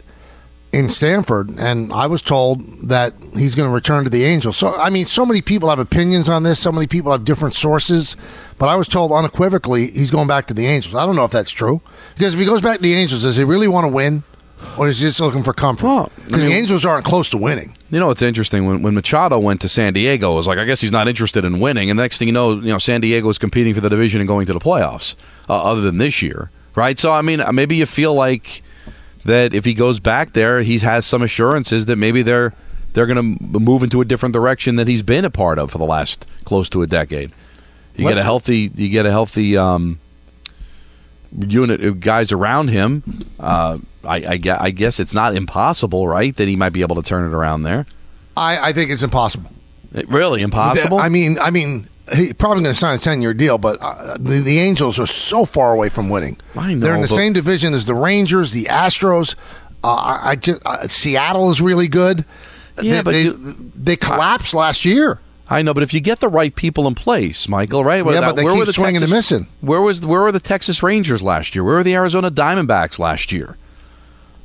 in 0.75 0.89
Stamford, 0.89 1.57
and 1.57 1.93
I 1.93 2.07
was 2.07 2.21
told 2.21 2.89
that 2.89 3.13
he's 3.33 3.55
going 3.55 3.69
to 3.69 3.73
return 3.73 4.03
to 4.03 4.09
the 4.09 4.25
Angels. 4.25 4.57
So, 4.57 4.75
I 4.75 4.89
mean, 4.89 5.05
so 5.05 5.25
many 5.25 5.41
people 5.41 5.69
have 5.69 5.79
opinions 5.79 6.27
on 6.27 6.43
this. 6.43 6.59
So 6.59 6.69
many 6.69 6.85
people 6.85 7.13
have 7.13 7.23
different 7.23 7.55
sources, 7.55 8.17
but 8.57 8.69
I 8.69 8.75
was 8.75 8.87
told 8.87 9.11
unequivocally 9.11 9.91
he's 9.91 10.11
going 10.11 10.27
back 10.27 10.47
to 10.47 10.53
the 10.53 10.67
Angels. 10.67 10.95
I 10.95 11.05
don't 11.05 11.15
know 11.15 11.25
if 11.25 11.31
that's 11.31 11.51
true 11.51 11.81
because 12.15 12.33
if 12.33 12.39
he 12.39 12.45
goes 12.45 12.61
back 12.61 12.77
to 12.77 12.83
the 12.83 12.93
Angels, 12.95 13.23
does 13.23 13.37
he 13.37 13.43
really 13.43 13.67
want 13.67 13.85
to 13.85 13.89
win, 13.89 14.23
or 14.77 14.87
is 14.87 14.99
he 14.99 15.07
just 15.07 15.19
looking 15.19 15.43
for 15.43 15.53
comfort? 15.53 16.09
Because 16.25 16.43
the 16.43 16.53
Angels 16.53 16.85
aren't 16.85 17.05
close 17.05 17.29
to 17.31 17.37
winning. 17.37 17.75
You 17.89 17.99
know, 17.99 18.09
it's 18.09 18.21
interesting 18.21 18.65
when 18.65 18.81
when 18.81 18.93
Machado 18.93 19.39
went 19.39 19.61
to 19.61 19.69
San 19.69 19.93
Diego, 19.93 20.33
it 20.33 20.35
was 20.35 20.47
like 20.47 20.57
I 20.57 20.65
guess 20.65 20.81
he's 20.81 20.91
not 20.91 21.07
interested 21.07 21.45
in 21.45 21.59
winning, 21.59 21.89
and 21.89 21.99
the 21.99 22.03
next 22.03 22.17
thing 22.17 22.27
you 22.27 22.33
know, 22.33 22.53
you 22.53 22.71
know, 22.71 22.77
San 22.77 23.01
Diego 23.01 23.29
is 23.29 23.37
competing 23.37 23.73
for 23.73 23.81
the 23.81 23.89
division 23.89 24.21
and 24.21 24.27
going 24.27 24.45
to 24.45 24.53
the 24.53 24.59
playoffs. 24.59 25.15
Uh, 25.47 25.61
other 25.61 25.81
than 25.81 25.99
this 25.99 26.23
year, 26.23 26.49
right? 26.75 26.97
So 26.97 27.11
I 27.11 27.21
mean, 27.21 27.43
maybe 27.53 27.75
you 27.75 27.85
feel 27.85 28.15
like 28.15 28.63
that 29.25 29.53
if 29.53 29.65
he 29.65 29.73
goes 29.73 29.99
back 29.99 30.33
there, 30.33 30.61
he 30.61 30.79
has 30.79 31.05
some 31.05 31.21
assurances 31.21 31.85
that 31.85 31.97
maybe 31.97 32.23
they're 32.23 32.53
they're 32.93 33.05
going 33.05 33.37
to 33.37 33.59
move 33.59 33.83
into 33.83 34.01
a 34.01 34.05
different 34.05 34.33
direction 34.33 34.77
that 34.77 34.87
he's 34.87 35.03
been 35.03 35.25
a 35.25 35.29
part 35.29 35.59
of 35.59 35.69
for 35.69 35.77
the 35.77 35.85
last 35.85 36.25
close 36.45 36.69
to 36.69 36.81
a 36.81 36.87
decade. 36.87 37.31
You 37.97 38.07
get 38.07 38.17
a 38.17 38.23
healthy, 38.23 38.71
you 38.75 38.89
get 38.89 39.05
a 39.05 39.11
healthy 39.11 39.57
um, 39.57 39.99
unit 41.37 41.83
of 41.83 41.99
guys 41.99 42.31
around 42.31 42.69
him. 42.69 43.19
Uh, 43.39 43.77
I, 44.03 44.17
I, 44.17 44.39
I 44.59 44.69
guess 44.71 44.99
it's 44.99 45.13
not 45.13 45.35
impossible, 45.35 46.07
right, 46.07 46.35
that 46.35 46.47
he 46.47 46.55
might 46.55 46.69
be 46.73 46.81
able 46.81 46.95
to 46.95 47.01
turn 47.01 47.25
it 47.29 47.33
around 47.33 47.63
there. 47.63 47.85
I, 48.37 48.69
I 48.69 48.73
think 48.73 48.91
it's 48.91 49.03
impossible. 49.03 49.49
It- 49.93 50.09
really 50.09 50.41
impossible. 50.41 50.97
I 50.99 51.09
mean, 51.09 51.39
I 51.39 51.49
mean, 51.51 51.87
he's 52.13 52.33
probably 52.33 52.63
going 52.63 52.73
to 52.73 52.79
sign 52.79 52.95
a 52.95 52.99
ten-year 52.99 53.33
deal, 53.33 53.57
but 53.57 53.77
uh, 53.81 54.17
the, 54.19 54.41
the 54.41 54.59
Angels 54.59 54.99
are 54.99 55.07
so 55.07 55.45
far 55.45 55.73
away 55.73 55.89
from 55.89 56.09
winning. 56.09 56.37
I 56.55 56.73
know, 56.73 56.85
They're 56.85 56.95
in 56.95 57.01
the 57.01 57.07
same 57.07 57.33
division 57.33 57.73
as 57.73 57.85
the 57.85 57.95
Rangers, 57.95 58.51
the 58.51 58.65
Astros. 58.65 59.35
Uh, 59.83 59.93
I, 59.93 60.31
I 60.31 60.35
just 60.35 60.61
uh, 60.65 60.87
Seattle 60.87 61.49
is 61.49 61.61
really 61.61 61.87
good. 61.87 62.25
Yeah, 62.81 62.95
they, 62.97 63.01
but 63.03 63.11
they, 63.11 63.21
you- 63.23 63.71
they 63.75 63.95
collapsed 63.95 64.53
last 64.53 64.83
year. 64.85 65.19
I 65.47 65.61
know, 65.61 65.73
but 65.73 65.83
if 65.83 65.93
you 65.93 65.99
get 65.99 66.19
the 66.19 66.27
right 66.27 66.55
people 66.55 66.87
in 66.87 66.95
place, 66.95 67.47
Michael, 67.47 67.83
right? 67.83 68.03
Yeah, 68.05 68.21
but 68.21 68.35
they 68.35 68.43
where 68.43 68.53
keep 68.53 68.59
were 68.59 68.65
the 68.65 68.73
swinging 68.73 69.03
and 69.03 69.09
Texas- 69.09 69.31
missing. 69.31 69.47
Where 69.61 69.81
was 69.81 70.05
where 70.05 70.21
were 70.21 70.31
the 70.31 70.39
Texas 70.39 70.81
Rangers 70.81 71.21
last 71.21 71.53
year? 71.55 71.63
Where 71.63 71.75
were 71.75 71.83
the 71.83 71.93
Arizona 71.93 72.31
Diamondbacks 72.31 72.97
last 72.97 73.31
year? 73.31 73.57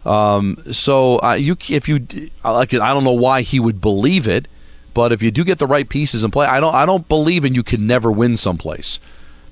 Um, 0.04 0.56
so 0.72 1.20
uh, 1.22 1.34
you, 1.34 1.56
if 1.68 1.88
you, 1.88 2.06
I 2.42 2.52
like, 2.52 2.72
I 2.72 2.94
don't 2.94 3.04
know 3.04 3.12
why 3.12 3.42
he 3.42 3.60
would 3.60 3.82
believe 3.82 4.26
it, 4.26 4.48
but 4.94 5.12
if 5.12 5.22
you 5.22 5.30
do 5.30 5.44
get 5.44 5.58
the 5.58 5.66
right 5.66 5.86
pieces 5.88 6.24
in 6.24 6.30
play, 6.30 6.46
I 6.46 6.58
don't, 6.58 6.74
I 6.74 6.86
don't 6.86 7.06
believe 7.06 7.44
in 7.44 7.54
you 7.54 7.62
can 7.62 7.86
never 7.86 8.10
win 8.10 8.38
someplace 8.38 8.98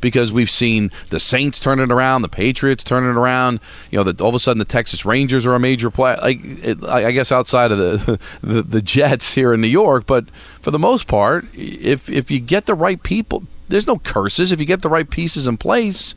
because 0.00 0.32
we've 0.32 0.50
seen 0.50 0.90
the 1.10 1.20
Saints 1.20 1.60
turn 1.60 1.80
it 1.80 1.90
around, 1.90 2.22
the 2.22 2.28
Patriots 2.28 2.84
turn 2.84 3.04
it 3.04 3.18
around. 3.18 3.60
You 3.90 3.98
know, 3.98 4.04
that 4.04 4.20
all 4.20 4.28
of 4.28 4.34
a 4.34 4.38
sudden 4.38 4.58
the 4.58 4.64
Texas 4.64 5.04
Rangers 5.04 5.46
are 5.46 5.54
a 5.54 5.60
major 5.60 5.90
play. 5.90 6.16
Like, 6.20 6.40
it, 6.42 6.84
I 6.84 7.06
I 7.06 7.12
guess 7.12 7.32
outside 7.32 7.72
of 7.72 7.78
the, 7.78 8.18
the 8.42 8.62
the 8.62 8.82
Jets 8.82 9.34
here 9.34 9.52
in 9.52 9.60
New 9.60 9.68
York, 9.68 10.06
but 10.06 10.26
for 10.60 10.70
the 10.70 10.78
most 10.78 11.06
part, 11.06 11.46
if 11.54 12.08
if 12.08 12.30
you 12.30 12.40
get 12.40 12.66
the 12.66 12.74
right 12.74 13.02
people, 13.02 13.44
there's 13.68 13.86
no 13.86 13.98
curses. 13.98 14.52
If 14.52 14.60
you 14.60 14.66
get 14.66 14.82
the 14.82 14.90
right 14.90 15.08
pieces 15.08 15.46
in 15.46 15.56
place. 15.56 16.14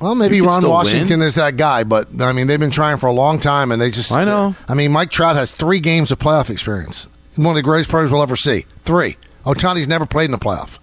Well, 0.00 0.16
maybe 0.16 0.40
Ron 0.40 0.68
Washington 0.68 1.20
win. 1.20 1.28
is 1.28 1.36
that 1.36 1.56
guy, 1.56 1.84
but 1.84 2.08
I 2.20 2.32
mean, 2.32 2.48
they've 2.48 2.58
been 2.58 2.72
trying 2.72 2.98
for 2.98 3.06
a 3.06 3.12
long 3.12 3.38
time, 3.38 3.70
and 3.70 3.80
they 3.80 3.90
just. 3.90 4.10
I 4.10 4.24
know. 4.24 4.56
I 4.68 4.74
mean, 4.74 4.90
Mike 4.90 5.10
Trout 5.10 5.36
has 5.36 5.52
three 5.52 5.78
games 5.80 6.10
of 6.10 6.18
playoff 6.18 6.50
experience. 6.50 7.08
One 7.36 7.48
of 7.48 7.54
the 7.54 7.62
greatest 7.62 7.90
players 7.90 8.10
we'll 8.10 8.22
ever 8.22 8.36
see. 8.36 8.66
Three. 8.80 9.16
Ohtani's 9.44 9.88
never 9.88 10.06
played 10.06 10.26
in 10.26 10.30
the 10.32 10.38
playoff. 10.38 10.78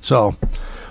So 0.00 0.36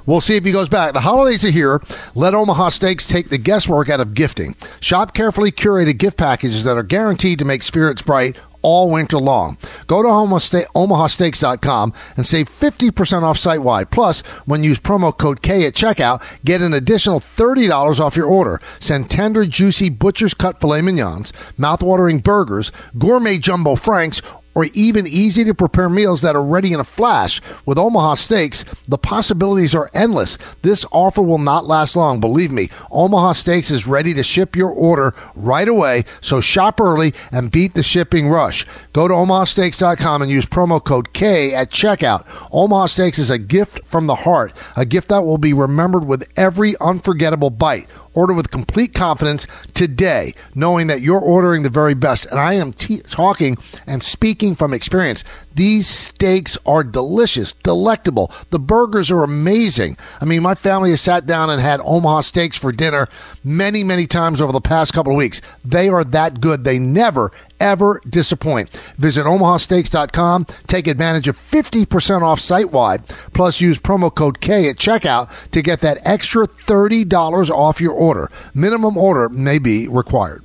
we'll 0.05 0.21
see 0.21 0.35
if 0.35 0.45
he 0.45 0.51
goes 0.51 0.69
back. 0.69 0.93
The 0.93 1.01
holidays 1.01 1.45
are 1.45 1.51
here. 1.51 1.81
Let 2.13 2.33
Omaha 2.33 2.69
Steaks 2.69 3.05
take 3.05 3.29
the 3.29 3.37
guesswork 3.37 3.89
out 3.89 3.99
of 3.99 4.13
gifting. 4.13 4.55
Shop 4.79 5.13
carefully 5.13 5.51
curated 5.51 5.97
gift 5.97 6.17
packages 6.17 6.63
that 6.63 6.77
are 6.77 6.83
guaranteed 6.83 7.39
to 7.39 7.45
make 7.45 7.63
spirits 7.63 8.01
bright 8.01 8.35
all 8.65 8.89
winter 8.89 9.19
long. 9.19 9.59
Go 9.85 10.01
to 10.01 10.07
omahasteaks.com 10.07 11.93
and 12.17 12.25
save 12.25 12.49
50% 12.49 13.21
off 13.21 13.37
site 13.37 13.61
wide. 13.61 13.91
Plus, 13.91 14.21
when 14.45 14.63
you 14.63 14.69
use 14.69 14.79
promo 14.79 15.15
code 15.15 15.43
K 15.43 15.67
at 15.67 15.75
checkout, 15.75 16.23
get 16.43 16.63
an 16.63 16.73
additional 16.73 17.19
$30 17.19 17.99
off 17.99 18.17
your 18.17 18.25
order. 18.25 18.59
Send 18.79 19.11
tender, 19.11 19.45
juicy 19.45 19.89
butcher's 19.89 20.33
cut 20.33 20.59
filet 20.59 20.81
mignons, 20.81 21.31
mouthwatering 21.59 22.23
burgers, 22.23 22.71
gourmet 22.97 23.37
jumbo 23.37 23.75
franks, 23.75 24.19
or 24.55 24.65
even 24.73 25.05
easy 25.05 25.43
to 25.43 25.53
prepare 25.53 25.89
meals 25.89 26.21
that 26.21 26.35
are 26.35 26.43
ready 26.43 26.73
in 26.73 26.79
a 26.79 26.85
flash. 26.85 27.41
With 27.65 27.77
Omaha 27.77 28.15
Steaks, 28.15 28.65
the 28.87 28.97
possibilities 28.97 29.75
are 29.75 29.91
endless. 29.93 30.37
This 30.61 30.85
offer 30.91 31.21
will 31.21 31.37
not 31.37 31.67
last 31.67 31.95
long, 31.95 32.19
believe 32.19 32.51
me. 32.51 32.69
Omaha 32.89 33.33
Steaks 33.33 33.69
is 33.69 33.85
ready 33.85 34.13
to 34.13 34.23
ship 34.23 34.55
your 34.55 34.71
order 34.71 35.13
right 35.35 35.67
away, 35.67 36.05
so 36.21 36.39
shop 36.41 36.79
early 36.79 37.13
and 37.31 37.51
beat 37.51 37.73
the 37.73 37.83
shipping 37.83 38.29
rush. 38.29 38.65
Go 38.93 39.07
to 39.07 39.13
omahasteaks.com 39.13 40.21
and 40.21 40.31
use 40.31 40.45
promo 40.45 40.83
code 40.83 41.13
K 41.13 41.53
at 41.53 41.69
checkout. 41.69 42.25
Omaha 42.51 42.85
Steaks 42.87 43.19
is 43.19 43.29
a 43.29 43.37
gift 43.37 43.85
from 43.85 44.07
the 44.07 44.15
heart, 44.15 44.53
a 44.77 44.85
gift 44.85 45.09
that 45.09 45.25
will 45.25 45.37
be 45.37 45.53
remembered 45.53 46.05
with 46.05 46.27
every 46.37 46.75
unforgettable 46.79 47.49
bite. 47.49 47.87
Order 48.15 48.33
with 48.33 48.49
complete 48.49 48.93
confidence 48.93 49.45
today, 49.73 50.33
knowing 50.55 50.87
that 50.87 51.01
you're 51.01 51.19
ordering 51.19 51.63
the 51.63 51.69
very 51.69 51.93
best. 51.93 52.25
And 52.25 52.39
I 52.39 52.53
am 52.53 52.73
talking 52.73 53.57
and 53.85 54.01
speaking 54.01 54.55
from 54.55 54.73
experience. 54.73 55.23
These 55.55 55.87
steaks 55.87 56.57
are 56.65 56.83
delicious, 56.83 57.53
delectable. 57.53 58.31
The 58.49 58.59
burgers 58.59 59.09
are 59.09 59.23
amazing. 59.23 59.97
I 60.21 60.25
mean, 60.25 60.43
my 60.43 60.53
family 60.53 60.89
has 60.91 61.01
sat 61.01 61.25
down 61.25 61.49
and 61.49 61.61
had 61.61 61.79
Omaha 61.83 62.21
steaks 62.21 62.57
for 62.57 62.71
dinner 62.71 63.07
many, 63.43 63.83
many 63.83 64.05
times 64.05 64.41
over 64.41 64.51
the 64.51 64.61
past 64.61 64.93
couple 64.93 65.13
of 65.13 65.17
weeks. 65.17 65.41
They 65.63 65.87
are 65.87 66.03
that 66.03 66.41
good. 66.41 66.65
They 66.65 66.77
never, 66.77 67.31
ever 67.59 68.01
disappoint. 68.07 68.69
Visit 68.97 69.25
omahasteaks.com. 69.25 70.47
Take 70.67 70.87
advantage 70.87 71.27
of 71.27 71.37
50% 71.37 72.21
off 72.21 72.39
site 72.39 72.71
wide. 72.71 73.07
Plus, 73.33 73.61
use 73.61 73.79
promo 73.79 74.13
code 74.13 74.41
K 74.41 74.69
at 74.69 74.75
checkout 74.75 75.29
to 75.51 75.61
get 75.61 75.81
that 75.81 75.99
extra 76.03 76.47
$30 76.47 77.49
off 77.49 77.81
your 77.81 77.93
order. 77.93 78.29
Minimum 78.53 78.97
order 78.97 79.29
may 79.29 79.59
be 79.59 79.87
required. 79.87 80.44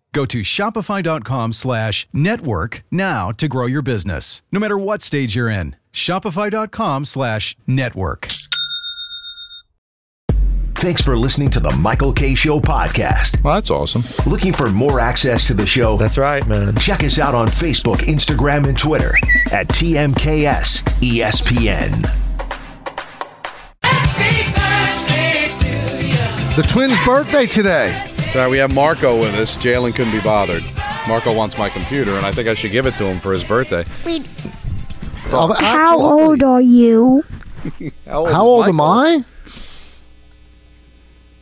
Go 0.13 0.25
to 0.25 0.41
shopify.com 0.41 1.53
slash 1.53 2.07
network 2.11 2.83
now 2.91 3.31
to 3.31 3.47
grow 3.47 3.65
your 3.65 3.81
business, 3.81 4.41
no 4.51 4.59
matter 4.59 4.77
what 4.77 5.01
stage 5.01 5.35
you're 5.35 5.49
in. 5.49 5.75
Shopify.com 5.93 7.05
slash 7.05 7.55
network. 7.65 8.27
Thanks 10.75 11.01
for 11.01 11.15
listening 11.17 11.51
to 11.51 11.59
the 11.59 11.69
Michael 11.75 12.11
Kay 12.11 12.33
Show 12.33 12.59
podcast. 12.59 13.41
Well, 13.43 13.53
that's 13.53 13.69
awesome. 13.69 14.03
Looking 14.29 14.51
for 14.51 14.69
more 14.71 14.99
access 14.99 15.45
to 15.47 15.53
the 15.53 15.65
show? 15.67 15.95
That's 15.95 16.17
right, 16.17 16.45
man. 16.47 16.75
Check 16.77 17.03
us 17.03 17.19
out 17.19 17.35
on 17.35 17.47
Facebook, 17.47 17.97
Instagram, 17.97 18.67
and 18.67 18.77
Twitter 18.77 19.13
at 19.51 19.67
TMKS 19.67 20.81
ESPN. 20.99 22.01
The 26.55 26.63
twins' 26.63 26.97
birthday 27.05 27.45
today. 27.45 28.10
Sorry, 28.31 28.45
uh, 28.45 28.49
we 28.49 28.57
have 28.59 28.73
Marco 28.73 29.17
with 29.17 29.33
us. 29.35 29.57
Jalen 29.57 29.93
couldn't 29.93 30.13
be 30.13 30.21
bothered. 30.21 30.63
Marco 31.07 31.33
wants 31.35 31.57
my 31.57 31.69
computer, 31.69 32.15
and 32.15 32.25
I 32.25 32.31
think 32.31 32.47
I 32.47 32.53
should 32.53 32.71
give 32.71 32.85
it 32.85 32.95
to 32.95 33.05
him 33.05 33.19
for 33.19 33.33
his 33.33 33.43
birthday. 33.43 33.83
Wait, 34.05 34.25
Oh, 35.33 35.53
how 35.53 35.97
old 36.01 36.43
are 36.43 36.61
you? 36.61 37.23
How 38.05 38.25
How 38.33 38.43
old 38.45 38.67
am 38.67 38.81
I? 38.81 39.23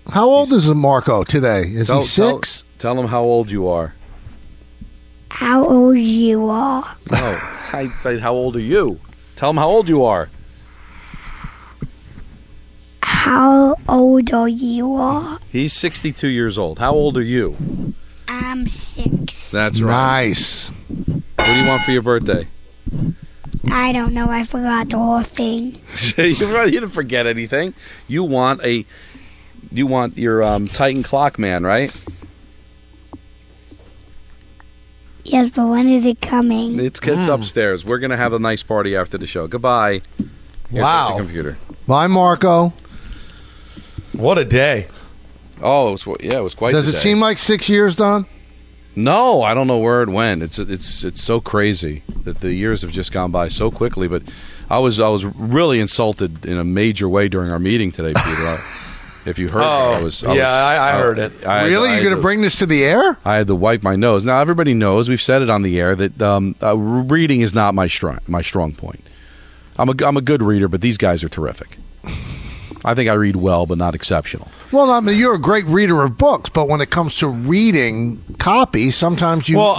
How 0.07 0.27
old 0.29 0.51
is 0.51 0.67
Marco 0.69 1.23
today? 1.23 1.61
Is 1.63 1.87
Tell- 1.87 2.01
he 2.01 2.07
six? 2.07 2.63
Tell, 2.77 2.93
tell 2.95 3.03
him 3.03 3.09
how 3.09 3.23
old 3.23 3.49
you 3.49 3.67
are. 3.67 3.93
How 5.31 5.65
old 5.65 5.97
you 5.97 6.49
are? 6.49 6.95
Oh, 7.11 7.69
I 7.73 7.87
said, 8.01 8.19
how 8.19 8.33
old 8.33 8.55
are 8.55 8.61
you? 8.61 8.99
Tell 9.35 9.51
him 9.51 9.57
how 9.57 9.69
old 9.69 9.87
you 9.87 10.03
are. 10.03 10.29
How 13.23 13.75
old 13.89 14.33
are 14.33 14.47
you 14.47 14.93
are? 14.95 15.39
He's 15.51 15.73
62 15.73 16.29
years 16.29 16.57
old. 16.57 16.79
How 16.79 16.93
old 16.93 17.17
are 17.17 17.21
you? 17.21 17.93
I'm 18.29 18.69
six. 18.69 19.51
That's 19.51 19.81
right. 19.81 20.27
Nice. 20.29 20.69
What 20.69 21.45
do 21.45 21.53
you 21.53 21.65
want 21.65 21.83
for 21.83 21.91
your 21.91 22.01
birthday? 22.01 22.47
I 23.69 23.91
don't 23.91 24.13
know. 24.13 24.29
I 24.29 24.43
forgot 24.43 24.87
the 24.89 24.97
whole 24.97 25.21
thing. 25.21 25.81
you 26.17 26.37
really- 26.47 26.73
you 26.73 26.79
didn't 26.79 26.91
forget 26.93 27.27
anything. 27.27 27.73
You 28.07 28.23
want 28.23 28.61
a, 28.63 28.85
you 29.69 29.85
want 29.85 30.17
your 30.17 30.41
um, 30.41 30.69
Titan 30.69 31.03
clock 31.03 31.37
man, 31.37 31.63
right? 31.65 31.93
Yes, 35.25 35.49
but 35.53 35.67
when 35.67 35.89
is 35.89 36.05
it 36.05 36.21
coming? 36.21 36.79
It's 36.79 37.01
it's 37.03 37.25
Hmm. 37.27 37.31
upstairs. 37.33 37.83
We're 37.83 37.99
gonna 37.99 38.15
have 38.17 38.31
a 38.31 38.39
nice 38.39 38.63
party 38.63 38.95
after 38.95 39.17
the 39.17 39.27
show. 39.27 39.45
Goodbye. 39.47 40.01
Here, 40.71 40.81
Wow. 40.81 41.09
there's 41.09 41.19
computer. 41.21 41.57
Bye, 41.85 42.07
Marco. 42.07 42.71
What 44.13 44.37
a 44.37 44.45
day. 44.45 44.87
Oh, 45.61 45.89
it 45.89 46.05
was, 46.05 46.17
yeah, 46.21 46.37
it 46.39 46.43
was 46.43 46.55
quite. 46.55 46.71
Does 46.71 46.85
the 46.85 46.91
it 46.91 46.93
day. 46.93 46.99
seem 46.99 47.19
like 47.19 47.37
six 47.37 47.69
years, 47.69 47.95
Don? 47.95 48.25
No, 48.95 49.41
I 49.43 49.53
don't 49.53 49.67
know 49.67 49.77
where 49.77 50.01
it 50.03 50.09
went. 50.09 50.41
It's 50.41 50.57
it's 50.59 51.03
it's 51.03 51.21
so 51.23 51.39
crazy 51.39 52.01
that 52.23 52.39
the 52.41 52.53
years 52.53 52.81
have 52.81 52.91
just 52.91 53.11
gone 53.11 53.31
by 53.31 53.47
so 53.49 53.69
quickly. 53.71 54.07
But 54.07 54.23
I 54.69 54.79
was 54.79 54.99
I 54.99 55.09
was 55.09 55.25
really 55.25 55.79
insulted 55.79 56.45
in 56.45 56.57
a 56.57 56.63
major 56.63 57.07
way 57.07 57.29
during 57.29 57.51
our 57.51 57.59
meeting 57.59 57.91
today, 57.91 58.13
Peter. 58.13 58.41
I- 58.47 58.75
if 59.25 59.37
you 59.37 59.49
heard, 59.49 59.61
Oh, 59.63 59.91
me, 59.95 59.95
I 59.99 60.01
was. 60.01 60.23
I 60.23 60.33
yeah, 60.33 60.33
was- 60.33 60.43
I- 60.79 60.87
I 60.89 60.91
heard 61.01 61.19
it. 61.19 61.45
I 61.45 61.65
really? 61.65 61.89
I 61.89 61.93
You're 61.95 62.03
going 62.03 62.11
to 62.11 62.15
to- 62.15 62.21
bring 62.21 62.41
this 62.41 62.57
to 62.59 62.65
the 62.65 62.83
air? 62.85 63.17
I 63.25 63.35
had 63.35 63.47
to 63.47 63.55
wipe 63.55 63.83
my 63.83 63.97
nose. 63.97 64.23
Now 64.23 64.39
everybody 64.39 64.73
knows 64.73 65.09
we've 65.09 65.21
said 65.21 65.41
it 65.41 65.49
on 65.49 65.61
the 65.61 65.77
air 65.79 65.93
that 65.95 66.21
um, 66.21 66.55
uh, 66.63 66.75
reading 66.77 67.41
is 67.41 67.53
not 67.53 67.75
my 67.75 67.87
strong 67.87 68.19
my 68.27 68.41
strong 68.41 68.73
point. 68.73 69.03
I'm 69.77 69.89
a 69.89 69.93
I'm 70.05 70.15
a 70.17 70.21
good 70.21 70.41
reader, 70.41 70.67
but 70.69 70.79
these 70.81 70.97
guys 70.97 71.21
are 71.23 71.29
terrific. 71.29 71.77
I 72.85 72.95
think 72.95 73.09
I 73.09 73.13
read 73.13 73.35
well, 73.35 73.65
but 73.65 73.77
not 73.77 73.95
exceptional. 73.95 74.49
Well, 74.71 74.89
I 74.91 74.99
mean, 74.99 75.17
you're 75.17 75.33
a 75.35 75.39
great 75.39 75.65
reader 75.65 76.03
of 76.03 76.17
books, 76.17 76.49
but 76.49 76.67
when 76.67 76.81
it 76.81 76.89
comes 76.89 77.15
to 77.17 77.27
reading 77.27 78.23
copy, 78.37 78.91
sometimes 78.91 79.49
you 79.49 79.57
Well, 79.57 79.75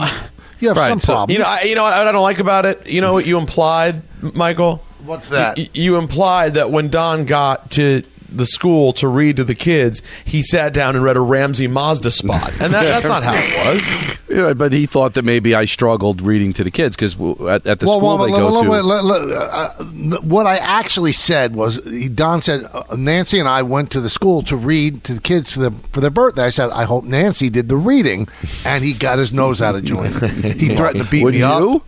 you 0.60 0.68
have 0.68 0.76
some 0.76 1.00
so, 1.00 1.12
problems. 1.14 1.32
You 1.32 1.42
know, 1.42 1.48
I, 1.48 1.62
you 1.62 1.74
know 1.74 1.82
what 1.84 1.92
I 1.92 2.10
don't 2.12 2.22
like 2.22 2.38
about 2.40 2.66
it. 2.66 2.86
You 2.86 3.00
know 3.00 3.12
what 3.12 3.26
you 3.26 3.38
implied, 3.38 4.02
Michael? 4.20 4.84
What's 5.04 5.30
that? 5.30 5.56
Y- 5.56 5.70
you 5.72 5.96
implied 5.96 6.54
that 6.54 6.70
when 6.70 6.88
Don 6.88 7.24
got 7.24 7.70
to 7.72 8.02
the 8.32 8.46
school 8.46 8.92
to 8.94 9.08
read 9.08 9.36
to 9.36 9.44
the 9.44 9.54
kids, 9.54 10.02
he 10.24 10.42
sat 10.42 10.72
down 10.72 10.96
and 10.96 11.04
read 11.04 11.16
a 11.16 11.20
Ramsey 11.20 11.66
Mazda 11.66 12.10
spot, 12.10 12.50
and 12.60 12.72
that, 12.72 12.84
that's 12.84 13.06
not 13.06 13.22
how 13.22 13.34
it 13.34 13.66
was. 13.66 14.16
Yeah, 14.30 14.54
but 14.54 14.72
he 14.72 14.86
thought 14.86 15.14
that 15.14 15.24
maybe 15.24 15.56
I 15.56 15.64
struggled 15.64 16.20
reading 16.20 16.52
to 16.52 16.62
the 16.62 16.70
kids 16.70 16.94
because 16.94 17.14
at, 17.48 17.66
at 17.66 17.80
the 17.80 17.86
well, 17.86 17.98
school 17.98 18.00
well, 18.00 18.18
they 18.18 18.30
well, 18.30 18.38
go 18.38 18.52
well, 18.52 18.62
to. 18.62 18.70
wait, 18.70 18.84
let- 18.84 19.04
let- 19.04 19.22
uh, 19.22 19.74
uh, 19.78 20.20
what 20.20 20.46
I 20.46 20.56
actually 20.58 21.10
said 21.10 21.56
was, 21.56 21.80
Don 22.14 22.40
said 22.40 22.64
uh, 22.72 22.84
Nancy 22.96 23.40
and 23.40 23.48
I 23.48 23.62
went 23.62 23.90
to 23.90 24.00
the 24.00 24.08
school 24.08 24.42
to 24.42 24.56
read 24.56 25.02
to 25.02 25.14
the 25.14 25.20
kids 25.20 25.54
for, 25.54 25.58
the, 25.58 25.72
for 25.92 26.00
their 26.00 26.10
birthday. 26.10 26.44
I 26.44 26.50
said, 26.50 26.70
I 26.70 26.84
hope 26.84 27.02
Nancy 27.02 27.50
did 27.50 27.68
the 27.68 27.76
reading, 27.76 28.28
and 28.64 28.84
he 28.84 28.92
got 28.92 29.18
his 29.18 29.32
nose 29.32 29.60
out 29.60 29.74
of 29.74 29.82
joint. 29.82 30.14
He 30.14 30.68
threatened 30.76 31.04
to 31.04 31.10
beat 31.10 31.24
Would 31.24 31.34
me 31.34 31.42
up. 31.42 31.84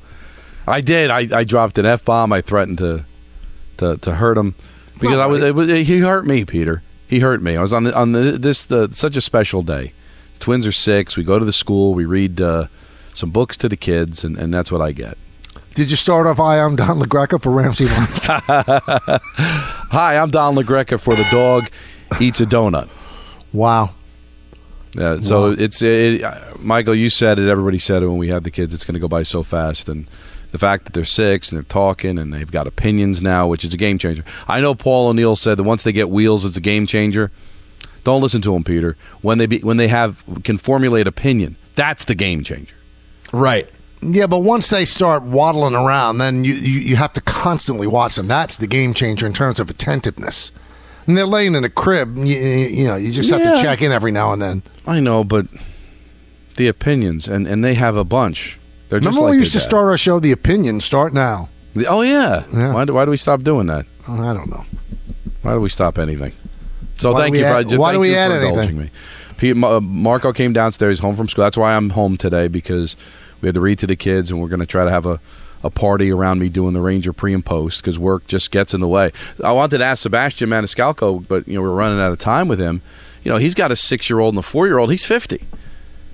I 0.66 0.80
did. 0.80 1.11
I, 1.11 1.28
I 1.32 1.45
dropped 1.45 1.78
an 1.78 1.86
f 1.86 2.05
bomb. 2.05 2.32
I 2.32 2.40
threatened 2.40 2.78
to, 2.78 3.05
to 3.76 3.99
to 3.99 4.14
hurt 4.16 4.36
him 4.36 4.57
because 5.03 5.18
I 5.20 5.26
was, 5.26 5.42
it 5.42 5.55
was. 5.55 5.68
He 5.68 5.98
hurt 6.00 6.26
me, 6.26 6.44
Peter. 6.44 6.82
He 7.09 7.20
hurt 7.20 7.42
me. 7.42 7.57
I 7.57 7.62
was 7.62 7.72
on 7.72 7.84
the, 7.84 7.94
on 7.94 8.12
the, 8.12 8.32
this 8.38 8.64
the 8.64 8.88
such 8.94 9.16
a 9.16 9.20
special 9.20 9.62
day. 9.62 9.92
Twins 10.40 10.66
are 10.66 10.72
six. 10.72 11.16
We 11.16 11.24
go 11.24 11.38
to 11.38 11.44
the 11.44 11.53
school. 11.53 11.92
We 11.94 12.05
read 12.07 12.40
uh, 12.40 12.66
some 13.14 13.30
books 13.30 13.57
to 13.59 13.68
the 13.68 13.76
kids, 13.76 14.24
and, 14.24 14.36
and 14.38 14.53
that's 14.53 14.72
what 14.72 14.80
I 14.80 14.92
get. 14.92 15.18
Did 15.74 15.90
you 15.90 15.96
start 15.96 16.26
off? 16.26 16.38
Hi, 16.38 16.59
I'm 16.61 16.76
Don 16.76 16.98
LaGreca 16.98 17.40
for 17.42 17.50
Ramsey. 17.53 17.86
Hi, 19.92 20.16
I'm 20.16 20.30
Don 20.30 20.55
LaGreca 20.55 20.98
for 21.00 21.14
the 21.16 21.24
dog 21.30 21.68
eats 22.20 22.40
a 22.40 22.46
donut. 22.46 22.88
wow. 23.53 23.90
Yeah, 24.94 25.20
so 25.20 25.48
Wow. 25.50 25.57
it's 25.59 25.80
it, 25.80 26.22
Michael. 26.61 26.94
You 26.94 27.09
said 27.09 27.38
it. 27.38 27.48
Everybody 27.48 27.78
said 27.78 28.03
it 28.03 28.09
when 28.09 28.18
we 28.18 28.28
had 28.28 28.44
the 28.44 28.50
kids. 28.50 28.74
It's 28.74 28.84
going 28.84 28.92
to 28.94 29.00
go 29.00 29.09
by 29.09 29.22
so 29.22 29.42
fast, 29.42 29.88
and 29.88 30.07
the 30.53 30.59
fact 30.59 30.84
that 30.84 30.92
they're 30.92 31.05
six 31.05 31.50
and 31.50 31.57
they're 31.57 31.64
talking 31.64 32.18
and 32.18 32.32
they've 32.32 32.50
got 32.50 32.66
opinions 32.66 33.20
now, 33.20 33.48
which 33.48 33.64
is 33.64 33.74
a 33.74 33.76
game 33.76 33.98
changer. 33.98 34.24
I 34.46 34.61
know 34.61 34.74
Paul 34.74 35.09
O'Neill 35.09 35.34
said 35.36 35.57
that 35.59 35.64
once 35.64 35.82
they 35.82 35.92
get 35.92 36.09
wheels, 36.11 36.44
it's 36.44 36.57
a 36.57 36.61
game 36.61 36.86
changer. 36.86 37.30
Don't 38.05 38.22
listen 38.22 38.42
to 38.42 38.55
him, 38.55 38.62
Peter. 38.64 38.96
When 39.22 39.38
they 39.38 39.46
be, 39.46 39.59
when 39.61 39.76
they 39.78 39.88
have 39.88 40.22
can 40.44 40.59
formulate 40.59 41.07
opinion, 41.07 41.57
that's 41.74 42.05
the 42.05 42.14
game 42.14 42.44
changer. 42.44 42.74
Right. 43.32 43.68
Yeah, 44.03 44.26
but 44.26 44.40
once 44.40 44.68
they 44.68 44.84
start 44.84 45.22
waddling 45.22 45.74
around, 45.76 46.18
then 46.18 46.42
you, 46.42 46.55
you, 46.55 46.80
you 46.80 46.96
have 46.96 47.12
to 47.12 47.20
constantly 47.20 47.86
watch 47.86 48.16
them. 48.16 48.26
That's 48.26 48.57
the 48.57 48.66
game 48.66 48.94
changer 48.94 49.26
in 49.26 49.32
terms 49.32 49.61
of 49.61 49.70
attentiveness. 49.70 50.50
And 51.07 51.16
they're 51.16 51.24
laying 51.26 51.55
in 51.55 51.62
a 51.64 51.70
crib. 51.70 52.16
You, 52.16 52.24
you 52.36 52.66
you 52.66 52.84
know, 52.88 52.96
you 52.96 53.12
just 53.12 53.30
have 53.30 53.40
Yeah. 53.40 53.57
to 53.57 53.62
check 53.62 53.80
in 53.80 53.92
every 53.92 54.11
now 54.11 54.32
and 54.32 54.42
then. 54.42 54.62
I 54.86 54.98
know, 55.00 55.22
but 55.24 55.46
the 56.57 56.66
opinions 56.68 57.28
and 57.28 57.46
and 57.46 57.64
they 57.64 57.74
have 57.74 57.96
a 57.96 58.05
bunch. 58.05 58.59
They're 58.93 59.01
just 59.01 59.16
Remember 59.16 59.28
like 59.28 59.30
we 59.32 59.38
used 59.38 59.53
to 59.53 59.59
dad. 59.59 59.64
start 59.68 59.84
our 59.86 59.97
show, 59.97 60.20
The 60.20 60.32
Opinion, 60.32 60.78
start 60.80 61.14
now. 61.14 61.49
Oh 61.88 62.03
yeah. 62.03 62.43
Why 62.74 62.84
do 62.84 62.93
why 62.93 63.07
do 63.07 63.11
we 63.11 63.16
stop 63.16 63.40
doing 63.43 63.66
that? 63.68 63.86
Oh, 64.07 64.20
I 64.22 64.34
don't 64.34 64.51
know. 64.51 64.66
Why 65.40 65.55
do 65.55 65.61
we 65.61 65.70
stop 65.70 65.99
anything? 65.99 66.32
So 66.99 67.12
Why 67.14 67.20
thank 67.22 67.36
you 67.36 67.45
add- 67.47 67.70
for 67.70 67.78
why 67.78 67.86
thank 67.93 67.97
do 67.97 68.01
we 68.01 68.11
you 68.11 68.16
add 68.16 68.28
for 68.28 68.36
anything? 68.36 68.59
indulging 68.59 69.55
me. 69.62 69.66
Uh, 69.66 69.80
Marco 69.80 70.34
came 70.34 70.53
downstairs 70.53 70.99
home 70.99 71.16
from 71.16 71.26
school. 71.30 71.43
That's 71.43 71.57
why 71.57 71.74
I'm 71.74 71.88
home 71.90 72.18
today 72.18 72.49
because 72.49 72.95
we 73.40 73.49
had 73.49 73.55
to 73.55 73.62
read 73.62 73.78
to 73.78 73.86
the 73.86 73.97
kids, 73.97 74.30
and 74.30 74.43
we're 74.43 74.49
going 74.49 74.61
to 74.61 74.66
try 74.66 74.84
to 74.84 74.90
have 74.90 75.07
a, 75.07 75.18
a 75.64 75.70
party 75.70 76.12
around 76.12 76.38
me 76.40 76.51
doing 76.51 76.74
the 76.74 76.82
Ranger 76.82 77.14
pre 77.14 77.32
and 77.32 77.43
post 77.45 77.80
because 77.80 77.99
work 77.99 78.26
just 78.26 78.51
gets 78.51 78.74
in 78.74 78.80
the 78.82 78.86
way. 78.88 79.11
I 79.43 79.53
wanted 79.53 79.78
to 79.78 79.84
ask 79.84 80.03
Sebastian 80.03 80.51
Maniscalco, 80.51 81.26
but 81.26 81.49
you 81.49 81.55
know 81.55 81.62
we're 81.62 81.70
running 81.72 81.99
out 81.99 82.12
of 82.12 82.18
time 82.18 82.47
with 82.47 82.61
him. 82.61 82.82
You 83.24 83.32
know 83.32 83.38
he's 83.38 83.55
got 83.55 83.70
a 83.72 83.76
six 83.76 84.11
year 84.11 84.20
old 84.20 84.34
and 84.34 84.38
a 84.38 84.43
four 84.43 84.66
year 84.66 84.76
old. 84.76 84.90
He's 84.90 85.07
fifty, 85.07 85.40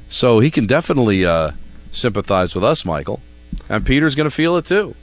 so 0.09 0.39
he 0.39 0.51
can 0.53 0.67
definitely 0.69 1.27
uh, 1.27 1.51
sympathize 1.99 2.55
with 2.55 2.65
us, 2.65 2.85
Michael. 2.85 3.21
And 3.69 3.85
Peter's 3.85 4.15
going 4.15 4.29
to 4.29 4.35
feel 4.35 4.57
it 4.57 4.67
too. 4.67 4.95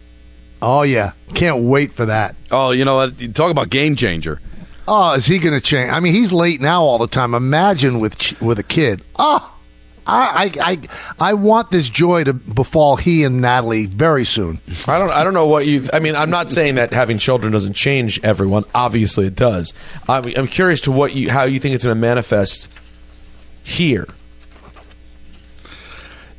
Oh, 0.61 0.83
yeah. 0.83 1.11
Can't 1.33 1.63
wait 1.63 1.93
for 1.93 2.05
that. 2.05 2.35
Oh, 2.51 2.71
you 2.71 2.85
know 2.85 2.95
what? 2.95 3.35
Talk 3.35 3.51
about 3.51 3.69
game 3.69 3.95
changer. 3.95 4.39
Oh, 4.87 5.13
is 5.13 5.25
he 5.25 5.39
going 5.39 5.53
to 5.53 5.61
change? 5.61 5.91
I 5.91 5.99
mean, 5.99 6.13
he's 6.13 6.31
late 6.31 6.61
now 6.61 6.83
all 6.83 6.97
the 6.97 7.07
time. 7.07 7.33
Imagine 7.33 7.99
with 7.99 8.39
with 8.41 8.59
a 8.59 8.63
kid. 8.63 9.01
Oh, 9.17 9.51
I, 10.07 10.51
I, 10.59 10.71
I, 10.71 11.29
I 11.31 11.33
want 11.33 11.71
this 11.71 11.89
joy 11.89 12.23
to 12.25 12.33
befall 12.33 12.95
he 12.95 13.23
and 13.23 13.41
Natalie 13.41 13.87
very 13.87 14.25
soon. 14.25 14.61
I 14.87 14.99
don't. 14.99 15.09
I 15.09 15.23
don't 15.23 15.33
know 15.33 15.47
what 15.47 15.65
you. 15.65 15.89
I 15.91 15.99
mean, 15.99 16.15
I'm 16.15 16.29
not 16.29 16.51
saying 16.51 16.75
that 16.75 16.93
having 16.93 17.17
children 17.17 17.51
doesn't 17.51 17.73
change 17.73 18.19
everyone. 18.23 18.63
Obviously, 18.75 19.25
it 19.25 19.35
does. 19.35 19.73
I'm, 20.07 20.25
I'm 20.37 20.47
curious 20.47 20.81
to 20.81 20.91
what 20.91 21.15
you, 21.15 21.31
how 21.31 21.43
you 21.45 21.59
think 21.59 21.73
it's 21.73 21.83
going 21.83 21.95
to 21.95 21.99
manifest 21.99 22.69
here. 23.63 24.07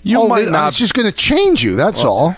You 0.07 0.21
oh, 0.21 0.29
might 0.29 0.49
not- 0.49 0.69
It's 0.69 0.79
just 0.79 0.95
going 0.95 1.07
to 1.07 1.13
change 1.13 1.63
you. 1.65 1.75
That's 1.77 2.05
all. 2.05 2.37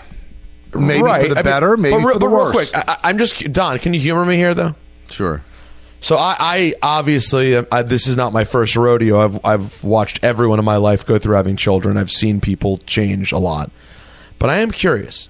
Maybe 0.73 1.03
right. 1.03 1.21
for 1.23 1.27
the 1.29 1.33
I 1.35 1.37
mean, 1.37 1.43
better, 1.43 1.77
maybe 1.77 1.95
but, 2.01 2.07
re- 2.07 2.13
for 2.13 2.19
the 2.19 2.25
but 2.25 2.27
real 2.27 2.51
quick, 2.51 2.69
I, 2.75 2.83
I- 2.87 2.97
I'm 3.09 3.17
just 3.17 3.51
Don. 3.51 3.79
Can 3.79 3.93
you 3.93 3.99
humor 3.99 4.25
me 4.25 4.35
here, 4.37 4.53
though? 4.53 4.75
Sure. 5.11 5.41
So 6.01 6.15
I, 6.15 6.35
I 6.39 6.73
obviously 6.81 7.55
uh, 7.55 7.65
I, 7.71 7.81
this 7.81 8.07
is 8.07 8.15
not 8.15 8.31
my 8.33 8.43
first 8.43 8.75
rodeo. 8.75 9.19
I've 9.19 9.45
I've 9.45 9.83
watched 9.83 10.23
everyone 10.23 10.57
in 10.59 10.65
my 10.65 10.77
life 10.77 11.05
go 11.05 11.19
through 11.19 11.35
having 11.35 11.57
children. 11.57 11.97
I've 11.97 12.11
seen 12.11 12.39
people 12.39 12.77
change 12.79 13.31
a 13.31 13.37
lot, 13.37 13.69
but 14.39 14.49
I 14.49 14.59
am 14.59 14.71
curious, 14.71 15.29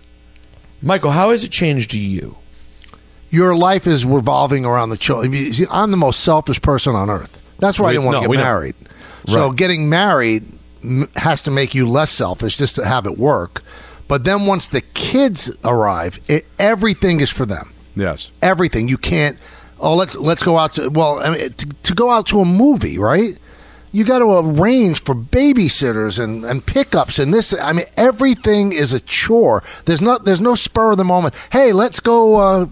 Michael. 0.82 1.12
How 1.12 1.32
has 1.32 1.44
it 1.44 1.52
changed 1.52 1.94
you? 1.94 2.38
Your 3.32 3.56
life 3.56 3.88
is 3.88 4.06
revolving 4.06 4.64
around 4.66 4.90
the 4.92 4.98
children. 4.98 5.34
I'm 5.72 5.92
the 5.92 5.98
most 5.98 6.20
selfish 6.22 6.62
person 6.62 6.96
on 6.96 7.10
earth. 7.10 7.42
That's 7.60 7.80
why 7.80 7.90
I 7.90 7.92
didn't 7.94 8.06
want 8.06 8.18
no, 8.18 8.24
to 8.24 8.30
we 8.30 8.38
get 8.38 8.44
know. 8.44 8.50
married. 8.50 8.76
So 9.28 9.48
Right. 9.48 9.56
getting 9.56 9.90
married 9.90 10.44
m- 10.44 10.59
has 11.15 11.41
to 11.43 11.51
make 11.51 11.73
you 11.75 11.88
less 11.88 12.11
selfish 12.11 12.57
just 12.57 12.75
to 12.75 12.86
have 12.86 13.05
it 13.05 13.17
work. 13.17 13.61
But 14.07 14.23
then 14.23 14.45
once 14.45 14.67
the 14.67 14.82
kids 14.82 15.51
arrive, 15.63 16.19
it, 16.27 16.45
everything 16.57 17.19
is 17.19 17.30
for 17.30 17.45
them. 17.45 17.73
Yes. 17.95 18.32
Everything. 18.41 18.88
You 18.88 18.97
can't. 18.97 19.38
Oh, 19.80 19.95
let's 19.95 20.15
let's 20.15 20.43
go 20.43 20.57
out 20.57 20.73
to. 20.73 20.89
Well, 20.89 21.19
I 21.19 21.30
mean, 21.30 21.49
to, 21.53 21.65
to 21.67 21.93
go 21.93 22.11
out 22.11 22.25
to 22.27 22.39
a 22.41 22.45
movie, 22.45 22.97
right? 22.97 23.38
You 23.91 24.03
got 24.03 24.19
to 24.19 24.25
arrange 24.38 25.01
for 25.03 25.15
babysitters 25.15 26.21
and, 26.23 26.45
and 26.45 26.63
pickups 26.65 27.17
and 27.17 27.34
this. 27.34 27.53
I 27.59 27.73
mean, 27.73 27.86
everything 27.97 28.71
is 28.71 28.93
a 28.93 28.99
chore. 28.99 29.63
There's 29.86 30.01
not. 30.01 30.25
There's 30.25 30.41
no 30.41 30.55
spur 30.55 30.91
of 30.91 30.97
the 30.97 31.03
moment. 31.05 31.34
Hey, 31.51 31.71
let's 31.73 31.99
go 31.99 32.36
uh, 32.38 32.65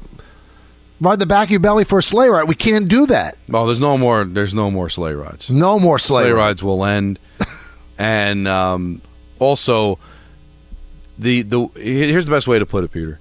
ride 1.01 1.19
the 1.19 1.25
back 1.25 1.47
of 1.47 1.51
your 1.51 1.59
belly 1.59 1.83
for 1.85 1.99
a 1.99 2.03
sleigh 2.03 2.29
ride. 2.29 2.47
We 2.47 2.55
can't 2.55 2.87
do 2.87 3.05
that. 3.07 3.37
Well, 3.47 3.65
there's 3.65 3.79
no 3.79 3.97
more. 3.97 4.25
There's 4.25 4.53
no 4.53 4.69
more 4.69 4.89
sleigh 4.89 5.13
rides. 5.13 5.49
No 5.49 5.79
more 5.79 5.97
sleigh, 5.99 6.23
Sleigh 6.23 6.31
ride. 6.33 6.39
rides 6.47 6.63
will 6.63 6.83
end, 6.85 7.19
and 7.97 8.47
um, 8.47 9.01
also 9.39 9.99
the 11.17 11.41
the 11.41 11.67
here's 11.75 12.25
the 12.25 12.31
best 12.31 12.47
way 12.47 12.59
to 12.59 12.65
put 12.65 12.83
it, 12.83 12.91
Peter, 12.91 13.19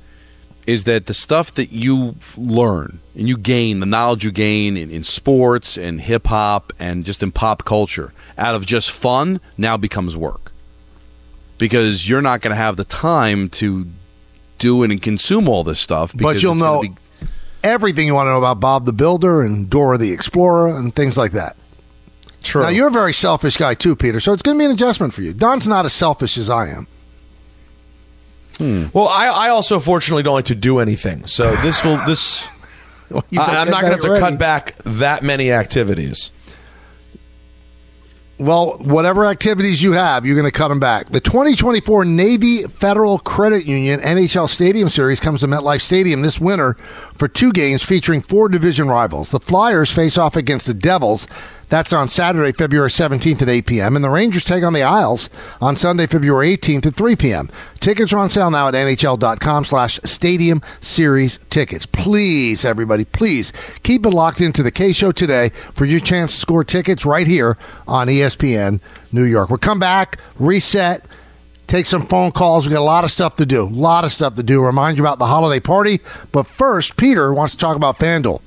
is 0.67 0.85
that 0.85 1.07
the 1.07 1.15
stuff 1.15 1.53
that 1.55 1.73
you 1.73 2.17
learn 2.37 3.01
and 3.15 3.29
you 3.29 3.37
gain, 3.37 3.81
the 3.81 3.87
knowledge 3.87 4.25
you 4.25 4.33
gain 4.33 4.77
in, 4.77 4.91
in 4.91 5.05
sports 5.05 5.77
and 5.77 6.01
hip 6.01 6.27
hop 6.27 6.73
and 6.79 7.05
just 7.05 7.23
in 7.23 7.33
pop 7.33 7.65
culture, 7.65 8.13
out 8.37 8.55
of 8.55 8.67
just 8.67 8.91
fun, 8.91 9.41
now 9.57 9.77
becomes 9.77 10.17
work 10.17 10.53
because 11.59 12.09
you're 12.09 12.23
not 12.23 12.41
going 12.41 12.51
to 12.51 12.57
have 12.57 12.77
the 12.77 12.85
time 12.85 13.49
to 13.49 13.87
do 14.59 14.83
it 14.83 14.91
and 14.91 15.03
consume 15.03 15.49
all 15.49 15.65
this 15.65 15.81
stuff. 15.81 16.13
But 16.15 16.43
you'll 16.43 16.55
know 16.55 16.83
be- 16.83 16.95
everything 17.63 18.07
you 18.07 18.15
want 18.15 18.27
to 18.27 18.31
know 18.31 18.39
about 18.39 18.61
Bob 18.61 18.85
the 18.85 18.93
Builder 18.93 19.43
and 19.43 19.69
Dora 19.69 19.99
the 19.99 20.13
Explorer 20.13 20.77
and 20.77 20.95
things 20.95 21.17
like 21.17 21.33
that. 21.33 21.57
True. 22.43 22.63
Now 22.63 22.69
you're 22.69 22.89
a 22.89 22.93
very 22.93 23.13
selfish 23.13 23.57
guy 23.57 23.75
too, 23.75 23.97
Peter. 23.97 24.21
So 24.21 24.33
it's 24.33 24.43
going 24.43 24.57
to 24.57 24.59
be 24.59 24.65
an 24.67 24.71
adjustment 24.71 25.13
for 25.15 25.23
you. 25.23 25.33
Don's 25.33 25.67
not 25.67 25.85
as 25.85 25.93
selfish 25.93 26.39
as 26.39 26.49
I 26.49 26.69
am. 26.69 26.87
Hmm. 28.59 28.87
Well, 28.93 29.09
I, 29.09 29.27
I 29.27 29.49
also 29.51 29.79
fortunately 29.81 30.23
don't 30.23 30.35
like 30.35 30.47
to 30.47 30.55
do 30.55 30.79
anything, 30.79 31.27
so 31.27 31.55
this 31.63 31.85
will 31.85 31.99
this. 32.07 32.47
you 33.31 33.41
I, 33.41 33.57
I'm 33.61 33.69
not 33.71 33.83
going 33.83 33.93
to 33.93 33.97
have 33.97 34.01
to 34.01 34.11
ready. 34.13 34.21
cut 34.21 34.39
back 34.39 34.77
that 34.85 35.23
many 35.23 35.53
activities. 35.53 36.31
Well, 38.39 38.77
whatever 38.81 39.25
activities 39.25 39.83
you 39.83 39.93
have, 39.93 40.27
you're 40.27 40.35
going 40.37 40.45
to 40.51 40.53
cut 40.57 40.69
them 40.69 40.79
back. 40.79 41.09
The 41.09 41.21
2024 41.21 42.05
Navy 42.05 42.65
Federal 42.65 43.19
Credit 43.19 43.65
Union 43.65 43.99
NHL 44.01 44.51
Stadium 44.51 44.91
Series 44.91 45.21
comes 45.21 45.41
to 45.41 45.47
MetLife 45.47 45.81
Stadium 45.81 46.21
this 46.21 46.39
winter 46.39 46.75
for 47.15 47.29
two 47.29 47.51
games 47.51 47.83
featuring 47.83 48.21
four 48.21 48.51
division 48.51 48.89
rivals. 48.89 49.31
The 49.31 49.41
Flyers 49.41 49.91
face 49.91 50.19
off 50.19 50.37
against 50.37 50.67
the 50.67 50.75
Devils. 50.75 51.27
That's 51.69 51.93
on 51.93 52.09
Saturday, 52.09 52.53
February 52.53 52.91
17th 52.91 53.43
at 53.43 53.49
8 53.49 53.67
p.m. 53.67 53.97
And 53.97 54.05
the 54.05 54.11
Rangers 54.11 54.45
take 54.45 54.63
on 54.63 54.73
the 54.73 54.83
Isles 54.83 55.29
on 55.61 55.75
Sunday, 55.75 56.07
February 56.07 56.57
18th 56.57 56.87
at 56.87 56.95
3 56.95 57.17
p.m. 57.17 57.51
Tickets 57.81 58.13
are 58.13 58.19
on 58.19 58.29
sale 58.29 58.51
now 58.51 58.69
at 58.69 58.75
nhl.com 58.75 59.65
slash 59.65 59.99
stadium 60.05 60.63
series 60.81 61.41
tickets. 61.51 61.85
Please, 61.85 62.65
everybody, 62.65 63.05
please 63.05 63.53
keep 63.83 64.07
it 64.07 64.11
locked 64.11 64.41
into 64.41 64.63
the 64.63 64.71
Kay 64.71 64.93
Show 64.93 65.11
today 65.11 65.49
for 65.75 65.85
your 65.85 66.01
chance 66.01 66.33
to 66.35 66.41
score 66.41 66.63
tickets 66.63 67.05
right 67.05 67.27
here 67.27 67.59
on 67.89 68.07
ESPN 68.07 68.81
New 69.11 69.25
York. 69.25 69.51
We'll 69.51 69.59
come 69.59 69.81
back, 69.81 70.19
reset, 70.39 71.05
take 71.67 71.87
some 71.87 72.07
phone 72.07 72.31
calls. 72.31 72.67
we 72.67 72.73
got 72.73 72.81
a 72.81 72.83
lot 72.83 73.05
of 73.05 73.11
stuff 73.11 73.37
to 73.37 73.47
do. 73.47 73.65
A 73.65 73.67
lot 73.67 74.05
of 74.05 74.13
stuff 74.13 74.37
to 74.37 74.43
do. 74.43 74.63
Remind 74.63 74.99
you 74.99 75.05
about 75.05 75.19
the 75.19 75.27
holiday 75.27 75.61
party. 75.61 76.01
But 76.31 76.47
first, 76.47 76.97
Peter 76.97 77.35
wants 77.35 77.55
to 77.55 77.59
talk 77.59 77.77
about 77.77 77.99
FanDuel. 77.99 78.41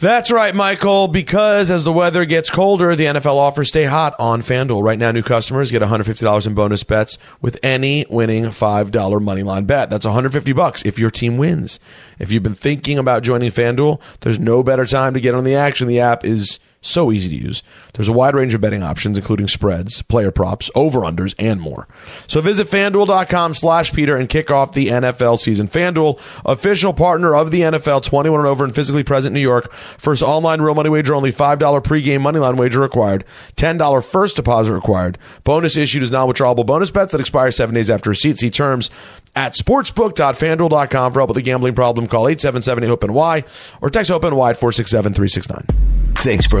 That's 0.00 0.30
right, 0.30 0.54
Michael. 0.54 1.08
Because 1.08 1.72
as 1.72 1.82
the 1.82 1.92
weather 1.92 2.24
gets 2.24 2.50
colder, 2.50 2.94
the 2.94 3.06
NFL 3.06 3.34
offers 3.34 3.68
stay 3.68 3.82
hot 3.82 4.14
on 4.20 4.42
FanDuel. 4.42 4.80
Right 4.80 4.98
now, 4.98 5.10
new 5.10 5.24
customers 5.24 5.72
get 5.72 5.82
$150 5.82 6.46
in 6.46 6.54
bonus 6.54 6.84
bets 6.84 7.18
with 7.40 7.58
any 7.64 8.06
winning 8.08 8.44
$5 8.44 8.90
moneyline 8.92 9.66
bet. 9.66 9.90
That's 9.90 10.06
150 10.06 10.52
bucks 10.52 10.84
if 10.84 11.00
your 11.00 11.10
team 11.10 11.36
wins. 11.36 11.80
If 12.20 12.30
you've 12.30 12.44
been 12.44 12.54
thinking 12.54 12.96
about 12.96 13.24
joining 13.24 13.50
FanDuel, 13.50 14.00
there's 14.20 14.38
no 14.38 14.62
better 14.62 14.86
time 14.86 15.14
to 15.14 15.20
get 15.20 15.34
on 15.34 15.42
the 15.42 15.56
action. 15.56 15.88
The 15.88 15.98
app 15.98 16.24
is 16.24 16.60
so 16.80 17.10
easy 17.10 17.28
to 17.36 17.44
use. 17.44 17.62
There's 17.94 18.08
a 18.08 18.12
wide 18.12 18.34
range 18.34 18.54
of 18.54 18.60
betting 18.60 18.82
options, 18.82 19.18
including 19.18 19.48
spreads, 19.48 20.02
player 20.02 20.30
props, 20.30 20.70
over-unders, 20.74 21.34
and 21.38 21.60
more. 21.60 21.88
So 22.26 22.40
visit 22.40 22.68
FanDuel.com 22.68 23.54
slash 23.54 23.92
Peter 23.92 24.16
and 24.16 24.28
kick 24.28 24.50
off 24.50 24.72
the 24.72 24.86
NFL 24.86 25.40
season. 25.40 25.66
FanDuel, 25.66 26.20
official 26.44 26.92
partner 26.92 27.34
of 27.34 27.50
the 27.50 27.62
NFL, 27.62 28.04
21 28.04 28.40
and 28.40 28.48
over 28.48 28.64
and 28.64 28.74
physically 28.74 29.02
present 29.02 29.34
in 29.36 29.40
New 29.40 29.46
York. 29.46 29.72
First 29.72 30.22
online 30.22 30.60
real 30.60 30.74
money 30.74 30.90
wager, 30.90 31.14
only 31.14 31.32
$5 31.32 31.58
pregame 31.82 32.20
moneyline 32.20 32.56
wager 32.56 32.80
required. 32.80 33.24
$10 33.56 34.04
first 34.04 34.36
deposit 34.36 34.72
required. 34.72 35.18
Bonus 35.44 35.76
issued 35.76 36.02
is 36.02 36.10
non-withdrawable 36.10 36.66
bonus 36.66 36.90
bets 36.90 37.12
that 37.12 37.20
expire 37.20 37.50
seven 37.50 37.74
days 37.74 37.90
after 37.90 38.10
receipt. 38.10 38.38
See 38.38 38.50
terms 38.50 38.90
at 39.34 39.54
sportsbook.fanduel.com 39.54 41.12
for 41.12 41.18
help 41.20 41.28
with 41.28 41.36
a 41.38 41.42
gambling 41.42 41.74
problem. 41.74 42.06
Call 42.06 42.24
877-HOPE-NY 42.26 43.44
or 43.80 43.90
text 43.90 44.10
HOPE-NY 44.10 44.50
at 44.50 44.56
467-369. 44.58 46.18
Thanks 46.18 46.46
for 46.46 46.60